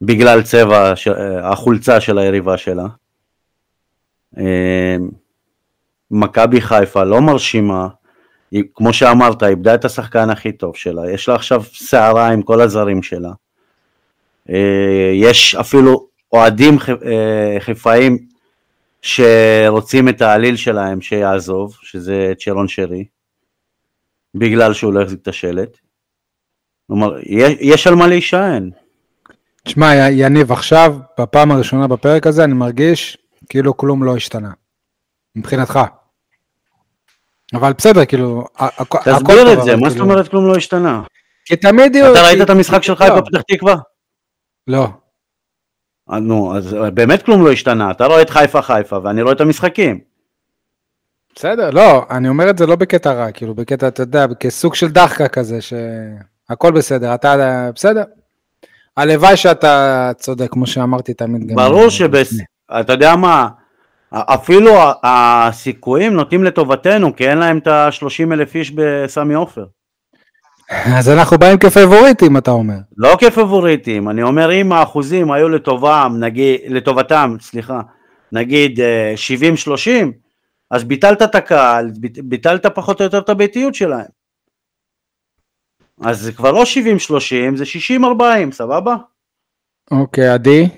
בגלל 0.00 0.42
צבע 0.42 0.96
ש... 0.96 1.08
החולצה 1.42 2.00
של 2.00 2.18
היריבה 2.18 2.56
שלה. 2.56 2.86
אה, 4.38 4.96
מכבי 6.10 6.60
חיפה 6.60 7.04
לא 7.04 7.20
מרשימה, 7.20 7.88
היא, 8.50 8.64
כמו 8.74 8.92
שאמרת, 8.92 9.42
איבדה 9.42 9.74
את 9.74 9.84
השחקן 9.84 10.30
הכי 10.30 10.52
טוב 10.52 10.76
שלה, 10.76 11.10
יש 11.10 11.28
לה 11.28 11.34
עכשיו 11.34 11.62
סערה 11.62 12.28
עם 12.28 12.42
כל 12.42 12.60
הזרים 12.60 13.02
שלה. 13.02 13.32
אה, 14.50 15.10
יש 15.14 15.54
אפילו 15.54 16.08
אוהדים 16.32 16.78
אה, 17.06 17.56
חיפאים 17.60 18.18
שרוצים 19.02 20.08
את 20.08 20.22
העליל 20.22 20.56
שלהם 20.56 21.00
שיעזוב, 21.00 21.76
שזה 21.82 22.32
צ'רון 22.38 22.68
שרי. 22.68 23.04
בגלל 24.34 24.72
שהוא 24.74 24.92
לא 24.92 25.02
החזיק 25.02 25.20
את 25.22 25.28
השלט. 25.28 25.78
כלומר, 26.86 27.16
יש, 27.22 27.54
יש 27.60 27.86
על 27.86 27.94
מה 27.94 28.06
להישען. 28.06 28.70
תשמע, 29.64 29.94
יניב, 30.10 30.52
עכשיו, 30.52 30.96
בפעם 31.20 31.50
הראשונה 31.52 31.86
בפרק 31.86 32.26
הזה, 32.26 32.44
אני 32.44 32.54
מרגיש 32.54 33.18
כאילו 33.48 33.76
כלום 33.76 34.04
לא 34.04 34.16
השתנה. 34.16 34.50
מבחינתך. 35.36 35.80
אבל 37.54 37.72
בסדר, 37.72 38.04
כאילו, 38.04 38.44
תסביר 39.04 39.52
את 39.52 39.62
זה, 39.64 39.76
מה 39.76 39.88
זאת 39.88 39.92
כאילו- 39.98 40.04
אומרת 40.10 40.28
כלום 40.28 40.46
לא 40.48 40.56
השתנה? 40.56 41.02
כי 41.44 41.56
תמיד. 41.56 41.96
אתה 41.96 42.22
ראית 42.22 42.40
את 42.42 42.50
המשחק 42.50 42.78
כי- 42.80 42.86
שלך 42.86 43.00
לא, 43.00 43.20
בפתח 43.20 43.40
תקווה? 43.48 43.76
לא. 44.66 44.88
אה, 46.10 46.18
נו, 46.18 46.56
אז 46.56 46.76
באמת 46.94 47.22
כלום 47.22 47.44
לא 47.44 47.52
השתנה, 47.52 47.90
אתה 47.90 48.06
רואה 48.06 48.22
את 48.22 48.30
חיפה 48.30 48.62
חיפה 48.62 48.98
ואני 49.02 49.22
רואה 49.22 49.32
את 49.32 49.40
המשחקים. 49.40 50.00
בסדר, 51.34 51.70
לא, 51.70 52.06
אני 52.10 52.28
אומר 52.28 52.50
את 52.50 52.58
זה 52.58 52.66
לא 52.66 52.76
בקטע 52.76 53.12
רע, 53.12 53.32
כאילו 53.32 53.54
בקטע, 53.54 53.88
אתה 53.88 54.02
יודע, 54.02 54.26
כסוג 54.40 54.74
של 54.74 54.88
דחקה 54.88 55.28
כזה, 55.28 55.58
שהכל 55.60 56.72
בסדר, 56.72 57.14
אתה 57.14 57.70
בסדר. 57.74 58.04
הלוואי 58.96 59.36
שאתה 59.36 60.12
צודק, 60.16 60.50
כמו 60.50 60.66
שאמרתי 60.66 61.14
תמיד. 61.14 61.54
ברור 61.54 61.88
שבס... 61.88 62.34
אתה 62.80 62.92
יודע 62.92 63.16
מה, 63.16 63.48
אפילו 64.12 64.72
הסיכויים 65.02 66.12
נוטים 66.12 66.44
לטובתנו, 66.44 67.16
כי 67.16 67.28
אין 67.28 67.38
להם 67.38 67.58
את 67.58 67.66
ה-30 67.66 68.32
אלף 68.32 68.54
איש 68.54 68.70
בסמי 68.70 69.34
עופר. 69.34 69.64
אז 70.70 71.08
אנחנו 71.08 71.38
באים 71.38 71.58
כפייבוריטים, 71.58 72.36
אתה 72.36 72.50
אומר. 72.50 72.74
לא 72.96 73.16
כפבוריטים, 73.20 74.08
אני 74.08 74.22
אומר 74.22 74.52
אם 74.60 74.72
האחוזים 74.72 75.32
היו 75.32 75.48
לטובם, 75.48 76.16
נגיד, 76.20 76.60
לטובתם, 76.68 77.36
סליחה, 77.40 77.80
נגיד 78.32 78.80
אה, 78.80 79.14
70-30, 79.66 80.12
אז 80.70 80.84
ביטלת 80.84 81.22
את 81.22 81.34
הקהל, 81.34 81.90
ביט- 82.00 82.18
ביטלת 82.24 82.66
פחות 82.66 83.00
או 83.00 83.04
יותר 83.04 83.18
את 83.18 83.28
הביתיות 83.28 83.74
שלהם. 83.74 84.06
אז 86.04 86.20
זה 86.20 86.32
כבר 86.32 86.52
לא 86.52 86.62
70-30, 86.62 87.56
זה 87.56 87.64
60-40, 87.64 88.52
סבבה? 88.52 88.94
אוקיי, 89.90 90.28
עדי, 90.28 90.68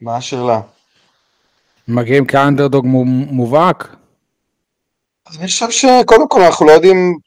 מה 0.00 0.16
השאלה? 0.16 0.60
מגיעים 1.88 2.24
כאנדרדוג 2.26 2.86
מו- 2.86 3.04
מובהק? 3.04 3.96
אז 5.26 5.38
אני 5.38 5.46
חושב 5.46 5.70
שקודם 5.70 6.28
כל 6.28 6.40
אנחנו 6.40 6.66
לא 6.66 6.72
יודעים 6.72 7.18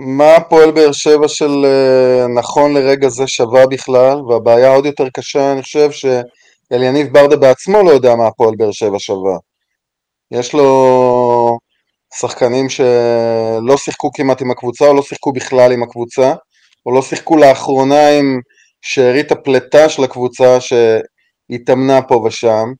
מה 0.00 0.36
הפועל 0.36 0.70
באר 0.70 0.92
שבע 0.92 1.28
של 1.28 1.64
אה, 1.64 2.28
נכון 2.28 2.74
לרגע 2.74 3.08
זה 3.08 3.26
שווה 3.26 3.66
בכלל, 3.66 4.20
והבעיה 4.28 4.74
עוד 4.74 4.86
יותר 4.86 5.08
קשה, 5.08 5.52
אני 5.52 5.62
חושב 5.62 5.90
שאליניב 5.90 7.12
ברדה 7.12 7.36
בעצמו 7.36 7.82
לא 7.82 7.90
יודע 7.90 8.16
מה 8.16 8.26
הפועל 8.26 8.54
באר 8.58 8.72
שבע 8.72 8.98
שווה. 8.98 9.36
יש 10.30 10.54
לו 10.54 11.58
שחקנים 12.14 12.68
שלא 12.68 13.76
שיחקו 13.76 14.10
כמעט 14.14 14.42
עם 14.42 14.50
הקבוצה, 14.50 14.86
או 14.86 14.94
לא 14.94 15.02
שיחקו 15.02 15.32
בכלל 15.32 15.72
עם 15.72 15.82
הקבוצה, 15.82 16.34
או 16.86 16.94
לא 16.94 17.02
שיחקו 17.02 17.36
לאחרונה 17.36 18.08
עם 18.08 18.40
שארית 18.82 19.32
הפלטה 19.32 19.88
של 19.88 20.04
הקבוצה 20.04 20.58
שהתאמנה 20.60 22.02
פה 22.02 22.14
ושם. 22.14 22.72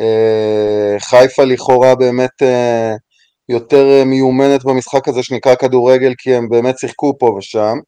אה, 0.00 1.00
חיפה 1.00 1.44
לכאורה 1.44 1.94
באמת 1.94 2.42
אה, 2.42 2.92
יותר 3.48 3.90
אה, 3.90 4.04
מיומנת 4.04 4.64
במשחק 4.64 5.08
הזה 5.08 5.22
שנקרא 5.22 5.54
כדורגל 5.54 6.12
כי 6.18 6.34
הם 6.34 6.48
באמת 6.48 6.78
שיחקו 6.78 7.18
פה 7.18 7.34
ושם, 7.38 7.78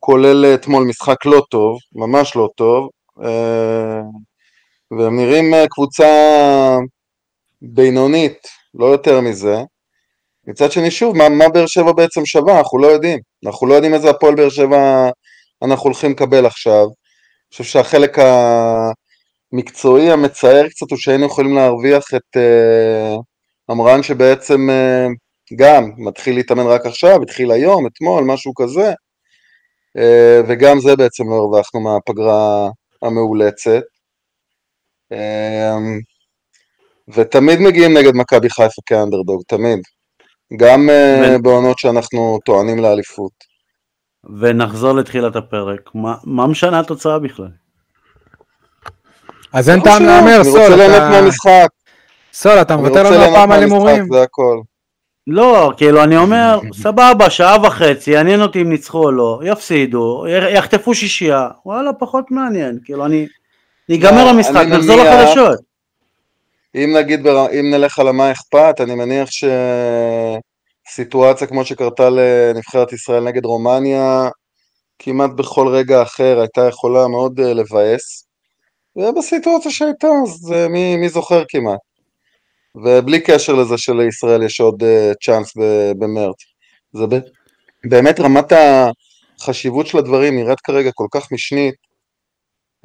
כולל 0.00 0.44
אה, 0.44 0.54
אתמול 0.54 0.84
משחק 0.84 1.26
לא 1.26 1.42
טוב, 1.50 1.78
ממש 1.94 2.36
לא 2.36 2.48
טוב, 2.56 2.88
אה, 3.24 4.00
והם 4.98 5.16
נראים 5.16 5.54
קבוצה 5.70 6.08
בינונית, 7.62 8.46
לא 8.74 8.86
יותר 8.86 9.20
מזה. 9.20 9.56
מצד 10.46 10.72
שני 10.72 10.90
שוב, 10.90 11.16
מה, 11.16 11.28
מה 11.28 11.48
באר 11.48 11.66
שבע 11.66 11.92
בעצם 11.92 12.26
שווה? 12.26 12.58
אנחנו 12.58 12.78
לא 12.78 12.86
יודעים. 12.86 13.18
אנחנו 13.46 13.66
לא 13.66 13.74
יודעים 13.74 13.94
איזה 13.94 14.10
הפועל 14.10 14.34
באר 14.34 14.48
שבע 14.48 15.10
אנחנו 15.62 15.84
הולכים 15.84 16.10
לקבל 16.10 16.46
עכשיו. 16.46 16.82
אני 16.82 17.50
חושב 17.50 17.64
שהחלק 17.64 18.18
המקצועי 19.52 20.10
המצער 20.10 20.68
קצת 20.68 20.90
הוא 20.90 20.98
שהיינו 20.98 21.26
יכולים 21.26 21.54
להרוויח 21.54 22.04
את 22.14 22.36
אה, 22.36 23.16
אמרן 23.70 24.02
שבעצם 24.02 24.70
אה, 24.70 25.06
גם 25.56 25.90
מתחיל 25.96 26.34
להתאמן 26.34 26.66
רק 26.66 26.86
עכשיו, 26.86 27.22
התחיל 27.22 27.50
היום, 27.50 27.86
אתמול, 27.86 28.24
משהו 28.24 28.54
כזה, 28.54 28.92
אה, 29.98 30.40
וגם 30.48 30.80
זה 30.80 30.96
בעצם 30.96 31.24
לא 31.30 31.34
הרווחנו 31.34 31.80
מהפגרה 31.80 32.68
המאולצת. 33.02 33.82
אה, 35.12 35.76
ותמיד 37.14 37.60
מגיעים 37.60 37.96
נגד 37.96 38.12
מכבי 38.14 38.50
חיפה 38.50 38.82
כאנדרדוג, 38.86 39.42
תמיד. 39.48 39.78
גם 40.56 40.88
ו- 41.22 41.42
בעונות 41.42 41.78
שאנחנו 41.78 42.38
טוענים 42.44 42.78
לאליפות. 42.78 43.32
ונחזור 44.40 44.92
לתחילת 44.92 45.36
הפרק, 45.36 45.80
מה, 45.94 46.14
מה 46.24 46.46
משנה 46.46 46.80
התוצאה 46.80 47.18
בכלל? 47.18 47.48
אז 49.52 49.70
אין 49.70 49.78
לא 49.78 49.84
טעם 49.84 50.02
להמר, 50.02 50.36
אני 50.36 50.44
סול, 50.44 50.60
רוצה 50.60 50.76
ליהנות 50.76 50.96
אתה... 50.96 51.10
מהמשחק. 51.10 51.75
סול, 52.38 52.60
אתה 52.60 52.76
מוותר 52.76 53.02
לנו 53.02 53.22
הפעם 53.22 53.52
על 53.52 53.62
הימורים? 53.62 54.08
זה 54.12 54.22
הכל. 54.22 54.60
לא, 55.26 55.72
כאילו 55.76 56.04
אני 56.04 56.16
אומר, 56.16 56.60
סבבה, 56.82 57.30
שעה 57.30 57.56
וחצי, 57.62 58.10
יעניין 58.10 58.42
אותי 58.42 58.62
אם 58.62 58.70
ניצחו 58.70 59.04
או 59.04 59.10
לא, 59.10 59.40
יפסידו, 59.44 60.24
יחטפו 60.54 60.94
שישייה, 60.94 61.48
וואלה, 61.66 61.92
פחות 61.92 62.30
מעניין, 62.30 62.78
כאילו 62.84 63.06
אני... 63.06 63.26
ייגמר 63.88 64.24
לא, 64.24 64.30
המשחק, 64.30 64.56
אני 64.56 64.70
נחזור 64.70 64.96
לחדשות. 64.96 65.58
אם 66.74 66.96
נגיד, 66.96 67.22
בר- 67.22 67.50
אם 67.60 67.70
נלך 67.70 67.98
על 67.98 68.10
מה 68.10 68.32
אכפת, 68.32 68.80
אני 68.80 68.94
מניח 68.94 69.28
שסיטואציה 70.88 71.46
כמו 71.46 71.64
שקרתה 71.64 72.08
לנבחרת 72.10 72.92
ישראל 72.92 73.24
נגד 73.24 73.44
רומניה, 73.44 74.28
כמעט 74.98 75.30
בכל 75.30 75.68
רגע 75.68 76.02
אחר 76.02 76.40
הייתה 76.40 76.68
יכולה 76.68 77.08
מאוד 77.08 77.40
אה, 77.40 77.54
לבאס. 77.54 78.26
ובסיטואציה 78.96 79.70
שהייתה, 79.70 80.08
אז 80.24 80.52
אה, 80.52 80.68
מי, 80.68 80.96
מי 80.96 81.08
זוכר 81.08 81.42
כמעט. 81.48 81.95
ובלי 82.84 83.20
קשר 83.20 83.52
לזה 83.52 83.78
שלישראל 83.78 84.42
יש 84.42 84.60
עוד 84.60 84.82
אה, 84.82 85.12
צ'אנס 85.22 85.52
במרץ. 85.98 86.36
זה 86.92 87.04
באמת 87.84 88.20
רמת 88.20 88.52
החשיבות 89.40 89.86
של 89.86 89.98
הדברים 89.98 90.36
נראית 90.36 90.60
כרגע 90.60 90.90
כל 90.94 91.06
כך 91.10 91.32
משנית, 91.32 91.74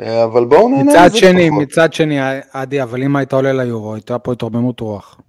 אה, 0.02 0.24
אבל 0.24 0.46
בואו 0.46 0.70
נהנה 0.70 0.92
מצד 0.92 1.06
מזה 1.06 1.18
שני, 1.18 1.48
לפחות. 1.48 1.64
מצד 1.64 1.94
שני, 1.94 2.20
עדי, 2.54 2.84
אבל 2.84 3.04
אם 3.04 3.16
היית 3.16 3.34
עולה 3.34 3.54
ליורו, 3.54 3.94
הייתה 3.94 4.20
פה 4.20 4.32
התרוממות 4.32 4.80
רוח. 4.80 5.22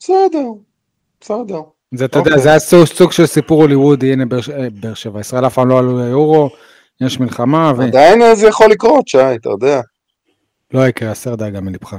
בסדר, 0.00 0.46
בסדר. 1.20 1.60
זה, 1.94 2.04
אתה 2.04 2.18
יודע, 2.18 2.30
אוקיי. 2.30 2.42
זה 2.42 2.48
היה 2.48 2.58
סוג, 2.58 2.84
סוג 2.84 3.12
של 3.12 3.26
סיפור 3.26 3.62
הוליוודי, 3.62 4.12
הנה 4.12 4.26
באר 4.26 4.40
אה, 4.52 4.68
באר 4.80 4.94
שבע, 4.94 5.20
ישראל 5.20 5.46
אף 5.46 5.54
פעם 5.54 5.68
לא 5.68 5.78
עלו 5.78 5.98
ליורו, 5.98 6.50
יש 7.00 7.20
מלחמה, 7.20 7.72
עדיין 7.86 8.22
אה, 8.22 8.34
זה 8.34 8.46
יכול 8.46 8.70
לקרות, 8.70 9.08
שי, 9.08 9.34
אתה 9.40 9.48
יודע. 9.48 9.80
ולא 10.70 10.88
יקרה, 10.88 11.10
הסר 11.10 11.34
דאגה 11.34 11.60
מלבך. 11.60 11.96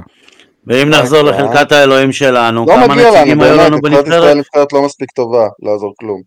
ואם 0.66 0.90
נחזור 0.90 1.18
אה, 1.18 1.30
לחלקת 1.30 1.72
האלוהים 1.72 2.12
שלנו, 2.12 2.66
לא 2.68 2.72
כמה 2.72 2.88
מגיע 2.88 3.10
לנו, 3.10 3.14
נציגים 3.16 3.40
היו 3.40 3.56
לנו 3.56 3.76
נבחרת 3.76 4.06
ישראל 4.06 4.20
בנבחרת? 4.20 4.36
נבחרת 4.36 4.72
לא 4.72 4.82
מספיק 4.84 5.10
טובה 5.10 5.48
לעזור 5.62 5.94
כלום. 5.98 6.22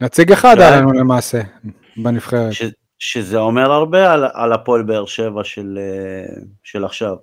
נציג 0.00 0.32
אחד 0.32 0.54
די. 0.56 0.64
היה 0.64 0.76
לנו 0.76 0.92
למעשה, 0.92 1.40
בנבחרת. 1.96 2.52
ש- 2.52 2.62
שזה 2.98 3.38
אומר 3.38 3.72
הרבה 3.72 4.12
על, 4.12 4.24
על 4.32 4.52
הפועל 4.52 4.82
באר 4.82 5.06
שבע 5.06 5.44
של, 5.44 5.78
אה, 5.80 6.34
של 6.64 6.84
עכשיו. 6.84 7.14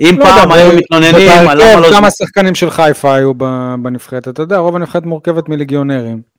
אם 0.00 0.16
לא 0.18 0.24
פעם 0.24 0.52
היו 0.52 0.76
מתלוננים 0.76 1.48
על 1.48 1.58
למה 1.62 1.80
לא... 1.80 1.90
כמה 1.90 2.10
שחקנים 2.10 2.54
של 2.54 2.70
חיפה 2.70 3.14
היו 3.14 3.34
בנבחרת, 3.82 4.28
אתה 4.28 4.42
יודע, 4.42 4.56
רוב 4.56 4.76
הנבחרת 4.76 5.02
מורכבת 5.02 5.48
מליגיונרים. 5.48 6.35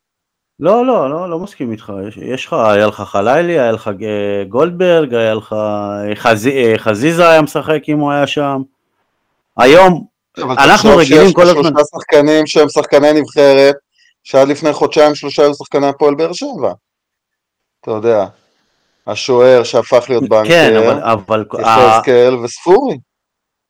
לא, 0.60 0.86
לא, 0.86 1.10
לא, 1.10 1.30
לא 1.30 1.40
מסכים 1.40 1.72
איתך. 1.72 1.94
יש, 2.08 2.18
יש 2.18 2.46
לך, 2.46 2.54
היה 2.54 2.88
לך 2.88 3.02
חלילי, 3.02 3.60
היה 3.60 3.72
לך 3.72 3.88
אה, 3.88 4.44
גולדברג, 4.50 5.14
היה 5.14 5.34
לך 5.34 5.54
אה, 5.54 6.16
חזי, 6.16 6.52
אה, 6.52 6.74
חזיזה 6.78 7.30
היה 7.30 7.42
משחק 7.42 7.80
אם 7.88 8.00
הוא 8.00 8.12
היה 8.12 8.28
שם. 8.28 8.62
היום, 9.58 10.06
אבל 10.38 10.52
אנחנו 10.52 10.76
תחשוב 10.76 11.00
רגילים 11.00 11.26
שיש 11.26 11.34
כל 11.34 11.42
הזמן- 11.42 11.64
שלושה 11.64 11.84
שחקנים 11.96 12.48
שהם 12.48 12.70
שחקני 12.70 13.14
נבחרת, 13.14 13.76
שעד 14.24 14.48
לפני 14.48 14.74
חודשיים 14.74 15.16
שלושה 15.16 15.44
היו 15.44 15.54
שחקני 15.54 15.88
הפועל 15.88 16.16
באר 16.16 16.34
שבע. 16.34 16.74
אתה 17.82 17.92
יודע, 17.92 18.26
השוער 19.08 19.64
שהפך 19.64 20.06
להיות 20.10 20.24
כן, 20.24 20.30
בנקר, 20.30 20.80
אבל, 20.80 21.04
אבל, 21.04 21.46
יחזקאל 21.62 22.36
וספורי. 22.36 22.98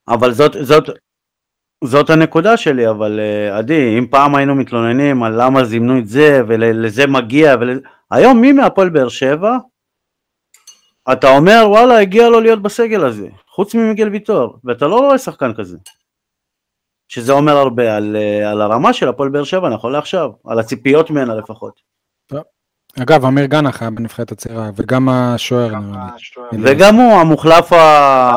אבל 0.08 0.34
זאת, 0.34 0.56
זאת, 0.62 0.84
זאת 1.84 2.10
הנקודה 2.10 2.58
שלי, 2.58 2.90
אבל 2.90 3.20
אה, 3.20 3.58
עדי, 3.58 4.00
אם 4.00 4.08
פעם 4.08 4.36
היינו 4.36 4.56
מתלוננים 4.56 5.24
על 5.24 5.42
למה 5.44 5.64
זימנו 5.64 6.00
את 6.00 6.08
זה 6.08 6.42
ולזה 6.48 7.08
מגיע, 7.08 7.56
ול... 7.60 7.82
היום 8.12 8.42
מי 8.42 8.52
מהפועל 8.52 8.90
באר 8.90 9.10
שבע, 9.10 9.58
אתה 11.12 11.38
אומר 11.38 11.66
וואלה 11.70 12.00
הגיע 12.00 12.30
לו 12.30 12.40
להיות 12.40 12.62
בסגל 12.62 13.06
הזה, 13.06 13.28
חוץ 13.50 13.76
ממיגל 13.76 14.10
ויטור, 14.10 14.60
ואתה 14.64 14.88
לא 14.88 14.96
רואה 15.00 15.18
שחקן 15.18 15.54
כזה. 15.54 15.78
שזה 17.08 17.34
אומר 17.34 17.58
הרבה 17.58 17.96
על, 17.96 18.16
אה, 18.16 18.52
על 18.52 18.62
הרמה 18.62 18.94
של 18.94 19.10
הפועל 19.10 19.30
באר 19.30 19.44
שבע 19.44 19.70
נכון 19.70 19.92
לעכשיו, 19.92 20.30
על 20.46 20.60
הציפיות 20.60 21.10
ממנה 21.10 21.36
לפחות. 21.36 21.98
אגב, 23.02 23.26
אמיר 23.26 23.46
גנח 23.46 23.82
היה 23.82 23.92
בנבחרת 23.92 24.32
הצעירה, 24.32 24.70
וגם 24.76 25.10
השוער 25.10 25.76
נראה 25.80 26.10
לי. 26.52 26.60
וגם 26.64 26.96
הוא 26.96 27.14
המוחלף 27.14 27.70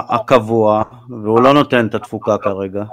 הקבוע, 0.09 0.83
והוא 1.23 1.41
לא 1.41 1.55
נותן 1.55 1.87
את 1.87 1.95
התפוקה 1.95 2.39
כרגע. 2.39 2.85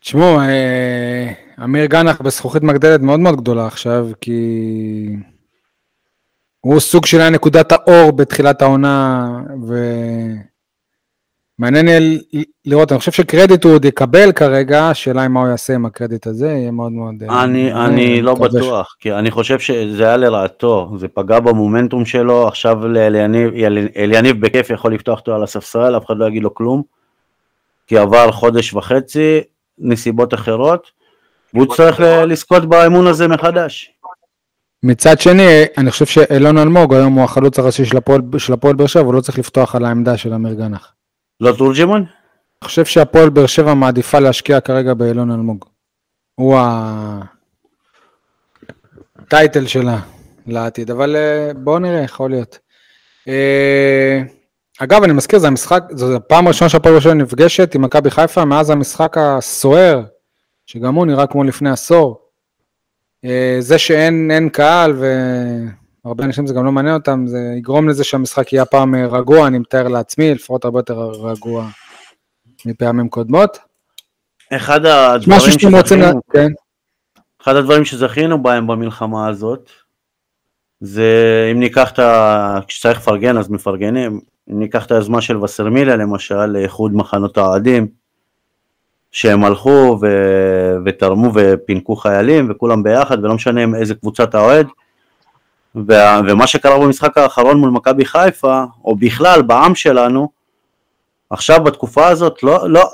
תשמעו, 0.00 0.40
אה, 0.40 1.32
אמיר 1.64 1.86
גנח 1.86 2.20
בזכוכית 2.20 2.62
מגדלת 2.62 3.00
מאוד 3.00 3.20
מאוד 3.20 3.36
גדולה 3.36 3.66
עכשיו, 3.66 4.08
כי 4.20 4.40
הוא 6.60 6.80
סוג 6.80 7.06
של 7.06 7.20
היה 7.20 7.30
נקודת 7.30 7.72
האור 7.72 8.12
בתחילת 8.12 8.62
העונה, 8.62 9.28
ומעניין 11.58 12.18
לראות, 12.64 12.92
אני 12.92 12.98
חושב 12.98 13.12
שקרדיט 13.12 13.64
הוא 13.64 13.72
עוד 13.72 13.84
יקבל 13.84 14.32
כרגע, 14.32 14.88
השאלה 14.90 15.22
היא 15.22 15.28
מה 15.28 15.40
הוא 15.40 15.48
יעשה 15.48 15.74
עם 15.74 15.86
הקרדיט 15.86 16.26
הזה, 16.26 16.48
יהיה 16.48 16.70
מאוד 16.70 16.92
מאוד... 16.92 17.14
אה, 17.30 17.44
אני, 17.44 17.72
אה, 17.72 17.86
אני 17.86 18.22
לא 18.22 18.34
מקווה 18.34 18.50
ש- 18.50 18.54
בטוח, 18.54 18.96
כי 19.00 19.12
אני 19.12 19.30
חושב 19.30 19.58
שזה 19.58 20.06
היה 20.06 20.16
לרעתו, 20.16 20.92
זה 20.96 21.08
פגע 21.08 21.40
במומנטום 21.40 22.04
שלו, 22.04 22.48
עכשיו 22.48 22.88
לאליניב 22.88 23.50
אליניב 23.96 24.40
בכיף 24.40 24.70
יכול 24.70 24.94
לפתוח 24.94 25.18
אותו 25.18 25.34
על 25.34 25.42
הספסל, 25.42 25.96
אף 25.96 26.06
אחד 26.06 26.16
לא 26.16 26.26
יגיד 26.26 26.42
לו 26.42 26.54
כלום, 26.54 26.82
כי 27.86 27.98
עבר 27.98 28.32
חודש 28.32 28.74
וחצי, 28.74 29.40
נסיבות 29.80 30.34
אחרות, 30.34 30.90
והוא 31.54 31.74
צריך 31.76 32.00
לזכות 32.00 32.68
באמון 32.68 33.06
הזה 33.06 33.28
מחדש. 33.28 33.90
מצד 34.82 35.20
שני, 35.20 35.64
אני 35.78 35.90
חושב 35.90 36.06
שאילון 36.06 36.58
אלמוג 36.58 36.94
היום 36.94 37.12
הוא 37.12 37.24
החלוץ 37.24 37.58
הראשי 37.58 37.84
של 37.84 37.96
הפועל, 37.96 38.20
באר 38.20 38.86
שבע, 38.86 39.02
הוא 39.02 39.14
לא 39.14 39.20
צריך 39.20 39.38
לפתוח 39.38 39.74
על 39.74 39.84
העמדה 39.84 40.16
של 40.16 40.34
אמיר 40.34 40.54
גנח. 40.54 40.92
לא 41.40 41.52
תורג'מן? 41.58 42.02
אני 42.62 42.68
חושב 42.68 42.84
שהפועל 42.84 43.28
באר 43.28 43.46
שבע 43.46 43.74
מעדיפה 43.74 44.18
להשקיע 44.18 44.60
כרגע 44.60 44.94
באילון 44.94 45.30
אלמוג. 45.30 45.64
הוא 46.34 46.58
הטייטל 49.18 49.66
שלה 49.66 49.98
לעתיד, 50.46 50.90
אבל 50.90 51.16
אה, 51.16 51.50
בואו 51.56 51.78
נראה, 51.78 52.00
יכול 52.00 52.30
להיות. 52.30 52.58
אגב, 54.82 55.02
אני 55.02 55.12
מזכיר, 55.12 55.38
זה 55.38 55.46
המשחק, 55.46 55.82
זו 55.90 56.16
הפעם 56.16 56.46
הראשונה 56.46 56.68
שהפועל 56.68 57.00
שבע 57.00 57.14
נפגשת 57.14 57.74
עם 57.74 57.82
מכבי 57.82 58.10
חיפה 58.10 58.44
מאז 58.44 58.70
המשחק 58.70 59.16
הסוער, 59.18 60.02
שגם 60.66 60.94
הוא 60.94 61.06
נראה 61.06 61.26
כמו 61.26 61.44
לפני 61.44 61.70
עשור. 61.70 62.20
אה, 63.24 63.56
זה 63.60 63.78
שאין 63.78 64.30
אין 64.30 64.48
קהל 64.48 64.92
והרבה 66.04 66.24
אנשים 66.24 66.46
זה 66.46 66.54
גם 66.54 66.64
לא 66.64 66.72
מעניין 66.72 66.94
אותם, 66.94 67.24
זה 67.26 67.38
יגרום 67.56 67.88
לזה 67.88 68.04
שהמשחק 68.04 68.52
יהיה 68.52 68.62
הפעם 68.62 68.94
אה, 68.94 69.06
רגוע, 69.06 69.46
אני 69.46 69.58
מתאר 69.58 69.88
לעצמי, 69.88 70.34
לפחות 70.34 70.64
הרבה 70.64 70.78
יותר 70.78 71.10
רגוע 71.10 71.68
מפעמים 72.66 73.08
קודמות. 73.08 73.58
אחד 74.52 74.84
הדברים 74.86 75.40
שאתם 75.40 75.76
רוצים, 75.76 75.98
שזכינו, 75.98 76.20
כן, 76.32 76.52
אחד 77.42 77.56
הדברים 77.56 77.84
שזכינו 77.84 78.42
בהם 78.42 78.66
במלחמה 78.66 79.28
הזאת, 79.28 79.70
זה 80.80 81.48
אם 81.52 81.60
ניקח 81.60 81.92
את 81.92 81.98
ה... 81.98 82.58
כשצריך 82.66 82.98
לפרגן 82.98 83.38
אז 83.38 83.50
מפרגנים, 83.50 84.20
ניקח 84.46 84.86
את 84.86 84.90
היוזמה 84.90 85.20
של 85.20 85.36
וסרמיליה 85.36 85.96
למשל, 85.96 86.46
לאיחוד 86.46 86.94
מחנות 86.94 87.38
האוהדים, 87.38 87.86
שהם 89.12 89.44
הלכו 89.44 89.98
ו... 90.02 90.06
ותרמו 90.84 91.30
ופינקו 91.34 91.96
חיילים 91.96 92.50
וכולם 92.50 92.82
ביחד 92.82 93.24
ולא 93.24 93.34
משנה 93.34 93.62
עם 93.62 93.74
איזה 93.74 93.94
קבוצה 93.94 94.24
אתה 94.24 94.40
אוהד, 94.40 94.66
וה... 95.74 96.20
ומה 96.28 96.46
שקרה 96.46 96.78
במשחק 96.78 97.18
האחרון 97.18 97.56
מול 97.56 97.70
מכבי 97.70 98.04
חיפה, 98.04 98.64
או 98.84 98.96
בכלל 98.96 99.42
בעם 99.42 99.74
שלנו, 99.74 100.28
עכשיו 101.30 101.64
בתקופה 101.64 102.08
הזאת 102.08 102.42
לא, 102.42 102.70
לא, 102.70 102.90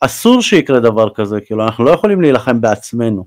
אסור 0.00 0.42
שיקרה 0.42 0.80
דבר 0.80 1.10
כזה, 1.10 1.40
כאילו 1.40 1.64
אנחנו 1.64 1.84
לא 1.84 1.90
יכולים 1.90 2.20
להילחם 2.20 2.60
בעצמנו. 2.60 3.24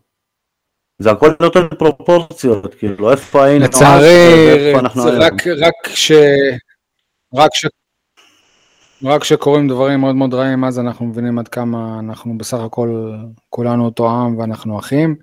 זה 0.99 1.11
הכל 1.11 1.31
נותן 1.39 1.67
פרופורציות, 1.79 2.75
כאילו 2.75 3.11
איפה 3.11 3.43
היינו 3.43 3.65
לצערי. 3.65 4.73
רק, 5.19 5.47
רק 5.47 5.73
ש... 5.87 6.11
רק 7.35 7.55
ש... 7.55 7.65
רק 9.03 9.21
כשקורים 9.21 9.67
דברים 9.67 9.99
מאוד 9.99 10.15
מאוד 10.15 10.33
רעים, 10.33 10.63
אז 10.63 10.79
אנחנו 10.79 11.05
מבינים 11.05 11.39
עד 11.39 11.47
כמה 11.47 11.99
אנחנו 11.99 12.37
בסך 12.37 12.57
הכל 12.59 13.13
כולנו 13.49 13.85
אותו 13.85 14.09
עם 14.09 14.39
ואנחנו 14.39 14.79
אחים. 14.79 15.15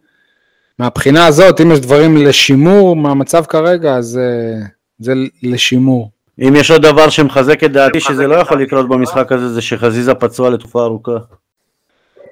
מהבחינה 0.79 1.27
הזאת, 1.27 1.61
אם 1.61 1.73
יש 1.73 1.81
דברים 1.81 2.17
לשימור 2.17 2.97
מהמצב 2.97 3.45
כרגע, 3.45 3.95
אז 3.95 4.19
אה, 4.19 4.67
זה 4.99 5.13
לשימור. 5.43 6.11
אם 6.39 6.57
יש 6.57 6.71
עוד 6.71 6.83
דבר 6.83 7.11
שמחזק 7.11 7.65
את 7.65 7.73
דעתי 7.73 8.01
שזה 8.01 8.27
לא 8.27 8.35
יכול 8.35 8.63
לקרות 8.63 8.89
במשחק 8.89 9.33
הזה, 9.33 9.49
זה 9.49 9.63
שחזיזה 9.63 10.15
פצוע 10.15 10.51
לתקופה 10.51 10.83
ארוכה. 10.85 11.19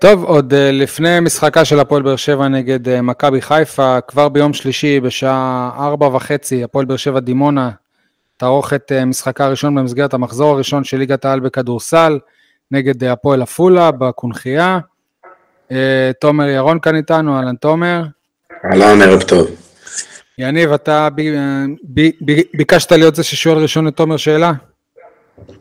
טוב, 0.01 0.25
עוד 0.25 0.55
אה, 0.55 0.73
לפני 0.73 1.21
משחקה 1.21 1.65
של 1.65 1.81
הפועל 1.81 2.03
באר 2.03 2.17
שבע 2.17 2.49
נגד 2.49 2.89
אה, 2.89 3.03
מכבי 3.03 3.43
חיפה, 3.43 4.01
כבר 4.01 4.29
ביום 4.29 4.53
שלישי 4.53 5.01
בשעה 5.01 5.71
ארבע 5.79 6.07
וחצי, 6.07 6.65
הפועל 6.65 6.85
באר 6.85 6.97
שבע 6.97 7.21
דימונה 7.21 7.71
תערוך 8.41 8.73
את 8.73 8.93
אה, 8.93 9.05
משחקה 9.05 9.45
הראשון 9.45 9.75
במסגרת 9.75 10.15
המחזור 10.15 10.55
הראשון 10.55 10.85
של 10.85 10.97
ליגת 10.97 11.25
העל 11.25 11.41
בכדורסל 11.41 12.19
נגד 12.71 13.05
אה, 13.05 13.13
הפועל 13.13 13.43
עפולה 13.43 13.91
בקונכייה. 13.91 14.79
אה, 15.73 16.11
תומר 16.21 16.49
ירון 16.49 16.81
כאן 16.81 16.97
איתנו, 16.97 17.37
אהלן 17.37 17.57
תומר. 17.57 18.03
אהלן, 18.65 19.03
ערב 19.03 19.23
טוב. 19.23 19.47
יניב, 20.39 20.73
אתה 20.73 21.09
ב, 21.15 21.21
ב, 21.85 22.01
ב, 22.25 22.41
ביקשת 22.55 22.93
להיות 22.93 23.15
זה 23.15 23.23
ששואל 23.23 23.59
ראשון 23.59 23.89
את 23.89 23.97
תומר 23.97 24.17
שאלה? 24.17 24.53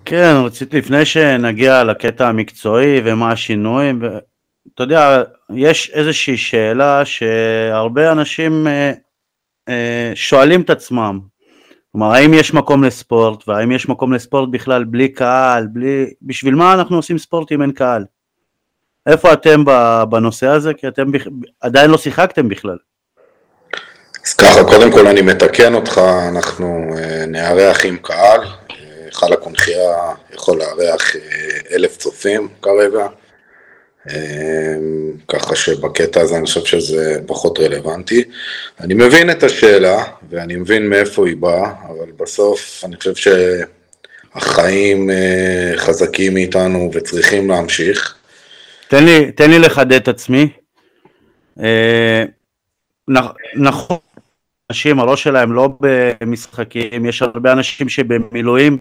כן, 0.06 0.34
רציתי 0.46 0.78
לפני 0.78 1.06
שנגיע 1.06 1.84
לקטע 1.84 2.28
המקצועי 2.28 3.02
ומה 3.06 3.32
השינויים, 3.32 4.00
ו- 4.02 4.18
אתה 4.74 4.84
יודע, 4.84 5.24
יש 5.56 5.92
איזושהי 5.94 6.38
שאלה 6.38 7.06
שהרבה 7.06 8.12
אנשים 8.12 8.68
אה, 8.68 8.92
אה, 9.70 10.12
שואלים 10.16 10.62
את 10.62 10.70
עצמם, 10.70 11.20
כלומר 11.92 12.12
האם 12.14 12.34
יש 12.34 12.54
מקום 12.54 12.84
לספורט 12.84 13.48
והאם 13.48 13.72
יש 13.72 13.90
מקום 13.90 14.14
לספורט 14.14 14.50
בכלל 14.52 14.84
בלי 14.84 15.10
קהל, 15.10 15.68
בלי, 15.68 16.14
בשביל 16.22 16.56
מה 16.56 16.74
אנחנו 16.74 16.96
עושים 16.96 17.18
ספורט 17.18 17.52
אם 17.52 17.62
אין 17.62 17.72
קהל? 17.72 18.06
איפה 19.08 19.34
אתם 19.34 19.64
בנושא 20.10 20.48
הזה? 20.48 20.74
כי 20.74 20.88
אתם 20.88 21.12
בכ- 21.12 21.28
עדיין 21.62 21.92
לא 21.92 21.98
שיחקתם 21.98 22.50
בכלל. 22.50 22.78
אז 24.28 24.34
ככה, 24.34 24.64
קודם 24.64 24.92
כל 24.92 25.08
אני 25.08 25.22
מתקן 25.22 25.74
אותך, 25.74 26.02
אנחנו 26.28 26.96
אה, 26.98 27.26
נארח 27.28 27.86
עם 27.86 27.98
קהל, 27.98 28.40
אה, 28.42 28.76
היכל 29.06 29.34
הקונכייה 29.34 29.96
יכול 30.34 30.58
לארח 30.58 31.16
אה, 31.16 31.22
אלף 31.76 31.98
צופים 31.98 32.48
כרגע, 32.62 33.00
אה, 33.02 33.08
ככה 35.28 35.56
שבקטע 35.56 36.22
הזה 36.22 36.38
אני 36.38 36.46
חושב 36.46 36.66
שזה 36.66 37.20
פחות 37.26 37.60
רלוונטי. 37.60 38.24
אני 38.80 38.94
מבין 38.94 39.32
את 39.32 39.44
השאלה, 39.44 40.04
ואני 40.30 40.56
מבין 40.56 40.90
מאיפה 40.90 41.28
היא 41.28 41.36
באה, 41.38 41.72
אבל 41.88 42.12
בסוף 42.18 42.82
אני 42.86 42.96
חושב 42.96 43.14
שהחיים 44.36 45.10
אה, 45.10 45.72
חזקים 45.78 46.34
מאיתנו 46.34 46.92
וצריכים 46.94 47.50
להמשיך. 47.50 48.16
תן 48.88 49.06
לי, 49.06 49.32
תן 49.32 49.50
לי 49.50 49.60
לחדד 49.60 49.94
את 49.94 50.08
עצמי. 50.08 50.50
נכ- 53.12 53.34
נכון, 53.56 53.98
אנשים, 54.70 55.00
הראש 55.00 55.24
שלהם 55.24 55.54
לא 55.54 55.70
במשחקים, 55.82 57.06
יש 57.06 57.22
הרבה 57.22 57.52
אנשים 57.52 57.90
שבמילואים, 57.90 58.78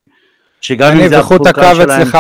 שגם 0.60 1.00
אם 1.00 1.08
זה 1.08 1.18
איכות 1.18 1.46
הפורקן 1.46 1.60
הקו 1.70 1.74
שלהם, 1.76 2.00
אצלך... 2.02 2.18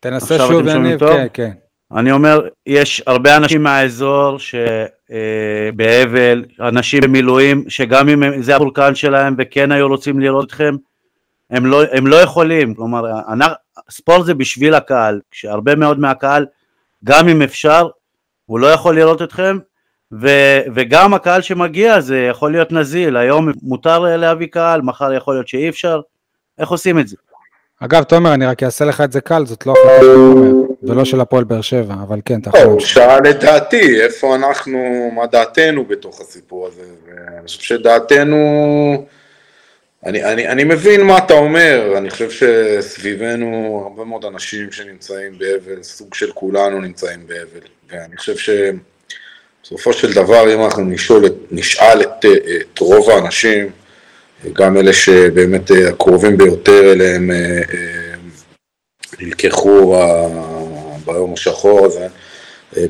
תנסה 0.00 0.38
שוב, 0.38 0.48
יניב, 0.86 0.98
טוב? 0.98 1.08
כן, 1.12 1.26
כן. 1.32 1.50
אני 1.96 2.12
אומר, 2.12 2.40
יש 2.66 3.02
הרבה 3.06 3.36
אנשים 3.36 3.62
מהאזור 3.62 4.36
שבאבל, 4.38 6.44
אנשים 6.60 7.00
במילואים, 7.02 7.64
שגם 7.68 8.08
אם 8.08 8.22
הם- 8.22 8.42
זה 8.42 8.56
הפורקן 8.56 8.94
שלהם 8.94 9.34
וכן 9.38 9.72
היו 9.72 9.88
רוצים 9.88 10.20
לראות 10.20 10.46
אתכם, 10.46 10.74
הם 11.50 11.66
לא, 11.66 11.82
הם 11.92 12.06
לא 12.06 12.16
יכולים, 12.16 12.74
כלומר, 12.74 13.02
ספורט 13.90 14.26
זה 14.26 14.34
בשביל 14.34 14.74
הקהל, 14.74 15.20
כשהרבה 15.30 15.74
מאוד 15.74 15.98
מהקהל, 16.00 16.46
גם 17.04 17.28
אם 17.28 17.42
אפשר, 17.42 17.88
הוא 18.46 18.60
לא 18.60 18.66
יכול 18.66 18.96
לראות 18.96 19.22
אתכם, 19.22 19.58
ו, 20.20 20.28
וגם 20.74 21.14
הקהל 21.14 21.42
שמגיע 21.42 22.00
זה 22.00 22.18
יכול 22.30 22.52
להיות 22.52 22.72
נזיל, 22.72 23.16
היום 23.16 23.48
מותר 23.62 24.16
להביא 24.16 24.46
קהל, 24.46 24.82
מחר 24.82 25.12
יכול 25.12 25.34
להיות 25.34 25.48
שאי 25.48 25.68
אפשר, 25.68 26.00
איך 26.58 26.68
עושים 26.68 26.98
את 26.98 27.08
זה? 27.08 27.16
אגב, 27.82 28.02
תומר, 28.02 28.34
אני 28.34 28.46
רק 28.46 28.62
אעשה 28.62 28.84
לך 28.84 29.00
את 29.00 29.12
זה 29.12 29.20
קל, 29.20 29.46
זאת 29.46 29.66
לא 29.66 29.72
החלטה 29.72 30.00
של 30.00 30.14
תומר, 30.14 30.52
ולא 30.82 31.04
של 31.04 31.20
הפועל 31.20 31.44
באר 31.44 31.60
שבע, 31.60 31.94
אבל 32.02 32.20
כן, 32.24 32.40
אתה 32.40 32.48
יכול 32.48 32.60
לא, 32.60 32.66
הוא. 32.66 32.80
שאל 32.80 33.30
את 33.30 33.40
דעתי, 33.40 34.00
איפה 34.02 34.34
אנחנו, 34.34 35.10
מה 35.14 35.26
דעתנו 35.26 35.84
בתוך 35.84 36.20
הסיפור 36.20 36.66
הזה, 36.66 36.82
ואני 37.06 37.46
חושב 37.46 37.60
שדעתנו, 37.60 38.36
אני, 40.06 40.24
אני, 40.24 40.48
אני 40.48 40.64
מבין 40.64 41.00
מה 41.00 41.18
אתה 41.18 41.34
אומר, 41.34 41.94
אני 41.96 42.10
חושב 42.10 42.30
שסביבנו 42.30 43.80
הרבה 43.88 44.04
מאוד 44.04 44.24
אנשים 44.24 44.72
שנמצאים 44.72 45.38
באבל, 45.38 45.82
סוג 45.82 46.14
של 46.14 46.32
כולנו 46.32 46.80
נמצאים 46.80 47.26
באבל, 47.26 47.66
ואני 47.90 48.16
חושב 48.16 48.34
שבסופו 49.62 49.92
של 49.92 50.12
דבר, 50.12 50.54
אם 50.54 50.64
אנחנו 50.64 50.84
נשאל 50.84 51.22
נשאל 51.50 52.02
את, 52.02 52.24
את 52.24 52.78
רוב 52.78 53.10
האנשים, 53.10 53.70
גם 54.52 54.76
אלה 54.76 54.92
שבאמת 54.92 55.70
אה, 55.70 55.88
הקרובים 55.88 56.36
ביותר 56.36 56.92
אליהם 56.92 57.30
אה, 57.30 57.36
אה, 57.74 58.14
נלקחו 59.20 59.96
ביום 61.04 61.32
השחור 61.32 61.86
הזה, 61.86 62.06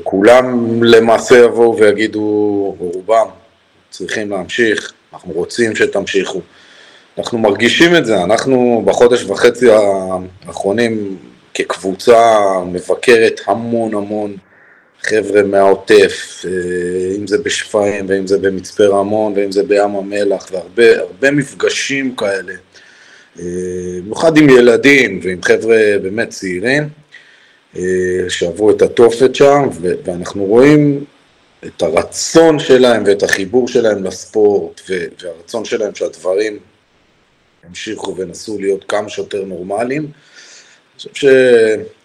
כולם 0.03 0.83
למעשה 0.83 1.37
יבואו 1.37 1.77
ויגידו, 1.77 2.75
רובם, 2.79 3.27
צריכים 3.89 4.29
להמשיך, 4.29 4.93
אנחנו 5.13 5.33
רוצים 5.33 5.75
שתמשיכו. 5.75 6.41
אנחנו 7.17 7.37
מרגישים 7.37 7.95
את 7.95 8.05
זה, 8.05 8.23
אנחנו 8.23 8.83
בחודש 8.85 9.23
וחצי 9.23 9.67
האחרונים 10.47 11.17
כקבוצה 11.53 12.39
מבקרת 12.65 13.41
המון 13.47 13.93
המון 13.93 14.37
חבר'ה 15.03 15.43
מהעוטף, 15.43 16.45
אה, 16.45 17.15
אם 17.17 17.27
זה 17.27 17.37
בשפיים 17.37 18.05
ואם 18.09 18.27
זה 18.27 18.37
במצפה 18.37 18.85
רמון 18.85 19.33
ואם 19.35 19.51
זה 19.51 19.63
בים 19.63 19.95
המלח, 19.95 20.51
והרבה 20.75 21.31
מפגשים 21.31 22.15
כאלה, 22.15 22.53
אה, 23.39 23.45
במיוחד 24.03 24.37
עם 24.37 24.49
ילדים 24.49 25.19
ועם 25.23 25.43
חבר'ה 25.43 25.77
באמת 26.01 26.29
צעירים, 26.29 26.89
שעברו 28.29 28.71
את 28.71 28.81
התופת 28.81 29.35
שם, 29.35 29.69
ואנחנו 29.81 30.45
רואים 30.45 31.05
את 31.65 31.81
הרצון 31.81 32.59
שלהם 32.59 33.03
ואת 33.05 33.23
החיבור 33.23 33.67
שלהם 33.67 34.03
לספורט, 34.03 34.81
והרצון 34.89 35.65
שלהם 35.65 35.95
שהדברים 35.95 36.59
ימשיכו 37.67 38.15
וינסו 38.15 38.59
להיות 38.59 38.83
כמה 38.83 39.09
שיותר 39.09 39.43
נורמליים. 39.45 40.01
אני 40.01 41.13
חושב 41.13 41.13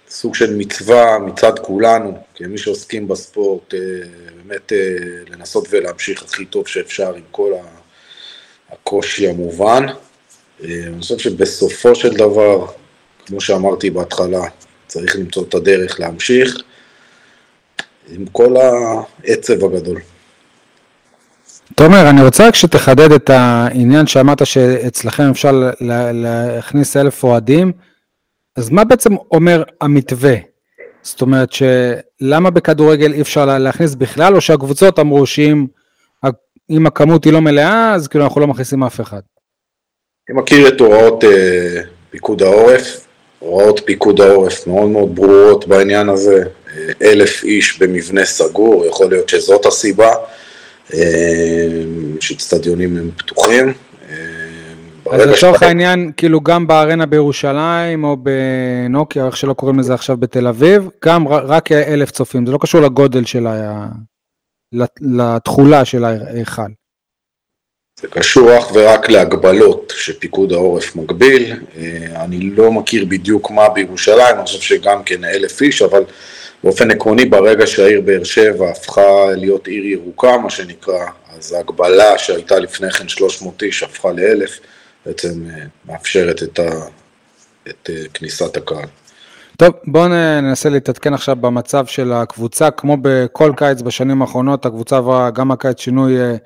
שסוג 0.09 0.35
של 0.35 0.57
מצווה 0.57 1.19
מצד 1.19 1.59
כולנו, 1.59 2.19
כמי 2.35 2.59
שעוסקים 2.59 3.09
בספורט, 3.09 3.75
אה, 3.75 3.79
באמת 4.37 4.73
אה, 4.73 4.79
לנסות 5.31 5.69
ולהמשיך 5.71 6.23
הכי 6.23 6.45
טוב 6.45 6.69
שאפשר 6.69 7.15
עם 7.15 7.23
כל 7.31 7.53
הקושי 8.71 9.29
המובן. 9.29 9.87
אה, 10.65 10.69
אני 10.87 11.01
חושב 11.01 11.19
שבסופו 11.19 11.95
של 11.95 12.15
דבר, 12.15 12.67
כמו 13.27 13.41
שאמרתי 13.41 13.91
בהתחלה, 13.91 14.43
צריך 14.87 15.17
למצוא 15.17 15.45
את 15.49 15.55
הדרך 15.55 16.01
להמשיך 16.01 16.57
עם 18.09 18.27
כל 18.33 18.55
העצב 18.57 19.65
הגדול. 19.65 20.01
תומר, 21.75 22.11
אני 22.11 22.23
רוצה 22.23 22.49
רק 22.49 22.55
שתחדד 22.55 23.13
את 23.13 23.31
העניין 23.31 24.07
שאמרת 24.07 24.47
שאצלכם 24.47 25.31
אפשר 25.31 25.71
להכניס 26.13 26.97
אלף 26.97 27.25
אוהדים, 27.25 27.73
אז 28.57 28.71
מה 28.71 28.85
בעצם 28.85 29.15
אומר 29.31 29.63
המתווה? 29.81 30.35
זאת 31.03 31.21
אומרת 31.21 31.49
שלמה 31.53 32.51
בכדורגל 32.51 33.13
אי 33.13 33.21
אפשר 33.21 33.59
להכניס 33.59 33.95
בכלל, 33.95 34.35
או 34.35 34.41
שהקבוצות 34.41 34.99
אמרו 34.99 35.27
שאם 35.27 36.87
הכמות 36.87 37.25
היא 37.25 37.33
לא 37.33 37.41
מלאה, 37.41 37.95
אז 37.95 38.09
כאילו 38.09 38.25
אנחנו 38.25 38.41
לא 38.41 38.47
מכניסים 38.47 38.85
אף 38.85 39.01
אחד? 39.01 39.21
אני 40.31 40.39
מכיר 40.39 40.69
את 40.69 40.81
הוראות 40.81 41.25
אה, 41.25 41.81
פיקוד 42.11 42.43
העורף, 42.43 43.07
הוראות 43.39 43.81
פיקוד 43.85 44.21
העורף 44.21 44.67
מאוד 44.67 44.89
מאוד 44.89 45.15
ברורות 45.15 45.69
בעניין 45.69 46.09
הזה, 46.09 46.45
אה, 46.69 46.93
אלף 47.03 47.45
איש 47.45 47.79
במבנה 47.79 48.25
סגור, 48.25 48.87
יכול 48.87 49.11
להיות 49.11 49.29
שזאת 49.29 49.67
הסיבה. 49.67 50.11
אה, 50.95 51.83
שאצטדיונים 52.21 52.97
הם 52.97 53.11
פתוחים. 53.17 53.73
אז 55.13 55.21
לצורך 55.21 55.63
העניין, 55.63 56.13
כאילו 56.17 56.41
גם 56.41 56.67
בארנה 56.67 57.07
בירושלים, 57.07 58.05
או 58.05 58.17
בנוקיה, 58.17 59.27
איך 59.27 59.37
שלא 59.37 59.53
קוראים 59.53 59.79
לזה 59.79 59.95
עכשיו 59.95 60.17
בתל 60.17 60.47
אביב, 60.47 60.89
גם 61.05 61.29
רק 61.29 61.73
אלף 61.73 62.11
צופים, 62.11 62.47
זה 62.47 62.53
לא 62.53 62.59
קשור 62.59 62.81
לגודל 62.81 63.25
של 63.25 63.47
ה... 63.47 63.87
לתכולה 65.01 65.85
של 65.85 66.05
ההיכל. 66.05 66.63
זה 68.01 68.09
קשור 68.09 68.59
אך 68.59 68.71
ורק 68.75 69.09
להגבלות 69.09 69.93
שפיקוד 69.97 70.53
העורף 70.53 70.97
מגביל, 70.97 71.53
אה, 71.77 72.25
אני 72.25 72.41
לא 72.41 72.73
מכיר 72.73 73.05
בדיוק 73.05 73.51
מה 73.51 73.69
בירושלים, 73.69 74.37
אני 74.37 74.47
חושב 74.47 74.61
שגם 74.61 75.03
כן 75.03 75.25
אלף 75.25 75.63
איש, 75.63 75.83
אבל 75.83 76.05
באופן 76.65 76.91
עקרוני 76.91 77.25
ברגע 77.25 77.67
שהעיר 77.67 78.01
באר 78.01 78.25
שבע 78.25 78.71
הפכה 78.71 79.27
להיות 79.37 79.67
עיר 79.67 79.85
ירוקה 79.85 80.39
מה 80.39 80.51
שנקרא, 80.51 81.07
אז 81.37 81.53
ההגבלה 81.53 82.19
שהייתה 82.19 82.59
לפני 82.59 82.91
כן 82.91 83.09
300 83.09 83.63
איש 83.63 83.83
הפכה 83.83 84.13
לאלף, 84.13 84.61
בעצם 85.07 85.51
אה, 85.51 85.65
מאפשרת 85.87 86.43
את, 86.43 86.59
ה, 86.59 86.71
את 87.69 87.91
אה, 87.91 88.09
כניסת 88.15 88.57
הקהל. 88.57 88.87
טוב, 89.57 89.75
בואו 89.87 90.09
ננסה 90.09 90.69
להתעדכן 90.69 91.15
עכשיו 91.15 91.37
במצב 91.37 91.87
של 91.87 92.13
הקבוצה, 92.13 92.71
כמו 92.71 92.97
בכל 93.03 93.53
קיץ 93.57 93.83
בשנים 93.83 94.23
האחרונות, 94.23 94.67
הקבוצה 94.67 94.97
עברה 94.97 95.31
גם 95.31 95.51
הקיץ 95.51 95.81
שינוי 95.81 96.21
אה, 96.21 96.37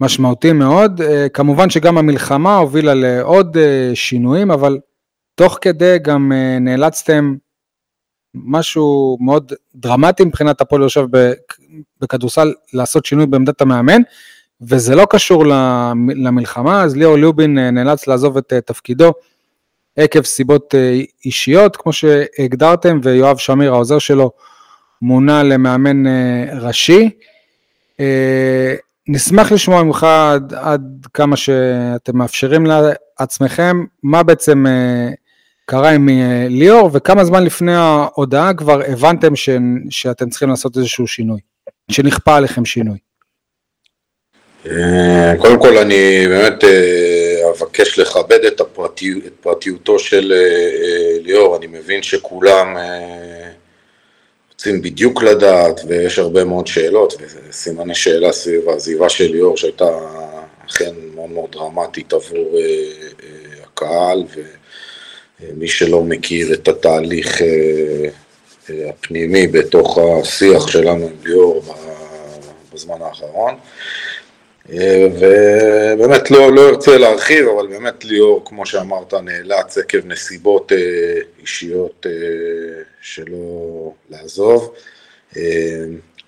משמעותי 0.00 0.52
מאוד, 0.52 1.00
כמובן 1.32 1.70
שגם 1.70 1.98
המלחמה 1.98 2.56
הובילה 2.56 2.94
לעוד 2.94 3.56
שינויים, 3.94 4.50
אבל 4.50 4.78
תוך 5.34 5.58
כדי 5.60 5.98
גם 6.02 6.32
נאלצתם 6.60 7.34
משהו 8.34 9.18
מאוד 9.20 9.52
דרמטי 9.74 10.24
מבחינת 10.24 10.60
הפועל 10.60 10.82
יושב 10.82 11.04
בכדורסל 12.00 12.52
לעשות 12.72 13.06
שינוי 13.06 13.26
בעמדת 13.26 13.60
המאמן, 13.60 14.02
וזה 14.68 14.94
לא 14.94 15.06
קשור 15.10 15.44
למלחמה, 16.16 16.82
אז 16.82 16.96
ליאור 16.96 17.16
ליובין 17.16 17.58
אה, 17.58 17.70
נאלץ 17.70 18.06
לעזוב 18.06 18.36
את 18.36 18.52
אה, 18.52 18.60
תפקידו 18.60 19.12
עקב 19.96 20.22
סיבות 20.22 20.74
אה, 20.74 21.00
אישיות, 21.24 21.76
כמו 21.76 21.92
שהגדרתם, 21.92 23.00
ויואב 23.02 23.36
שמיר, 23.36 23.72
העוזר 23.72 23.98
שלו, 23.98 24.30
מונה 25.02 25.42
למאמן 25.42 26.02
ראשי. 26.52 27.10
נשמח 29.08 29.52
לשמוע 29.52 29.82
ממך 29.82 30.04
עד, 30.04 30.54
עד 30.54 31.06
כמה 31.14 31.36
שאתם 31.36 32.18
מאפשרים 32.18 32.66
לעצמכם, 32.66 33.84
מה 34.02 34.22
בעצם 34.22 34.64
קרה 35.66 35.90
עם 35.90 36.08
ליאור, 36.48 36.90
וכמה 36.92 37.24
זמן 37.24 37.44
לפני 37.44 37.74
ההודעה 37.74 38.54
כבר 38.54 38.80
הבנתם 38.88 39.36
ש... 39.36 39.48
שאתם 39.90 40.28
צריכים 40.28 40.48
לעשות 40.48 40.76
איזשהו 40.76 41.06
שינוי, 41.06 41.40
שנכפה 41.90 42.36
עליכם 42.36 42.64
שינוי? 42.64 42.98
אה, 44.70 45.34
קודם 45.38 45.60
כל 45.60 45.78
אני 45.78 46.26
באמת 46.28 46.64
אה, 46.64 47.50
אבקש 47.50 47.98
לכבד 47.98 48.44
את, 48.44 48.60
הפרטי, 48.60 49.12
את 49.26 49.32
פרטיותו 49.40 49.98
של 49.98 50.32
ליאור, 51.20 51.56
אני 51.56 51.66
מבין 51.66 52.02
שכולם 52.02 52.76
רוצים 54.52 54.82
בדיוק 54.82 55.22
לדעת 55.22 55.80
ויש 55.88 56.18
הרבה 56.18 56.44
מאוד 56.44 56.66
שאלות 56.66 57.14
וסימני 57.48 57.94
שאלה 57.94 58.32
סביב 58.32 58.68
העזיבה 58.68 59.08
של 59.08 59.32
ליאור 59.32 59.56
שהייתה 59.56 59.88
אכן 60.70 60.94
מאוד 61.14 61.30
מאוד 61.30 61.52
דרמטית 61.52 62.12
עבור 62.12 62.58
הקהל 63.64 64.24
ו... 64.36 64.40
מי 65.54 65.68
שלא 65.68 66.02
מכיר 66.02 66.52
את 66.52 66.68
התהליך 66.68 67.42
אה, 67.42 67.46
אה, 68.70 68.90
הפנימי 68.90 69.46
בתוך 69.46 69.98
השיח 69.98 70.66
שלנו 70.66 71.06
עם 71.06 71.12
ליאור 71.24 71.62
בזמן 72.74 73.02
האחרון. 73.02 73.54
אה, 74.72 75.06
ובאמת 75.12 76.30
לא, 76.30 76.52
לא 76.52 76.68
ארצה 76.68 76.98
להרחיב, 76.98 77.46
אבל 77.48 77.66
באמת 77.66 78.04
ליאור, 78.04 78.42
כמו 78.44 78.66
שאמרת, 78.66 79.14
נאלץ 79.14 79.78
עקב 79.78 79.98
נסיבות 80.04 80.72
אישיות 81.40 82.06
שלא 83.00 83.92
לעזוב. 84.10 84.74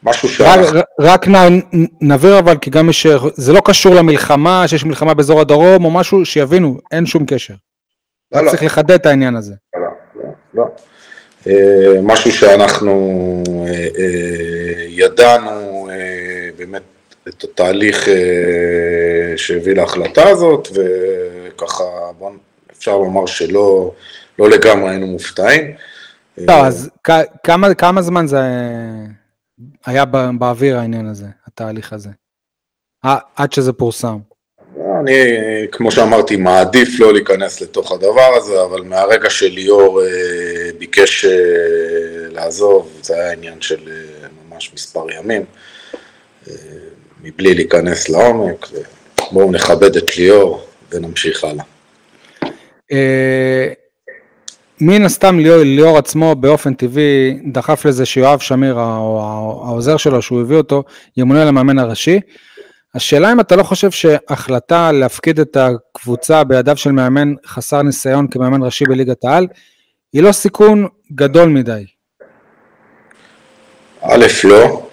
משהו 0.02 0.28
ש... 0.28 0.40
רק, 0.40 0.86
רק 1.00 1.26
נבהיר 2.00 2.38
אבל, 2.38 2.58
כי 2.58 2.70
גם 2.70 2.90
יש... 2.90 3.06
זה 3.34 3.52
לא 3.52 3.62
קשור 3.64 3.94
למלחמה, 3.94 4.68
שיש 4.68 4.84
מלחמה 4.84 5.14
באזור 5.14 5.40
הדרום, 5.40 5.84
או 5.84 5.90
משהו 5.90 6.24
שיבינו, 6.24 6.78
אין 6.92 7.06
שום 7.06 7.26
קשר. 7.26 7.54
לא, 8.32 8.44
לא. 8.44 8.50
צריך 8.50 8.62
לחדד 8.62 8.90
את 8.90 9.06
העניין 9.06 9.36
הזה. 9.36 9.54
לא, 9.76 9.88
לא, 10.24 10.30
לא. 10.54 10.64
אה, 11.46 12.00
משהו 12.02 12.32
שאנחנו 12.32 13.42
אה, 13.66 13.88
אה, 13.98 14.84
ידענו 14.88 15.88
באמת 16.56 16.82
את 17.28 17.44
התהליך 17.44 18.08
שהביא 19.36 19.74
להחלטה 19.74 20.28
הזאת, 20.28 20.68
וככה 20.74 21.84
בוא, 22.18 22.30
אפשר 22.72 22.98
לומר 22.98 23.26
שלא 23.26 23.92
לא 24.38 24.50
לגמרי 24.50 24.90
היינו 24.90 25.06
מופתעים. 25.06 25.74
לא, 26.38 26.66
אז 26.66 26.90
כמה, 27.42 27.74
כמה 27.74 28.02
זמן 28.02 28.26
זה 28.26 28.40
היה 29.86 30.04
באוויר 30.38 30.78
העניין 30.78 31.06
הזה, 31.06 31.26
התהליך 31.46 31.92
הזה? 31.92 32.10
עד 33.36 33.52
שזה 33.52 33.72
פורסם. 33.72 34.18
אני, 35.00 35.22
כמו 35.72 35.90
שאמרתי, 35.90 36.36
מעדיף 36.36 37.00
לא 37.00 37.12
להיכנס 37.12 37.60
לתוך 37.60 37.92
הדבר 37.92 38.34
הזה, 38.36 38.62
אבל 38.62 38.82
מהרגע 38.82 39.30
שליאור 39.30 40.02
אה, 40.02 40.06
ביקש 40.78 41.24
אה, 41.24 41.30
לעזוב, 42.30 42.92
זה 43.02 43.14
היה 43.14 43.32
עניין 43.32 43.60
של 43.60 43.88
אה, 43.88 44.28
ממש 44.48 44.70
מספר 44.74 45.06
ימים, 45.10 45.44
אה, 46.48 46.54
מבלי 47.24 47.54
להיכנס 47.54 48.08
לעומק, 48.08 48.66
בואו 49.32 49.52
נכבד 49.52 49.96
את 49.96 50.16
ליאור 50.16 50.66
ונמשיך 50.92 51.44
הלאה. 51.44 51.64
אה, 52.92 53.68
מן 54.80 55.04
הסתם 55.04 55.38
ליאור, 55.38 55.62
ליאור 55.62 55.98
עצמו 55.98 56.34
באופן 56.34 56.74
טבעי 56.74 57.38
דחף 57.52 57.84
לזה 57.84 58.06
שיואב 58.06 58.38
שמיר, 58.38 58.78
העוזר 58.78 59.96
שלו, 59.96 60.22
שהוא 60.22 60.40
הביא 60.40 60.56
אותו, 60.56 60.82
ימונה 61.16 61.44
למאמן 61.44 61.78
הראשי. 61.78 62.20
השאלה 62.94 63.32
אם 63.32 63.40
אתה 63.40 63.56
לא 63.56 63.62
חושב 63.62 63.90
שהחלטה 63.90 64.92
להפקיד 64.92 65.40
את 65.40 65.56
הקבוצה 65.56 66.44
בידיו 66.44 66.76
של 66.76 66.92
מאמן 66.92 67.34
חסר 67.46 67.82
ניסיון 67.82 68.28
כמאמן 68.28 68.62
ראשי 68.62 68.84
בליגת 68.84 69.24
העל, 69.24 69.46
היא 70.12 70.22
לא 70.22 70.32
סיכון 70.32 70.86
גדול 71.12 71.48
מדי. 71.48 71.84
א', 74.02 74.26
לא. 74.44 74.88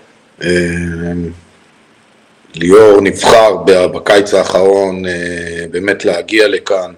ליאור 2.55 3.01
נבחר 3.01 3.57
בקיץ 3.65 4.33
האחרון 4.33 5.05
אה, 5.05 5.65
באמת 5.71 6.05
להגיע 6.05 6.47
לכאן 6.47 6.93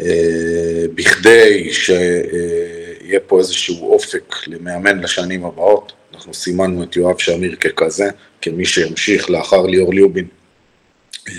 אה, 0.00 0.84
בכדי 0.94 1.70
יהיה 3.00 3.20
פה 3.26 3.38
איזשהו 3.38 3.92
אופק 3.92 4.34
למאמן 4.46 5.00
לשנים 5.00 5.44
הבאות. 5.44 5.92
אנחנו 6.14 6.34
סימנו 6.34 6.82
את 6.82 6.96
יואב 6.96 7.18
שמיר 7.18 7.56
ככזה, 7.56 8.08
כמי 8.42 8.64
שימשיך 8.64 9.30
לאחר 9.30 9.66
ליאור 9.66 9.94
ליובין 9.94 10.26
אה, 11.28 11.34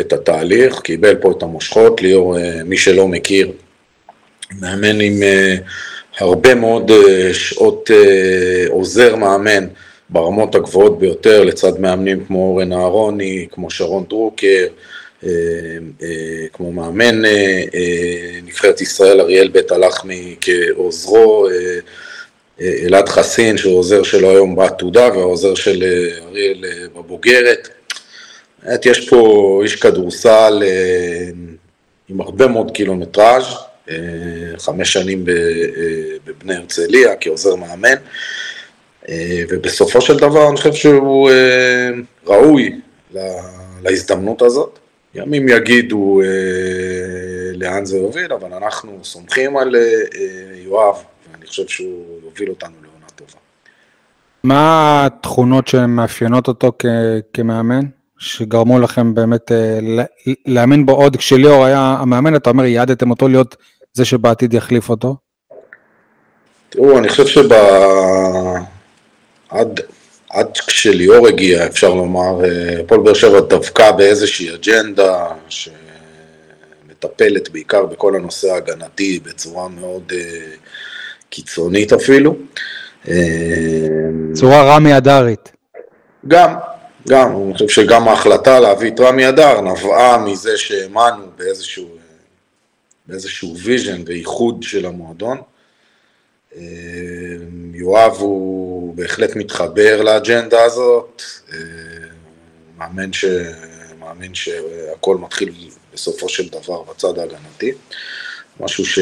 את 0.00 0.12
התהליך, 0.12 0.80
קיבל 0.80 1.14
פה 1.14 1.32
את 1.38 1.42
המושכות, 1.42 2.02
ליאור, 2.02 2.36
מי 2.64 2.76
שלא 2.76 3.08
מכיר, 3.08 3.52
מאמן 4.60 5.00
עם 5.00 5.22
הרבה 6.18 6.54
מאוד 6.54 6.90
שעות 7.32 7.90
עוזר 8.68 9.16
מאמן 9.16 9.66
ברמות 10.10 10.54
הגבוהות 10.54 10.98
ביותר, 10.98 11.44
לצד 11.44 11.80
מאמנים 11.80 12.24
כמו 12.24 12.38
אורן 12.38 12.72
אהרוני, 12.72 13.46
כמו 13.50 13.70
שרון 13.70 14.04
דרוקר, 14.08 14.66
כמו 16.52 16.72
מאמן 16.72 17.22
נבחרת 18.42 18.80
ישראל 18.80 19.20
אריאל 19.20 19.48
בית 19.48 19.70
הלחמי 19.70 20.36
כעוזרו, 20.40 21.48
אלעד 22.60 23.08
חסין, 23.08 23.56
שהוא 23.58 23.78
עוזר 23.78 24.02
שלו 24.02 24.30
היום 24.30 24.56
בעתודה, 24.56 25.08
והעוזר 25.08 25.54
של 25.54 25.82
אה, 25.82 26.26
אריאל 26.26 26.64
אה, 26.64 26.88
בבוגרת. 26.96 27.68
באמת 28.62 28.86
יש 28.86 29.08
פה 29.08 29.60
איש 29.62 29.76
כדורסל 29.76 30.62
אה, 30.62 31.30
עם 32.08 32.20
הרבה 32.20 32.46
מאוד 32.46 32.70
קילומטראז', 32.70 33.44
חמש 34.58 34.92
שנים 34.92 35.24
בבני 36.24 36.54
הרצליה 36.54 37.14
כעוזר 37.20 37.54
מאמן, 37.54 37.94
ובסופו 39.48 40.00
של 40.00 40.16
דבר 40.16 40.48
אני 40.48 40.56
חושב 40.56 40.72
שהוא 40.72 41.30
ראוי 42.26 42.80
להזדמנות 43.82 44.42
הזאת. 44.42 44.78
ימים 45.14 45.48
יגידו 45.48 46.20
לאן 47.54 47.84
זה 47.84 47.96
יוביל, 47.98 48.32
אבל 48.32 48.52
אנחנו 48.52 48.98
סומכים 49.02 49.56
על 49.56 49.76
יואב 50.64 50.96
חושב 51.48 51.68
שהוא 51.68 52.04
יוביל 52.24 52.48
אותנו 52.50 52.74
לעונה 52.82 53.06
טובה. 53.16 53.38
מה 54.44 55.06
התכונות 55.06 55.68
שמאפיינות 55.68 56.48
אותו 56.48 56.72
כ- 56.78 56.86
כמאמן, 57.32 57.80
שגרמו 58.18 58.78
לכם 58.78 59.14
באמת 59.14 59.52
אה, 59.52 59.78
להאמין 60.46 60.86
בו 60.86 60.92
עוד, 60.92 61.16
כשליאור 61.16 61.64
היה 61.64 61.96
המאמן, 62.00 62.36
אתה 62.36 62.50
אומר, 62.50 62.64
יעדתם 62.64 63.10
אותו 63.10 63.28
להיות 63.28 63.56
זה 63.92 64.04
שבעתיד 64.04 64.54
יחליף 64.54 64.90
אותו? 64.90 65.16
תראו, 66.68 66.98
אני 66.98 67.08
חושב 67.08 67.26
שב... 67.26 67.52
עד, 69.48 69.80
עד 70.30 70.56
כשליאור 70.66 71.28
הגיע, 71.28 71.66
אפשר 71.66 71.94
לומר, 71.94 72.44
אה, 72.44 72.80
הפועל 72.80 73.00
באר 73.00 73.14
שבע 73.14 73.40
דבקה 73.40 73.92
באיזושהי 73.92 74.54
אג'נדה 74.54 75.26
שמטפלת 76.88 77.50
בעיקר 77.50 77.86
בכל 77.86 78.16
הנושא 78.16 78.52
ההגנתי 78.52 79.20
בצורה 79.24 79.68
מאוד 79.68 80.12
אה, 80.14 80.46
קיצונית 81.30 81.92
אפילו. 81.92 82.36
צורה 84.34 84.76
רמי 84.76 84.96
אדרית. 84.96 85.52
גם, 86.28 86.54
גם, 87.08 87.42
אני 87.44 87.52
חושב 87.52 87.68
שגם 87.68 88.08
ההחלטה 88.08 88.60
להביא 88.60 88.90
את 88.90 89.00
רמי 89.00 89.28
אדר 89.28 89.60
נבעה 89.60 90.18
מזה 90.18 90.56
שהאמנו 90.56 91.26
באיזשהו, 91.36 91.88
באיזשהו 93.06 93.56
vision 93.56 94.02
ואיחוד 94.06 94.62
של 94.62 94.86
המועדון. 94.86 95.38
יואב 97.74 98.12
הוא 98.18 98.57
בהחלט 98.98 99.36
מתחבר 99.36 100.02
לאג'נדה 100.02 100.64
הזאת, 100.64 101.22
מאמין, 102.78 103.12
ש... 103.12 103.24
מאמין 103.98 104.34
שהכל 104.34 105.16
מתחיל 105.16 105.54
בסופו 105.94 106.28
של 106.28 106.48
דבר 106.48 106.82
בצד 106.82 107.18
ההגנתי, 107.18 107.72
משהו 108.60 108.86
ש... 108.86 108.98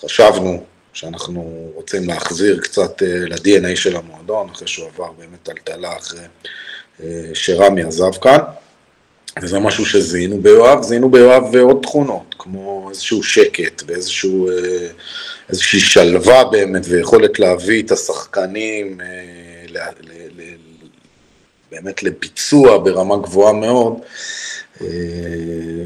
חשבנו 0.00 0.64
שאנחנו 0.92 1.70
רוצים 1.74 2.08
להחזיר 2.08 2.60
קצת 2.60 3.02
אה, 3.02 3.08
ל-DNA 3.08 3.76
של 3.76 3.96
המועדון, 3.96 4.48
אחרי 4.52 4.68
שהוא 4.68 4.88
עבר 4.88 5.12
באמת 5.18 5.42
טלטלה 5.42 5.96
אחרי 5.96 6.20
אה, 7.02 7.30
שרמי 7.34 7.82
עזב 7.82 8.12
כאן. 8.22 8.38
וזה 9.42 9.58
משהו 9.58 9.86
שזיהינו 9.86 10.40
ביואב, 10.40 10.82
זיהינו 10.82 11.10
ביואב 11.10 11.56
עוד 11.56 11.78
תכונות, 11.82 12.34
כמו 12.38 12.86
איזשהו 12.90 13.22
שקט 13.22 13.82
ואיזשהו, 13.86 14.50
אה, 14.50 14.86
איזושהי 15.48 15.80
שלווה 15.80 16.44
באמת 16.44 16.82
ויכולת 16.88 17.38
להביא 17.38 17.82
את 17.82 17.92
השחקנים 17.92 19.00
ל, 19.68 19.78
ל, 19.78 20.12
ל, 20.36 20.42
באמת 21.72 22.02
לביצוע 22.02 22.78
ברמה 22.78 23.16
גבוהה 23.16 23.52
מאוד, 23.52 23.94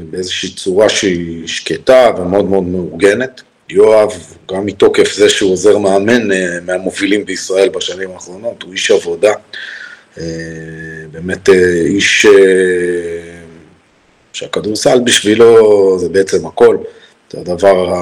באיזושהי 0.09 0.49
צורה 0.49 0.89
שהיא 0.89 1.47
שקטה 1.47 2.09
ומאוד 2.17 2.45
מאוד 2.45 2.63
מאורגנת. 2.63 3.41
יואב, 3.69 4.11
גם 4.51 4.65
מתוקף 4.65 5.13
זה 5.13 5.29
שהוא 5.29 5.51
עוזר 5.51 5.77
מאמן 5.77 6.31
אה, 6.31 6.57
מהמובילים 6.65 7.25
בישראל 7.25 7.69
בשנים 7.69 8.11
האחרונות, 8.11 8.63
הוא 8.63 8.73
איש 8.73 8.91
עבודה, 8.91 9.33
אה, 10.17 10.23
באמת 11.11 11.49
אה, 11.49 11.81
איש 11.85 12.25
שהכדורסל 14.35 14.99
בשבילו 14.99 15.99
זה 15.99 16.09
בעצם 16.09 16.45
הכל, 16.45 16.77
זה 17.31 17.39
הדבר 17.39 17.93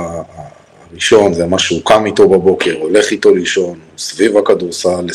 הראשון, 0.92 1.34
זה 1.34 1.46
מה 1.46 1.60
שהוא 1.60 1.82
קם 1.86 2.06
איתו 2.06 2.30
בבוקר, 2.30 2.78
הולך 2.78 3.12
איתו 3.12 3.36
לישון, 3.36 3.70
הוא 3.70 3.98
סביב 4.00 4.38
הכדורסל 4.38 5.06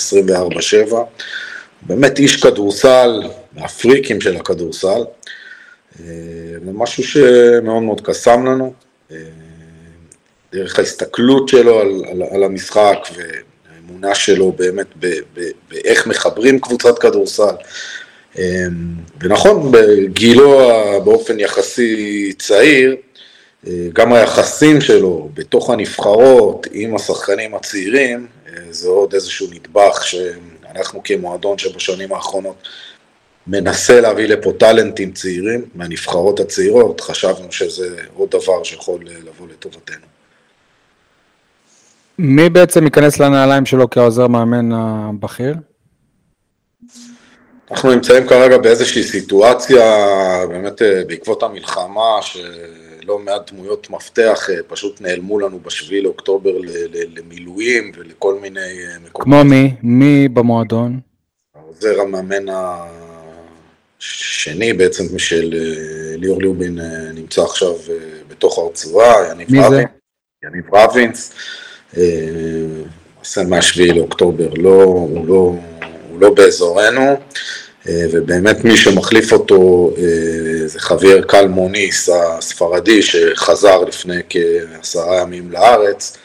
24-7, 0.90 0.94
באמת 1.82 2.18
איש 2.18 2.42
כדורסל, 2.42 3.22
מהפריקים 3.52 4.20
של 4.20 4.36
הכדורסל, 4.36 5.00
זה 5.98 6.72
משהו 6.72 7.04
שמאוד 7.04 7.82
מאוד 7.82 8.00
קסם 8.00 8.46
לנו. 8.46 8.72
דרך 10.52 10.78
ההסתכלות 10.78 11.48
שלו 11.48 11.80
על, 11.80 12.02
על, 12.10 12.22
על 12.30 12.44
המשחק 12.44 12.98
והאמונה 13.16 14.14
שלו 14.14 14.52
באמת 14.52 14.86
באיך 15.68 16.06
מחברים 16.06 16.60
קבוצת 16.60 16.98
כדורסל. 16.98 17.54
אמ, 18.38 18.94
ונכון, 19.20 19.72
בגילו 19.72 20.60
באופן 21.04 21.40
יחסי 21.40 22.32
צעיר, 22.38 22.96
אה, 23.66 23.72
גם 23.92 24.12
היחסים 24.12 24.80
שלו 24.80 25.28
בתוך 25.34 25.70
הנבחרות 25.70 26.66
עם 26.72 26.94
השחקנים 26.94 27.54
הצעירים, 27.54 28.26
אה, 28.46 28.62
זה 28.70 28.88
עוד 28.88 29.14
איזשהו 29.14 29.46
נדבך 29.50 30.04
שאנחנו 30.04 31.02
כמועדון 31.04 31.58
שבשנים 31.58 32.12
האחרונות 32.12 32.56
מנסה 33.46 34.00
להביא 34.00 34.26
לפה 34.26 34.52
טאלנטים 34.58 35.12
צעירים 35.12 35.64
מהנבחרות 35.74 36.40
הצעירות, 36.40 37.00
חשבנו 37.00 37.52
שזה 37.52 37.96
עוד 38.14 38.30
דבר 38.30 38.64
שיכול 38.64 39.00
לבוא 39.26 39.46
לטובתנו. 39.48 40.06
מי 42.18 42.48
בעצם 42.48 42.84
ייכנס 42.84 43.18
לנעליים 43.18 43.66
שלו 43.66 43.90
כעוזר 43.90 44.26
מאמן 44.26 44.72
הבכיר? 44.72 45.54
אנחנו 47.70 47.94
נמצאים 47.94 48.26
כרגע 48.26 48.58
באיזושהי 48.58 49.02
סיטואציה, 49.02 49.84
באמת 50.48 50.82
אה, 50.82 51.04
בעקבות 51.06 51.42
המלחמה, 51.42 52.18
שלא 52.22 53.18
מעט 53.18 53.52
דמויות 53.52 53.90
מפתח 53.90 54.50
אה, 54.50 54.54
פשוט 54.68 55.00
נעלמו 55.00 55.38
לנו 55.38 55.60
בשביעי 55.60 56.02
לאוקטובר 56.02 56.50
למילואים 57.16 57.92
ולכל 57.96 58.34
מיני 58.34 58.60
אה, 58.60 58.98
מקומות. 59.04 59.24
כמו 59.24 59.44
מי? 59.44 59.74
מי 59.82 60.28
במועדון? 60.28 61.00
העוזר 61.54 62.00
המאמן 62.00 62.46
השני 63.98 64.72
בעצם 64.72 65.18
של 65.18 65.54
ליאור 66.16 66.42
ליובין 66.42 66.78
נמצא 67.14 67.42
עכשיו 67.42 67.72
בתוך 68.28 68.58
הרצועה, 68.58 69.30
יניב 69.30 69.48
רבינס. 69.64 69.90
יניב 70.44 70.74
רבינס. 70.74 71.32
למעשה 71.96 73.44
מהשביעי 73.48 73.90
לאוקטובר, 73.90 74.48
לא, 74.56 74.82
הוא, 74.82 75.26
לא, 75.28 75.54
הוא 76.18 76.22
לא 76.22 76.34
באזורנו, 76.34 77.16
אה, 77.88 78.04
ובאמת 78.12 78.64
מי 78.64 78.76
שמחליף 78.76 79.32
אותו 79.32 79.90
אה, 79.98 80.68
זה 80.68 80.80
חוויאר 80.80 81.22
קלמוניס 81.22 82.08
הספרדי 82.08 83.02
שחזר 83.02 83.80
לפני 83.80 84.20
כעשרה 84.28 85.20
ימים 85.20 85.52
לארץ, 85.52 86.16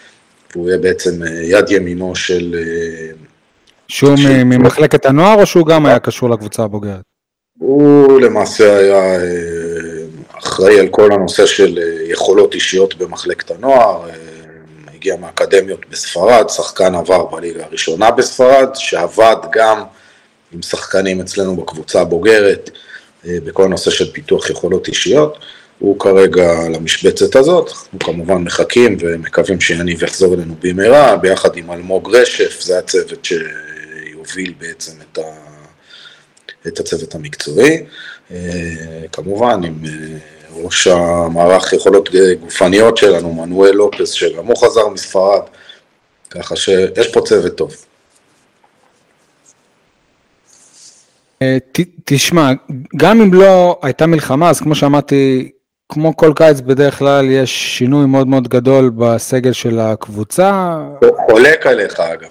והוא 0.56 0.70
יהיה 0.70 0.78
בעצם 0.78 1.24
אה, 1.24 1.30
יד 1.44 1.72
ימינו 1.72 2.16
של... 2.16 2.56
שהוא 3.88 4.18
של... 4.18 4.44
ממחלקת 4.44 5.06
הנוער 5.06 5.40
או 5.40 5.46
שהוא 5.46 5.68
גם 5.68 5.86
היה 5.86 6.00
קשור 6.00 6.30
לקבוצה 6.30 6.64
הבוגרת? 6.64 7.02
הוא 7.60 8.22
למעשה 8.22 8.78
היה 8.78 9.20
אחראי 10.40 10.80
על 10.80 10.88
כל 10.88 11.12
הנושא 11.12 11.46
של 11.46 11.80
יכולות 12.10 12.54
אישיות 12.54 12.96
במחלקת 12.96 13.52
הנוער, 13.52 14.10
הגיע 15.04 15.16
מהאקדמיות 15.16 15.80
בספרד, 15.90 16.50
שחקן 16.50 16.96
עבר 16.96 17.26
בליגה 17.26 17.66
הראשונה 17.66 18.12
בספרד, 18.12 18.70
שעבד 18.76 19.36
גם 19.52 19.84
עם 20.52 20.62
שחקנים 20.62 21.22
אצלנו 21.22 21.56
בקבוצה 21.56 22.02
הבוגרת, 22.02 22.70
אה, 23.26 23.38
בכל 23.46 23.64
הנושא 23.64 23.92
של 23.92 24.12
פיתוח 24.12 24.50
יכולות 24.50 24.88
אישיות. 24.88 25.38
הוא 25.80 26.00
כרגע 26.00 26.54
למשבצת 26.70 27.36
הזאת, 27.36 27.70
אנחנו 27.70 28.00
כמובן 28.00 28.36
מחכים 28.36 28.98
ומקווים 29.00 29.62
שיניב 29.62 30.04
יחזור 30.04 30.34
אלינו 30.34 30.56
במהרה, 30.60 31.18
ביחד 31.18 31.58
עם 31.58 31.72
אלמוג 31.72 32.16
רשף, 32.16 32.62
זה 32.62 32.80
הצוות 32.80 33.26
שיוביל 33.26 34.54
בעצם 34.60 34.92
את, 35.02 35.18
ה... 35.18 35.22
את 36.68 36.80
הצוות 36.80 37.16
המקצועי, 37.16 37.84
אה, 38.32 38.38
כמובן 39.12 39.64
עם 39.64 39.76
אה, 39.86 40.18
ראש 40.56 40.88
המערך 40.88 41.74
יכולות 41.74 42.10
גופניות 42.42 42.98
שלנו, 42.98 43.34
מנואל 43.34 43.72
לופס, 43.72 44.12
שגם 44.12 44.46
הוא 44.46 44.58
חזר 44.58 44.88
מספרד, 44.88 45.42
ככה 46.30 46.56
שיש 46.56 47.08
פה 47.14 47.22
צוות 47.22 47.56
טוב. 47.56 47.76
אה, 51.42 51.58
ת, 51.72 51.80
תשמע, 52.06 52.52
גם 52.98 53.22
אם 53.22 53.34
לא 53.34 53.80
הייתה 53.84 54.06
מלחמה, 54.06 54.50
אז 54.50 54.60
כמו 54.60 54.76
שאמרתי, 54.76 55.52
כמו 55.90 56.18
כל 56.18 56.34
קיץ 56.36 56.60
בדרך 56.60 57.00
כלל 57.00 57.32
יש 57.32 57.78
שינוי 57.78 58.06
מאוד 58.06 58.28
מאוד 58.28 58.48
גדול 58.48 58.90
בסגל 58.90 59.52
של 59.52 59.80
הקבוצה. 59.80 60.78
חולק 61.30 61.68
עליך 61.68 62.00
אגב. 62.00 62.30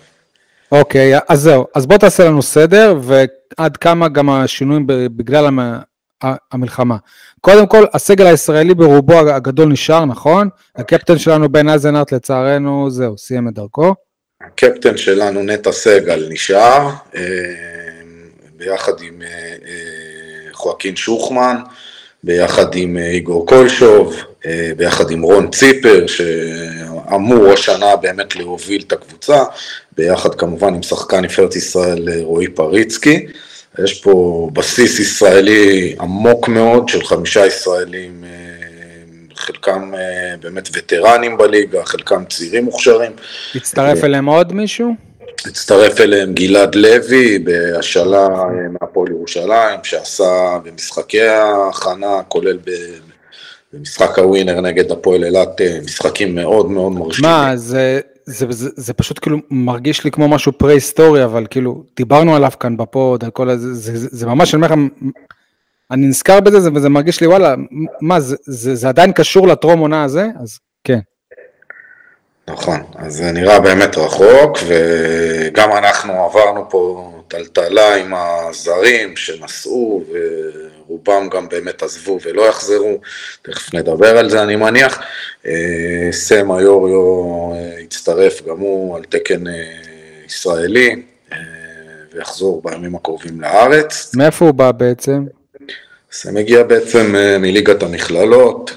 אוקיי, 0.72 1.18
אז 1.28 1.40
זהו, 1.40 1.66
אז 1.74 1.86
בוא 1.86 1.96
תעשה 1.96 2.24
לנו 2.24 2.42
סדר, 2.42 2.98
ועד 3.02 3.76
כמה 3.76 4.08
גם 4.08 4.30
השינויים 4.30 4.86
בגלל 4.86 5.46
המלחמה. 6.52 6.96
קודם 7.40 7.66
כל, 7.66 7.84
הסגל 7.92 8.26
הישראלי 8.26 8.74
ברובו 8.74 9.18
הגדול 9.18 9.68
נשאר, 9.68 10.04
נכון? 10.04 10.48
הקפטן 10.76 11.18
שלנו 11.18 11.48
בן 11.48 11.68
אייזנארט 11.68 12.12
לצערנו, 12.12 12.90
זהו, 12.90 13.18
סיים 13.18 13.48
את 13.48 13.54
דרכו. 13.54 13.94
הקפטן 14.46 14.96
שלנו 14.96 15.42
נטע 15.42 15.72
סגל 15.72 16.26
נשאר, 16.30 16.90
אה, 17.14 17.22
ביחד 18.56 18.92
עם 19.02 19.22
אה, 19.22 19.28
אה, 19.66 20.52
חואקין 20.52 20.96
שוחמן, 20.96 21.56
ביחד 22.24 22.74
עם 22.74 22.96
איגור 22.96 23.46
קולשוב, 23.46 24.16
ביחד 24.76 25.10
עם 25.10 25.22
רון 25.22 25.50
ציפר, 25.50 26.06
שאמור 26.06 27.52
השנה 27.52 27.96
באמת 27.96 28.36
להוביל 28.36 28.82
את 28.86 28.92
הקבוצה, 28.92 29.44
ביחד 29.96 30.34
כמובן 30.34 30.74
עם 30.74 30.82
שחקן 30.82 31.24
נבחרת 31.24 31.56
ישראל 31.56 32.08
רועי 32.22 32.48
פריצקי. 32.48 33.26
יש 33.78 34.00
פה 34.00 34.48
בסיס 34.52 35.00
ישראלי 35.00 35.96
עמוק 36.00 36.48
מאוד 36.48 36.88
של 36.88 37.04
חמישה 37.04 37.46
ישראלים, 37.46 38.24
אה, 38.24 38.30
חלקם 39.36 39.94
אה, 39.94 40.34
באמת 40.42 40.68
וטרנים 40.72 41.36
בליגה, 41.36 41.84
חלקם 41.84 42.24
צעירים 42.24 42.64
מוכשרים. 42.64 43.12
הצטרף 43.54 44.04
אליהם 44.04 44.26
עוד 44.26 44.52
מישהו? 44.52 44.94
הצטרף 45.46 46.00
אליהם 46.00 46.32
גלעד 46.34 46.74
לוי 46.74 47.38
בהשאלה 47.38 48.26
אה, 48.26 48.46
מהפועל 48.80 49.10
ירושלים, 49.10 49.80
שעשה 49.82 50.58
במשחקי 50.64 51.22
ההכנה, 51.22 52.22
כולל 52.28 52.58
במשחק 53.72 54.18
הווינר 54.18 54.60
נגד 54.60 54.92
הפועל 54.92 55.24
אילת, 55.24 55.60
משחקים 55.84 56.34
מאוד 56.34 56.70
מאוד 56.70 56.92
מרשימים. 56.92 57.30
מה, 57.30 57.56
זה, 57.56 58.00
זה, 58.24 58.46
זה, 58.50 58.70
זה 58.76 58.92
פשוט 58.92 59.18
כאילו 59.18 59.38
מרגיש 59.50 60.04
לי 60.04 60.10
כמו 60.10 60.28
משהו 60.28 60.52
פרה-היסטורי, 60.52 61.24
אבל 61.24 61.46
כאילו, 61.50 61.84
דיברנו 61.96 62.36
עליו 62.36 62.50
כאן 62.60 62.76
בפוד, 62.76 63.24
על 63.24 63.30
כל 63.30 63.48
הזה, 63.48 63.74
זה, 63.74 63.98
זה, 63.98 64.08
זה 64.10 64.26
ממש, 64.26 64.54
אני 64.54 64.62
אומר 64.62 64.74
לך, 64.74 64.80
אני 65.90 66.06
נזכר 66.06 66.40
בזה, 66.40 66.70
וזה 66.74 66.88
מרגיש 66.88 67.20
לי, 67.20 67.26
וואלה, 67.26 67.54
מה, 68.00 68.20
זה, 68.20 68.36
זה, 68.44 68.74
זה 68.74 68.88
עדיין 68.88 69.12
קשור 69.12 69.48
לטרום 69.48 69.80
עונה 69.80 70.04
הזה? 70.04 70.26
אז 70.40 70.58
כן. 70.84 70.98
נכון, 72.48 72.80
אז 72.96 73.14
זה 73.14 73.32
נראה 73.32 73.60
באמת 73.60 73.98
רחוק, 73.98 74.58
וגם 74.66 75.72
אנחנו 75.72 76.24
עברנו 76.24 76.70
פה 76.70 77.12
טלטלה 77.28 77.94
עם 77.94 78.14
הזרים 78.14 79.16
שנסעו, 79.16 80.04
ורובם 80.92 81.28
גם 81.28 81.48
באמת 81.48 81.82
עזבו 81.82 82.18
ולא 82.24 82.42
יחזרו, 82.42 82.98
תכף 83.42 83.74
נדבר 83.74 84.18
על 84.18 84.30
זה 84.30 84.42
אני 84.42 84.56
מניח. 84.56 85.02
אה, 85.46 86.08
סם 86.10 86.52
היוריו 86.52 87.52
אה, 87.54 87.80
הצטרף 87.84 88.42
גם 88.42 88.58
הוא 88.58 88.96
על 88.96 89.04
תקן 89.04 89.46
אה, 89.46 89.52
ישראלי, 90.26 91.02
ויחזור 92.14 92.62
בימים 92.64 92.94
הקרובים 92.94 93.40
לארץ. 93.40 94.14
מאיפה 94.14 94.44
הוא 94.44 94.54
בא 94.54 94.72
בעצם? 94.72 95.24
סם 96.12 96.36
הגיע 96.36 96.62
בעצם 96.62 97.14
מליגת 97.40 97.82
המכללות, 97.82 98.76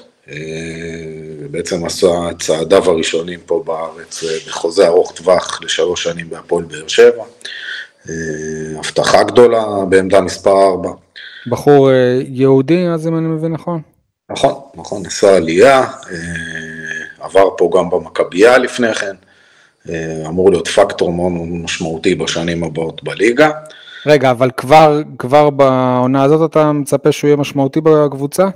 ובעצם 1.40 1.84
עשה 1.84 2.08
צעדיו 2.38 2.90
הראשונים 2.90 3.40
פה 3.46 3.62
בארץ 3.66 4.24
בחוזה 4.48 4.86
ארוך 4.86 5.12
טווח 5.12 5.60
לשלוש 5.62 6.02
שנים 6.02 6.30
בהפועל 6.30 6.64
באר 6.64 6.88
שבע. 6.88 7.24
הבטחה 8.78 9.22
גדולה 9.22 9.64
בעמדה 9.88 10.20
מספר 10.20 10.62
4. 10.70 10.90
בחור 11.50 11.90
יהודי, 12.28 12.88
אז 12.88 13.08
אם 13.08 13.18
אני 13.18 13.26
מבין 13.26 13.52
נכון? 13.52 13.80
נכון, 14.30 14.54
נכון, 14.74 15.06
עשה 15.06 15.36
עלייה, 15.36 15.80
אה, 15.80 17.24
עבר 17.24 17.48
פה 17.58 17.70
גם 17.78 17.90
במכבייה 17.90 18.58
לפני 18.58 18.94
כן, 18.94 19.16
אה, 19.88 20.22
אמור 20.28 20.50
להיות 20.50 20.68
פקטור 20.68 21.12
מאוד 21.12 21.32
משמעותי 21.32 22.14
בשנים 22.14 22.64
הבאות 22.64 23.04
בליגה. 23.04 23.50
רגע, 24.06 24.30
אבל 24.30 24.50
כבר, 24.56 25.00
כבר 25.18 25.50
בעונה 25.50 26.22
הזאת 26.22 26.50
אתה 26.50 26.72
מצפה 26.72 27.12
שהוא 27.12 27.28
יהיה 27.28 27.36
משמעותי 27.36 27.80
בקבוצה? 27.80 28.48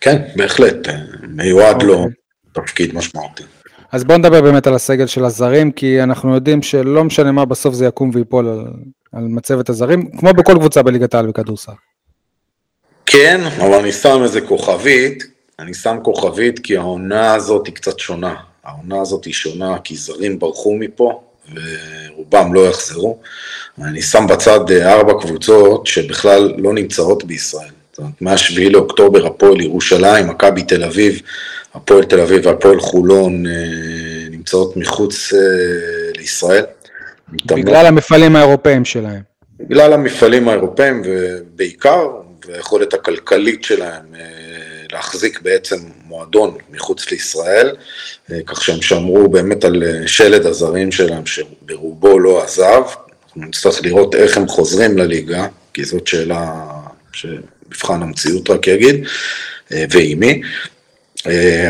כן, 0.00 0.22
בהחלט, 0.36 0.88
אה, 0.88 0.94
מיועד 1.28 1.82
לו 1.82 1.94
אוקיי. 1.94 2.14
תפקיד 2.52 2.94
משמעותי. 2.94 3.42
אז 3.92 4.04
בוא 4.04 4.16
נדבר 4.16 4.42
באמת 4.42 4.66
על 4.66 4.74
הסגל 4.74 5.06
של 5.06 5.24
הזרים, 5.24 5.72
כי 5.72 6.02
אנחנו 6.02 6.34
יודעים 6.34 6.62
שלא 6.62 7.04
משנה 7.04 7.32
מה, 7.32 7.44
בסוף 7.44 7.74
זה 7.74 7.86
יקום 7.86 8.10
ויפול 8.14 8.48
על, 8.48 8.66
על 9.12 9.24
מצבת 9.24 9.68
הזרים, 9.68 10.10
כמו 10.18 10.32
בכל 10.32 10.54
קבוצה 10.54 10.82
בליגת 10.82 11.14
העל 11.14 11.26
בכדורסל. 11.26 11.72
כן, 13.06 13.40
אבל 13.60 13.74
אני 13.74 13.92
שם 13.92 14.22
איזה 14.22 14.40
כוכבית, 14.40 15.24
אני 15.58 15.74
שם 15.74 15.96
כוכבית 16.02 16.58
כי 16.58 16.76
העונה 16.76 17.34
הזאת 17.34 17.66
היא 17.66 17.74
קצת 17.74 17.98
שונה. 17.98 18.34
העונה 18.64 19.00
הזאת 19.00 19.24
היא 19.24 19.34
שונה 19.34 19.78
כי 19.84 19.96
זרים 19.96 20.38
ברחו 20.38 20.74
מפה 20.74 21.22
ורובם 21.54 22.54
לא 22.54 22.60
יחזרו. 22.68 23.18
אני 23.82 24.02
שם 24.02 24.26
בצד 24.28 24.70
אה, 24.70 24.92
ארבע 24.92 25.12
קבוצות 25.20 25.86
שבכלל 25.86 26.54
לא 26.58 26.72
נמצאות 26.72 27.24
בישראל. 27.24 27.70
זאת 27.90 27.98
אומרת, 27.98 28.12
מה-7 28.20 28.70
לאוקטובר 28.70 29.26
הפועל 29.26 29.60
ירושלים, 29.60 30.28
מכבי 30.28 30.62
תל 30.62 30.84
אביב, 30.84 31.20
הפועל 31.74 32.04
תל 32.04 32.20
אביב 32.20 32.46
והפועל 32.46 32.80
חולון 32.80 33.46
אה, 33.46 33.52
נמצאות 34.30 34.76
מחוץ 34.76 35.32
אה, 35.32 35.38
לישראל. 36.16 36.64
בגלל 37.32 37.86
המפעלים 37.86 38.36
האירופאים 38.36 38.84
שלהם. 38.84 39.20
בגלל 39.60 39.92
המפעלים 39.92 40.48
האירופאים 40.48 41.02
ובעיקר 41.04 42.08
והיכולת 42.46 42.94
הכלכלית 42.94 43.64
שלהם 43.64 44.14
אה, 44.14 44.20
להחזיק 44.92 45.40
בעצם 45.42 45.76
מועדון 46.04 46.56
מחוץ 46.70 47.10
לישראל, 47.10 47.76
אה, 48.32 48.38
כך 48.46 48.64
שהם 48.64 48.82
שמרו 48.82 49.28
באמת 49.28 49.64
על 49.64 49.82
אה, 49.82 50.08
שלד 50.08 50.46
הזרים 50.46 50.92
שלהם 50.92 51.26
שברובו 51.26 52.18
לא 52.18 52.42
עזב. 52.42 52.82
אנחנו 53.26 53.46
נצטרך 53.46 53.84
לראות 53.84 54.14
איך 54.14 54.36
הם 54.36 54.48
חוזרים 54.48 54.98
לליגה, 54.98 55.46
כי 55.74 55.84
זאת 55.84 56.06
שאלה 56.06 56.66
שמבחן 57.12 58.02
המציאות 58.02 58.50
רק 58.50 58.66
יגיד, 58.66 59.04
ועם 59.70 60.20
מי. 60.20 60.42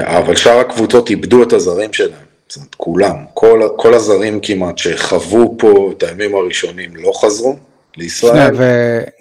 אבל 0.02 0.36
שאר 0.36 0.58
הקבוצות 0.58 1.10
איבדו 1.10 1.42
את 1.42 1.52
הזרים 1.52 1.92
שלהם. 1.92 2.29
זאת 2.50 2.56
אומרת, 2.56 2.74
כולם, 2.74 3.16
כל, 3.34 3.68
כל 3.76 3.94
הזרים 3.94 4.40
כמעט 4.42 4.78
שחוו 4.78 5.54
פה 5.58 5.92
את 5.96 6.02
הימים 6.02 6.34
הראשונים 6.34 6.96
לא 6.96 7.12
חזרו, 7.14 7.56
לישראל. 7.96 8.54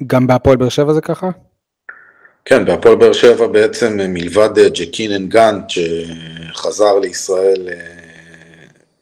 וגם 0.02 0.28
בהפועל 0.28 0.58
באר 0.58 0.70
שבע 0.70 0.94
זה 0.94 1.02
ככה? 1.02 1.30
כן, 2.46 2.66
בהפועל 2.66 2.96
באר 2.96 3.14
שבע 3.14 3.48
בעצם 3.48 3.98
מלבד 3.98 4.58
אה, 4.58 4.70
ג'קינן 4.70 5.28
גאנט 5.28 5.66
שחזר 5.70 7.00
לישראל, 7.00 7.70
אה, 7.72 7.76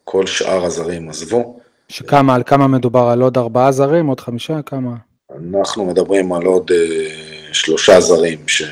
כל 0.04 0.26
שאר 0.26 0.66
הזרים 0.66 1.10
עזבו. 1.10 1.60
שכמה, 1.90 2.36
על 2.36 2.44
כמה 2.46 2.68
מדובר? 2.68 3.08
על 3.08 3.22
עוד 3.22 3.38
ארבעה 3.38 3.72
זרים? 3.72 4.08
עוד 4.08 4.20
חמישה? 4.20 4.62
כמה? 4.66 4.96
אנחנו 5.52 5.86
מדברים 5.86 6.34
על 6.34 6.46
עוד 6.46 6.72
uh, 6.72 6.74
שלושה 7.54 8.00
זרים 8.00 8.40
ש... 8.48 8.64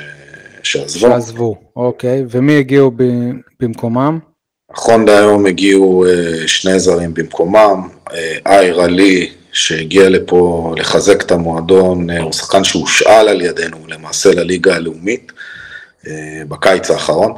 שעזבו. 0.63 0.99
שעזבו, 0.99 1.55
אוקיי. 1.75 2.23
ומי 2.29 2.57
הגיעו 2.59 2.91
ב... 2.91 3.03
במקומם? 3.59 4.19
נכון 4.75 5.07
להיום 5.07 5.45
הגיעו 5.45 6.05
uh, 6.05 6.47
שני 6.47 6.79
זרים 6.79 7.13
במקומם, 7.13 7.87
אייר 8.45 8.81
עלי 8.81 9.29
שהגיע 9.55 10.09
לפה 10.09 10.73
לחזק 10.77 11.21
את 11.21 11.31
המועדון, 11.31 12.09
אה, 12.09 12.21
הוא 12.21 12.33
שחקן 12.33 12.63
שהושאל 12.63 13.29
על 13.29 13.41
ידינו 13.41 13.77
למעשה 13.87 14.31
לליגה 14.31 14.75
הלאומית 14.75 15.31
אה, 16.07 16.41
בקיץ 16.47 16.91
האחרון, 16.91 17.33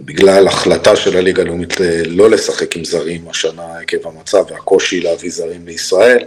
ובגלל 0.00 0.46
החלטה 0.46 0.96
של 0.96 1.16
הליגה 1.16 1.42
הלאומית 1.42 1.74
לא 2.06 2.30
לשחק 2.30 2.76
עם 2.76 2.84
זרים 2.84 3.28
השנה 3.28 3.78
עקב 3.78 4.08
המצב 4.08 4.44
והקושי 4.50 5.00
להביא 5.00 5.30
זרים 5.30 5.66
לישראל, 5.66 6.24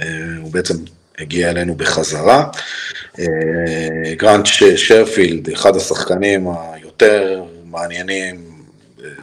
אה, 0.00 0.06
הוא 0.42 0.52
בעצם 0.52 0.74
הגיע 1.18 1.50
אלינו 1.50 1.74
בחזרה. 1.74 2.44
גרנט 4.16 4.46
שרפילד, 4.76 5.50
אחד 5.50 5.76
השחקנים 5.76 6.46
היותר 6.72 7.42
מעניינים 7.74 8.54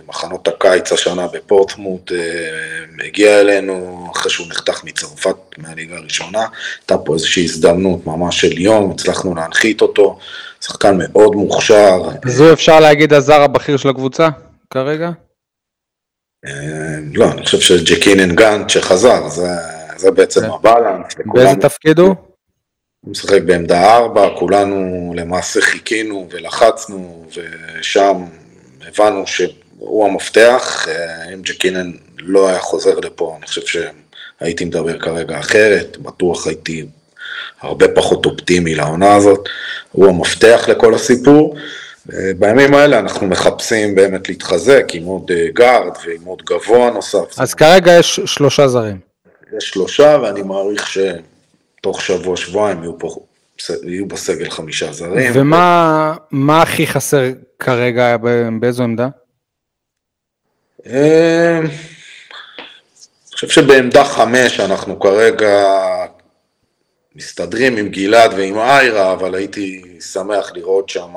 מחנות 0.08 0.48
הקיץ 0.48 0.92
השנה 0.92 1.28
בפורטמוט, 1.28 2.12
אה, 2.12 3.06
הגיע 3.06 3.40
אלינו 3.42 4.08
אחרי 4.12 4.32
שהוא 4.32 4.48
נחתך 4.48 4.84
מצרפת 4.84 5.36
מהליגה 5.58 5.96
הראשונה, 5.96 6.46
הייתה 6.80 6.98
פה 6.98 7.14
איזושהי 7.14 7.44
הזדמנות 7.44 8.08
ממש 8.08 8.42
של 8.42 8.62
יום, 8.62 8.92
הצלחנו 8.92 9.36
להנחית 9.36 9.82
אותו, 9.82 10.20
שחקן 10.62 10.98
מאוד 10.98 11.36
מוכשר. 11.36 12.10
זו 12.26 12.54
אפשר 12.54 12.80
להגיד 12.80 13.14
הזר 13.14 13.42
הבכיר 13.42 13.78
של 13.78 13.90
הקבוצה 13.90 14.30
כרגע? 14.70 15.10
אה, 16.46 16.98
לא, 17.14 17.32
אני 17.32 17.46
חושב 17.46 17.60
שג'קינן 17.60 18.36
גאנט 18.36 18.70
שחזר, 18.70 19.30
זה, 19.30 19.48
זה 19.98 20.12
בעצם 20.12 20.52
הבלנס. 20.52 21.16
באיזה 21.26 21.56
תפקיד 21.62 22.00
הוא? 22.00 22.31
הוא 23.06 23.12
משחק 23.12 23.42
בעמדה 23.42 23.96
ארבע, 23.96 24.30
כולנו 24.40 25.14
למעשה 25.16 25.62
חיכינו 25.62 26.28
ולחצנו, 26.32 27.26
ושם 27.36 28.24
הבנו 28.88 29.28
שהוא 29.28 30.06
המפתח, 30.06 30.88
אה, 30.90 31.34
אם 31.34 31.42
ג'קינן 31.42 31.92
לא 32.18 32.50
היה 32.50 32.60
חוזר 32.60 33.00
לפה, 33.00 33.36
אני 33.38 33.48
חושב 33.48 33.62
שהייתי 34.42 34.66
מדבר 34.66 35.00
כרגע 35.00 35.40
אחרת, 35.40 35.98
בטוח 35.98 36.48
הייתי 36.48 36.86
הרבה 37.62 37.88
פחות 37.88 38.26
אופטימי 38.26 38.76
לעונה 38.76 39.16
הזאת, 39.16 39.50
הוא 39.92 40.08
המפתח 40.08 40.66
לכל 40.68 40.94
הסיפור. 40.94 41.56
אה, 42.14 42.32
בימים 42.40 42.74
האלה 42.74 43.00
אנחנו 43.00 43.28
מחפשים 43.28 43.96
באמת 43.96 44.30
להתחזק 44.30 44.86
עם 44.94 45.04
עוד 45.04 45.32
אה, 45.32 45.46
גארד 45.54 45.94
ועם 46.06 46.24
עוד 46.26 46.42
גבוה 46.42 46.92
נוסף. 46.92 47.40
אז 47.40 47.54
כרגע 47.54 47.92
יש 47.92 48.20
שלושה 48.26 48.68
זרים. 48.68 48.98
יש 49.58 49.70
שלושה, 49.70 50.18
ואני 50.24 50.42
מעריך 50.42 50.88
שתוך 51.82 52.02
שבוע, 52.02 52.38
שבועיים 52.38 52.84
יהיו, 52.84 53.00
פה, 53.00 53.16
יהיו 53.84 54.08
בסגל 54.08 54.50
חמישה 54.50 54.92
זרים. 54.92 55.32
ומה 55.34 56.16
מה 56.32 56.62
הכי 56.62 56.88
חסר 56.88 57.24
כרגע, 57.60 58.18
באיזו 58.60 58.84
עמדה? 58.84 59.08
אה, 60.86 61.60
אני 61.60 61.70
חושב 63.34 63.48
שבעמדה 63.48 64.04
חמש 64.04 64.60
אנחנו 64.60 65.00
כרגע 65.00 65.66
מסתדרים 67.16 67.78
עם 67.78 67.90
גלעד 67.90 68.34
ועם 68.34 68.58
איירה, 68.58 69.14
אבל 69.14 69.36
הייתי 69.36 69.82
שמח 70.14 70.52
לראות 70.56 70.90
שם 70.90 71.14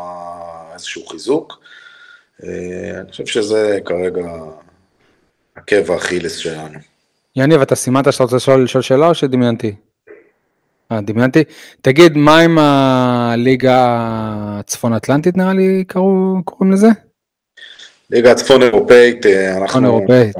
איזשהו 0.74 1.06
חיזוק. 1.06 1.60
אה, 2.44 3.00
אני 3.00 3.10
חושב 3.10 3.26
שזה 3.26 3.78
כרגע 3.84 4.26
עקב 5.54 5.90
האכילס 5.90 6.36
שלנו. 6.36 6.78
יניב, 7.36 7.60
אתה 7.60 7.74
סימנת 7.74 8.12
שאתה 8.12 8.24
רוצה 8.24 8.56
לשאול 8.56 8.82
שאלה 8.82 9.08
או 9.08 9.14
שדמיינתי? 9.14 9.74
אה, 10.92 11.00
דמיינתי. 11.00 11.44
תגיד, 11.80 12.16
מה 12.16 12.38
עם 12.38 12.58
הליגה 12.58 13.76
הצפון 14.58 14.92
אטלנטית 14.92 15.36
נראה 15.36 15.52
לי 15.52 15.84
קראו, 15.86 16.36
קוראים 16.44 16.72
לזה? 16.72 16.88
ליגה 18.10 18.32
הצפון 18.32 18.62
אירופאית, 18.62 19.26
אה, 19.26 19.56
אנחנו... 19.56 19.84
אירופאית. 19.86 20.36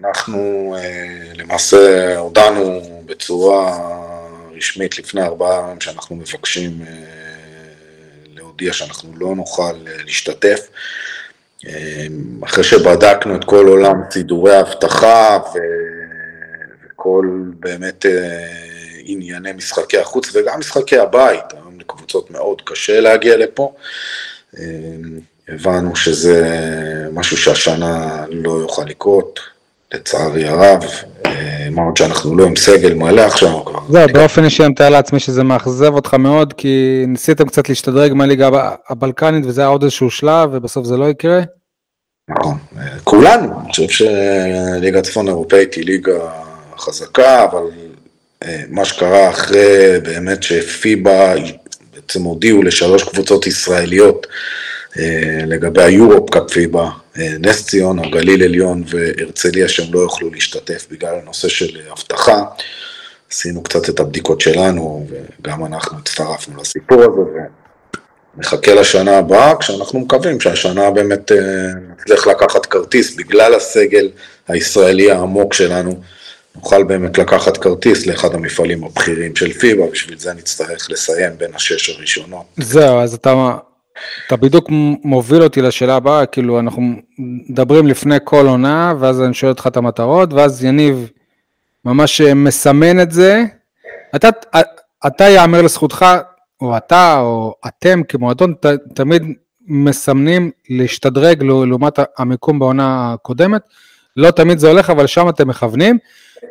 אנחנו 0.00 0.74
אה, 0.78 1.32
למעשה 1.34 2.16
הודענו 2.18 2.80
בצורה 3.06 3.78
רשמית 4.56 4.98
לפני 4.98 5.22
ארבעה 5.22 5.60
ימים 5.60 5.80
שאנחנו 5.80 6.16
מבקשים 6.16 6.72
להודיע 8.34 8.72
שאנחנו 8.72 9.12
לא 9.16 9.34
נוכל 9.36 9.72
להשתתף. 10.04 10.68
אחרי 12.44 12.64
שבדקנו 12.64 13.36
את 13.36 13.44
כל 13.44 13.66
עולם 13.66 14.00
סידורי 14.10 14.54
האבטחה 14.54 15.38
וכל 16.94 17.26
באמת 17.60 18.04
ענייני 19.10 19.52
משחקי 19.52 19.98
החוץ 19.98 20.36
וגם 20.36 20.58
משחקי 20.58 20.98
הבית, 20.98 21.52
היום 21.52 21.80
לקבוצות 21.80 22.30
מאוד 22.30 22.62
קשה 22.64 23.00
להגיע 23.00 23.36
לפה. 23.36 23.72
הבנו 25.48 25.96
שזה 25.96 26.46
משהו 27.12 27.36
שהשנה 27.36 28.24
לא 28.30 28.50
יוכל 28.50 28.82
לקרות, 28.84 29.40
לצערי 29.94 30.48
הרב, 30.48 30.84
מה 31.70 31.82
עוד 31.82 31.96
שאנחנו 31.96 32.36
לא 32.36 32.46
עם 32.46 32.56
סגל 32.56 32.94
מלא 32.94 33.20
עכשיו. 33.20 33.60
זהו, 33.90 34.08
באופן 34.12 34.44
אישי 34.44 34.62
אני 34.62 34.72
מתאר 34.72 34.88
לעצמי 34.88 35.20
שזה 35.20 35.42
מאכזב 35.42 35.94
אותך 35.94 36.14
מאוד, 36.14 36.52
כי 36.52 37.04
ניסיתם 37.06 37.46
קצת 37.46 37.68
להשתדרג 37.68 38.12
מהליגה 38.12 38.48
הבלקנית 38.88 39.46
וזה 39.46 39.60
היה 39.60 39.68
עוד 39.68 39.82
איזשהו 39.82 40.10
שלב 40.10 40.50
ובסוף 40.52 40.86
זה 40.86 40.96
לא 40.96 41.04
יקרה. 41.04 41.40
נכון, 42.28 42.58
כולנו, 43.04 43.60
אני 43.60 43.70
חושב 43.70 43.88
שליגה 43.88 45.02
צפון 45.02 45.28
אירופאית 45.28 45.74
היא 45.74 45.84
ליגה 45.84 46.30
חזקה, 46.78 47.44
אבל 47.44 47.62
מה 48.68 48.84
שקרה 48.84 49.30
אחרי 49.30 50.00
באמת 50.02 50.42
שפיבה 50.42 51.34
בעצם 51.94 52.22
הודיעו 52.22 52.62
לשלוש 52.62 53.02
קבוצות 53.02 53.46
ישראליות 53.46 54.26
אה, 54.98 55.40
לגבי 55.46 55.82
היורופ 55.82 56.30
קאפ 56.30 56.52
פיבה, 56.52 56.90
אה, 57.18 57.34
נס 57.38 57.66
ציונה, 57.66 58.02
גליל 58.10 58.42
עליון 58.42 58.84
והרצליה 58.86 59.68
שהם 59.68 59.94
לא 59.94 59.98
יוכלו 59.98 60.30
להשתתף 60.30 60.86
בגלל 60.90 61.14
הנושא 61.22 61.48
של 61.48 61.78
אבטחה. 61.92 62.42
עשינו 63.32 63.62
קצת 63.62 63.88
את 63.88 64.00
הבדיקות 64.00 64.40
שלנו 64.40 65.06
וגם 65.10 65.64
אנחנו 65.64 65.98
הצטרפנו 65.98 66.60
לסיפור 66.60 67.02
הזה 67.02 67.40
ונחכה 68.36 68.74
לשנה 68.74 69.18
הבאה 69.18 69.56
כשאנחנו 69.56 70.00
מקווים 70.00 70.40
שהשנה 70.40 70.90
באמת 70.90 71.32
אה, 71.32 71.36
נצליח 71.92 72.26
לקחת 72.26 72.66
כרטיס 72.66 73.16
בגלל 73.16 73.54
הסגל 73.54 74.08
הישראלי 74.48 75.10
העמוק 75.10 75.54
שלנו. 75.54 76.00
נוכל 76.56 76.82
באמת 76.82 77.18
לקחת 77.18 77.56
כרטיס 77.56 78.06
לאחד 78.06 78.34
המפעלים 78.34 78.84
הבכירים 78.84 79.36
של 79.36 79.52
פיבה, 79.52 79.86
בשביל 79.92 80.18
זה 80.18 80.34
נצטרך 80.34 80.90
לסיים 80.90 81.38
בין 81.38 81.54
השש 81.54 81.90
הראשונות. 81.90 82.44
זהו, 82.56 83.00
אז 83.00 83.14
אתה 83.14 83.54
אתה 84.26 84.36
בדיוק 84.36 84.66
מוביל 85.04 85.42
אותי 85.42 85.62
לשאלה 85.62 85.96
הבאה, 85.96 86.26
כאילו 86.26 86.58
אנחנו 86.60 86.82
מדברים 87.18 87.86
לפני 87.86 88.16
כל 88.24 88.46
עונה, 88.46 88.94
ואז 89.00 89.22
אני 89.22 89.34
שואל 89.34 89.52
אותך 89.52 89.66
את 89.66 89.76
המטרות, 89.76 90.32
ואז 90.32 90.64
יניב 90.64 91.10
ממש 91.84 92.20
מסמן 92.20 93.00
את 93.00 93.12
זה. 93.12 93.44
אתה, 94.16 94.28
אתה 95.06 95.24
יאמר 95.24 95.62
לזכותך, 95.62 96.06
או 96.60 96.76
אתה, 96.76 97.18
או 97.20 97.54
אתם 97.66 98.02
כמועדון, 98.08 98.54
ת, 98.54 98.66
תמיד 98.94 99.22
מסמנים 99.66 100.50
להשתדרג 100.70 101.42
לעומת 101.42 101.98
המיקום 102.18 102.58
בעונה 102.58 103.12
הקודמת. 103.12 103.62
לא 104.18 104.30
תמיד 104.30 104.58
זה 104.58 104.68
הולך, 104.68 104.90
אבל 104.90 105.06
שם 105.06 105.28
אתם 105.28 105.48
מכוונים. 105.48 105.98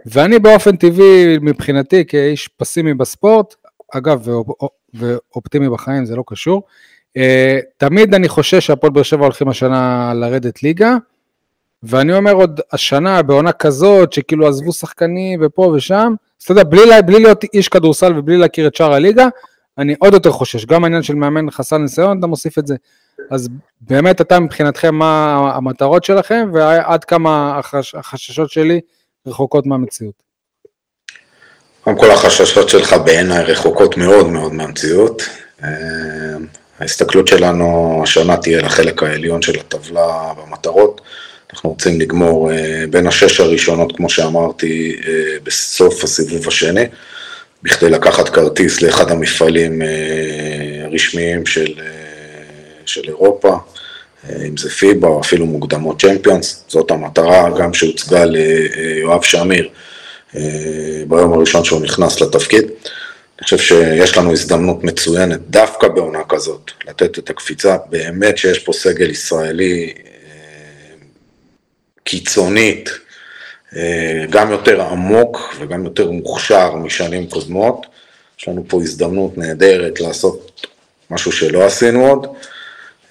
ואני 0.06 0.40
באופן 0.40 0.76
טבעי, 0.76 1.38
מבחינתי, 1.42 2.06
כאיש 2.06 2.48
פסימי 2.48 2.94
בספורט, 2.94 3.56
אגב, 3.94 4.28
ואופטימי 4.94 5.70
בחיים, 5.70 6.06
זה 6.06 6.16
לא 6.16 6.24
קשור, 6.28 6.64
אה, 7.18 7.60
תמיד 7.78 8.14
אני 8.14 8.30
חושש 8.30 8.66
שהפועל 8.68 8.94
באר 8.94 9.04
שבע 9.04 9.24
הולכים 9.24 9.50
השנה 9.50 10.12
לרדת 10.16 10.64
ליגה, 10.64 10.96
ואני 11.84 12.14
אומר 12.14 12.32
עוד 12.32 12.62
השנה 12.72 13.22
בעונה 13.22 13.52
כזאת 13.52 14.14
שכאילו 14.14 14.48
עזבו 14.48 14.74
שחקנים 14.74 15.40
ופה 15.44 15.62
ושם, 15.62 16.16
אז 16.40 16.44
אתה 16.44 16.52
יודע, 16.52 16.64
בלי, 16.64 16.82
בלי 17.06 17.20
להיות 17.20 17.44
איש 17.54 17.68
כדורסל 17.68 18.14
ובלי 18.18 18.38
להכיר 18.38 18.68
את 18.68 18.76
שאר 18.76 18.94
הליגה, 18.94 19.28
אני 19.78 19.96
עוד 20.00 20.14
יותר 20.14 20.32
חושש, 20.32 20.66
גם 20.66 20.84
העניין 20.84 21.04
של 21.04 21.16
מאמן 21.16 21.52
חסר 21.52 21.78
ניסיון, 21.78 22.20
אתה 22.20 22.28
מוסיף 22.28 22.60
את 22.60 22.68
זה. 22.68 22.76
אז 23.32 23.50
באמת 23.82 24.22
אתה 24.22 24.40
מבחינתכם 24.40 24.96
מה 24.96 25.36
המטרות 25.56 26.04
שלכם 26.04 26.50
ועד 26.54 27.04
כמה 27.04 27.58
החש, 27.58 27.96
החששות 27.96 28.52
שלי 28.52 28.80
רחוקות 29.28 29.66
מהמציאות. 29.66 30.28
קודם 31.82 31.98
כל 31.98 32.12
החששות 32.12 32.70
שלך 32.70 32.96
בעיניי 33.06 33.44
רחוקות 33.44 33.98
מאוד 33.98 34.28
מאוד 34.28 34.54
מהמציאות. 34.54 35.24
אה, 35.64 35.70
ההסתכלות 36.80 37.28
שלנו 37.28 38.00
השנה 38.04 38.38
תהיה 38.38 38.62
לחלק 38.62 39.04
העליון 39.04 39.42
של 39.42 39.60
הטבלה 39.60 40.34
במטרות. 40.38 41.02
אנחנו 41.54 41.70
רוצים 41.70 42.00
לגמור 42.02 42.52
אה, 42.52 42.84
בין 42.90 43.08
השש 43.08 43.40
הראשונות, 43.40 43.98
כמו 43.98 44.10
שאמרתי, 44.10 44.96
אה, 45.08 45.14
בסוף 45.44 46.04
הסיבוב 46.04 46.48
השני, 46.48 46.86
בכדי 47.64 47.90
לקחת 47.90 48.30
כרטיס 48.30 48.82
לאחד 48.82 49.12
המפעלים 49.12 49.82
הרשמיים 50.86 51.46
של, 51.46 51.74
של 52.88 53.02
אירופה, 53.08 53.58
אם 54.30 54.58
זה 54.58 54.70
פיבה 54.70 55.08
או 55.08 55.22
אפילו 55.22 55.46
מוקדמות 55.46 56.02
צ'מפיונס, 56.02 56.64
זאת 56.68 56.92
המטרה 56.92 57.50
גם 57.60 57.74
שהוצגה 57.74 58.26
ליואב 58.26 59.24
שמיר 59.24 59.70
ביום 61.08 61.34
הראשון 61.34 61.64
שהוא 61.64 61.82
נכנס 61.82 62.22
לתפקיד. 62.22 62.66
אני 63.40 63.44
חושב 63.44 63.58
שיש 63.58 64.18
לנו 64.18 64.32
הזדמנות 64.32 64.84
מצוינת, 64.84 65.40
דווקא 65.50 65.88
בעונה 65.88 66.24
כזאת, 66.30 66.72
לתת 66.88 67.20
את 67.20 67.30
הקפיצה, 67.30 67.78
באמת 67.90 68.38
שיש 68.38 68.60
פה 68.60 68.74
סגל 68.74 69.10
ישראלי 69.10 69.94
אה, 69.98 70.02
קיצונית, 72.04 72.90
אה, 73.76 74.26
גם 74.30 74.52
יותר 74.52 74.82
עמוק 74.82 75.56
וגם 75.60 75.86
יותר 75.86 76.12
מוכשר 76.12 76.76
משנים 76.76 77.28
קודמות. 77.28 77.86
יש 78.40 78.48
לנו 78.48 78.64
פה 78.68 78.82
הזדמנות 78.82 79.38
נהדרת 79.38 80.02
לעשות 80.02 80.68
משהו 81.12 81.32
שלא 81.32 81.66
עשינו 81.66 82.08
עוד, 82.08 82.28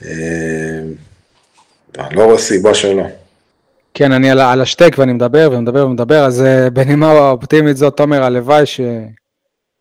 אה, 0.05 0.11
ואני 1.97 2.14
לא 2.16 2.24
רואה 2.24 2.38
סיבה 2.38 2.74
שלא. 2.74 3.03
כן, 3.94 4.12
אני 4.12 4.30
על 4.30 4.61
השטק 4.61 4.94
ואני 4.99 5.12
מדבר 5.12 5.49
ומדבר 5.53 5.86
ומדבר, 5.86 6.24
אז 6.24 6.44
בנימה 6.72 7.12
אופטימית 7.18 7.76
זאת, 7.76 7.97
תומר, 7.97 8.22
הלוואי 8.22 8.66
ש... 8.66 8.80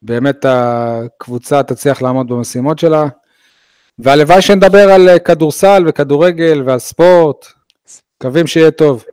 באמת 0.05 0.45
הקבוצה 0.49 1.63
תצליח 1.63 2.01
לעמוד 2.01 2.27
במשימות 2.27 2.79
שלה. 2.79 3.05
והלוואי 3.99 4.41
שנדבר 4.41 4.91
על 4.91 5.19
כדורסל 5.19 5.83
וכדורגל 5.87 6.63
ועל 6.65 6.79
ספורט, 6.79 7.45
מקווים 8.17 8.47
שיהיה 8.47 8.71
טוב. 8.71 9.03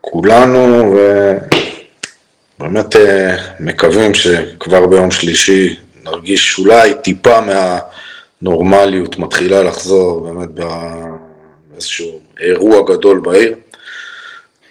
כולנו 0.00 0.94
ובאמת 2.58 2.96
אה, 2.96 3.36
מקווים 3.60 4.14
שכבר 4.14 4.86
ביום 4.86 5.10
שלישי 5.10 5.76
נרגיש 6.04 6.58
אולי 6.58 6.94
טיפה 7.02 7.40
מהנורמליות 8.42 9.18
מתחילה 9.18 9.62
לחזור 9.62 10.20
באמת 10.20 10.48
באיזשהו 11.70 12.20
אירוע 12.40 12.82
גדול 12.88 13.20
בעיר. 13.20 13.54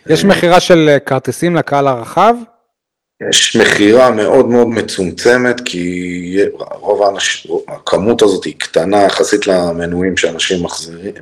יש 0.08 0.26
מכירה 0.26 0.60
של 0.60 0.98
כרטיסים 1.06 1.56
לקהל 1.56 1.88
הרחב? 1.88 2.36
יש 3.30 3.56
מכירה 3.56 4.12
מאוד 4.12 4.48
מאוד 4.48 4.68
מצומצמת, 4.68 5.62
כי 5.66 6.38
רוב 6.60 7.04
האנשים, 7.04 7.52
הכמות 7.68 8.22
הזאת 8.22 8.44
היא 8.44 8.54
קטנה 8.58 9.04
יחסית 9.04 9.48
למנויים 9.48 10.18
שאנשים 10.18 10.66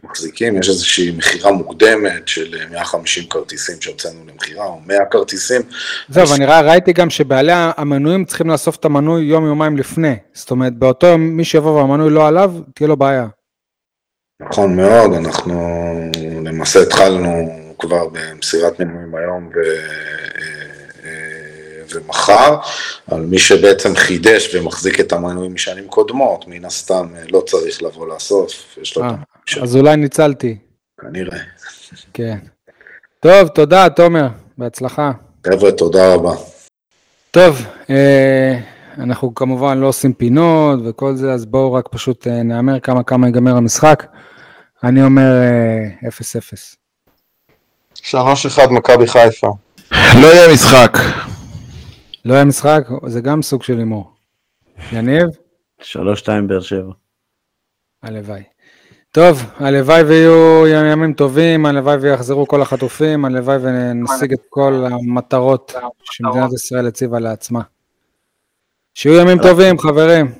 מחזיקים, 0.03 0.59
יש 0.59 0.69
איזושהי 0.69 1.11
מכירה 1.11 1.51
מוקדמת 1.51 2.27
של 2.27 2.55
150 2.71 3.23
כרטיסים 3.29 3.75
שהוצאנו 3.81 4.19
למכירה, 4.27 4.65
או 4.65 4.79
100 4.85 5.05
כרטיסים. 5.11 5.61
זהו, 6.09 6.25
אני 6.35 6.45
ראיתי 6.45 6.93
גם 6.93 7.09
שבעלי 7.09 7.51
המנויים 7.55 8.25
צריכים 8.25 8.49
לאסוף 8.49 8.75
את 8.75 8.85
המנוי 8.85 9.23
יום 9.23 9.45
יומיים 9.45 9.77
לפני, 9.77 10.15
זאת 10.33 10.51
אומרת 10.51 10.73
באותו 10.73 11.07
יום 11.07 11.21
מי 11.21 11.43
שיבוא 11.43 11.71
והמנוי 11.71 12.09
לא 12.09 12.27
עליו, 12.27 12.53
תהיה 12.75 12.87
לו 12.87 12.97
בעיה. 12.97 13.27
נכון 14.41 14.75
מאוד, 14.75 15.13
אנחנו 15.13 15.89
למעשה 16.45 16.81
התחלנו 16.81 17.59
כבר 17.79 18.07
במסירת 18.07 18.79
מנויים 18.79 19.15
היום 19.15 19.49
ו... 19.55 19.59
ומחר, 21.93 22.57
על 23.11 23.21
מי 23.21 23.39
שבעצם 23.39 23.95
חידש 23.95 24.55
ומחזיק 24.55 24.99
את 24.99 25.13
המנויים 25.13 25.53
משנים 25.53 25.87
קודמות, 25.87 26.47
מן 26.47 26.65
הסתם 26.65 27.07
לא 27.31 27.43
צריך 27.47 27.83
לבוא 27.83 28.07
לאסוף, 28.07 28.77
יש 28.81 28.97
לו... 28.97 29.03
아, 29.03 29.61
אז 29.61 29.75
אולי 29.75 29.95
ניצלתי. 29.95 30.57
כנראה. 31.01 31.37
כן. 32.13 32.37
טוב, 33.19 33.47
תודה, 33.47 33.89
תומר, 33.89 34.27
בהצלחה. 34.57 35.11
חבר'ה, 35.47 35.71
תודה 35.71 36.13
רבה. 36.13 36.31
טוב, 37.31 37.65
אה, 37.89 38.59
אנחנו 38.97 39.35
כמובן 39.35 39.77
לא 39.77 39.87
עושים 39.87 40.13
פינות 40.13 40.79
וכל 40.85 41.15
זה, 41.15 41.31
אז 41.31 41.45
בואו 41.45 41.73
רק 41.73 41.87
פשוט 41.91 42.27
אה, 42.27 42.43
נהמר 42.43 42.79
כמה 42.79 43.03
כמה 43.03 43.27
ייגמר 43.27 43.57
המשחק. 43.57 44.05
אני 44.83 45.03
אומר 45.03 45.31
0-0. 46.01 46.75
אה, 48.15 48.33
3-1 48.67 48.69
מכבי 48.71 49.07
חיפה. 49.07 49.53
לא 49.91 50.27
יהיה 50.27 50.53
משחק. 50.53 50.97
לא 52.25 52.33
יהיה 52.33 52.45
משחק? 52.45 52.87
זה 53.05 53.21
גם 53.21 53.41
סוג 53.41 53.63
של 53.63 53.77
הימור. 53.77 54.11
יניב? 54.91 55.27
3-2 55.81 55.85
באר 56.47 56.61
שבע. 56.61 56.91
הלוואי. 58.03 58.43
טוב, 59.11 59.43
הלוואי 59.57 60.03
ויהיו 60.03 60.67
ימים 60.67 61.13
טובים, 61.13 61.65
הלוואי 61.65 61.95
ויחזרו 61.95 62.47
כל 62.47 62.61
החטופים, 62.61 63.25
הלוואי 63.25 63.57
ונשיג 63.61 64.33
את 64.33 64.41
כל 64.49 64.85
המטרות 64.91 65.73
שמדינת 66.03 66.53
ישראל 66.53 66.87
הציבה 66.87 67.19
לעצמה. 67.19 67.61
שיהיו 68.93 69.21
ימים 69.21 69.37
טובים, 69.41 69.79
חברים. 69.79 70.31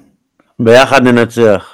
ביחד 0.60 1.02
ננצח. 1.02 1.73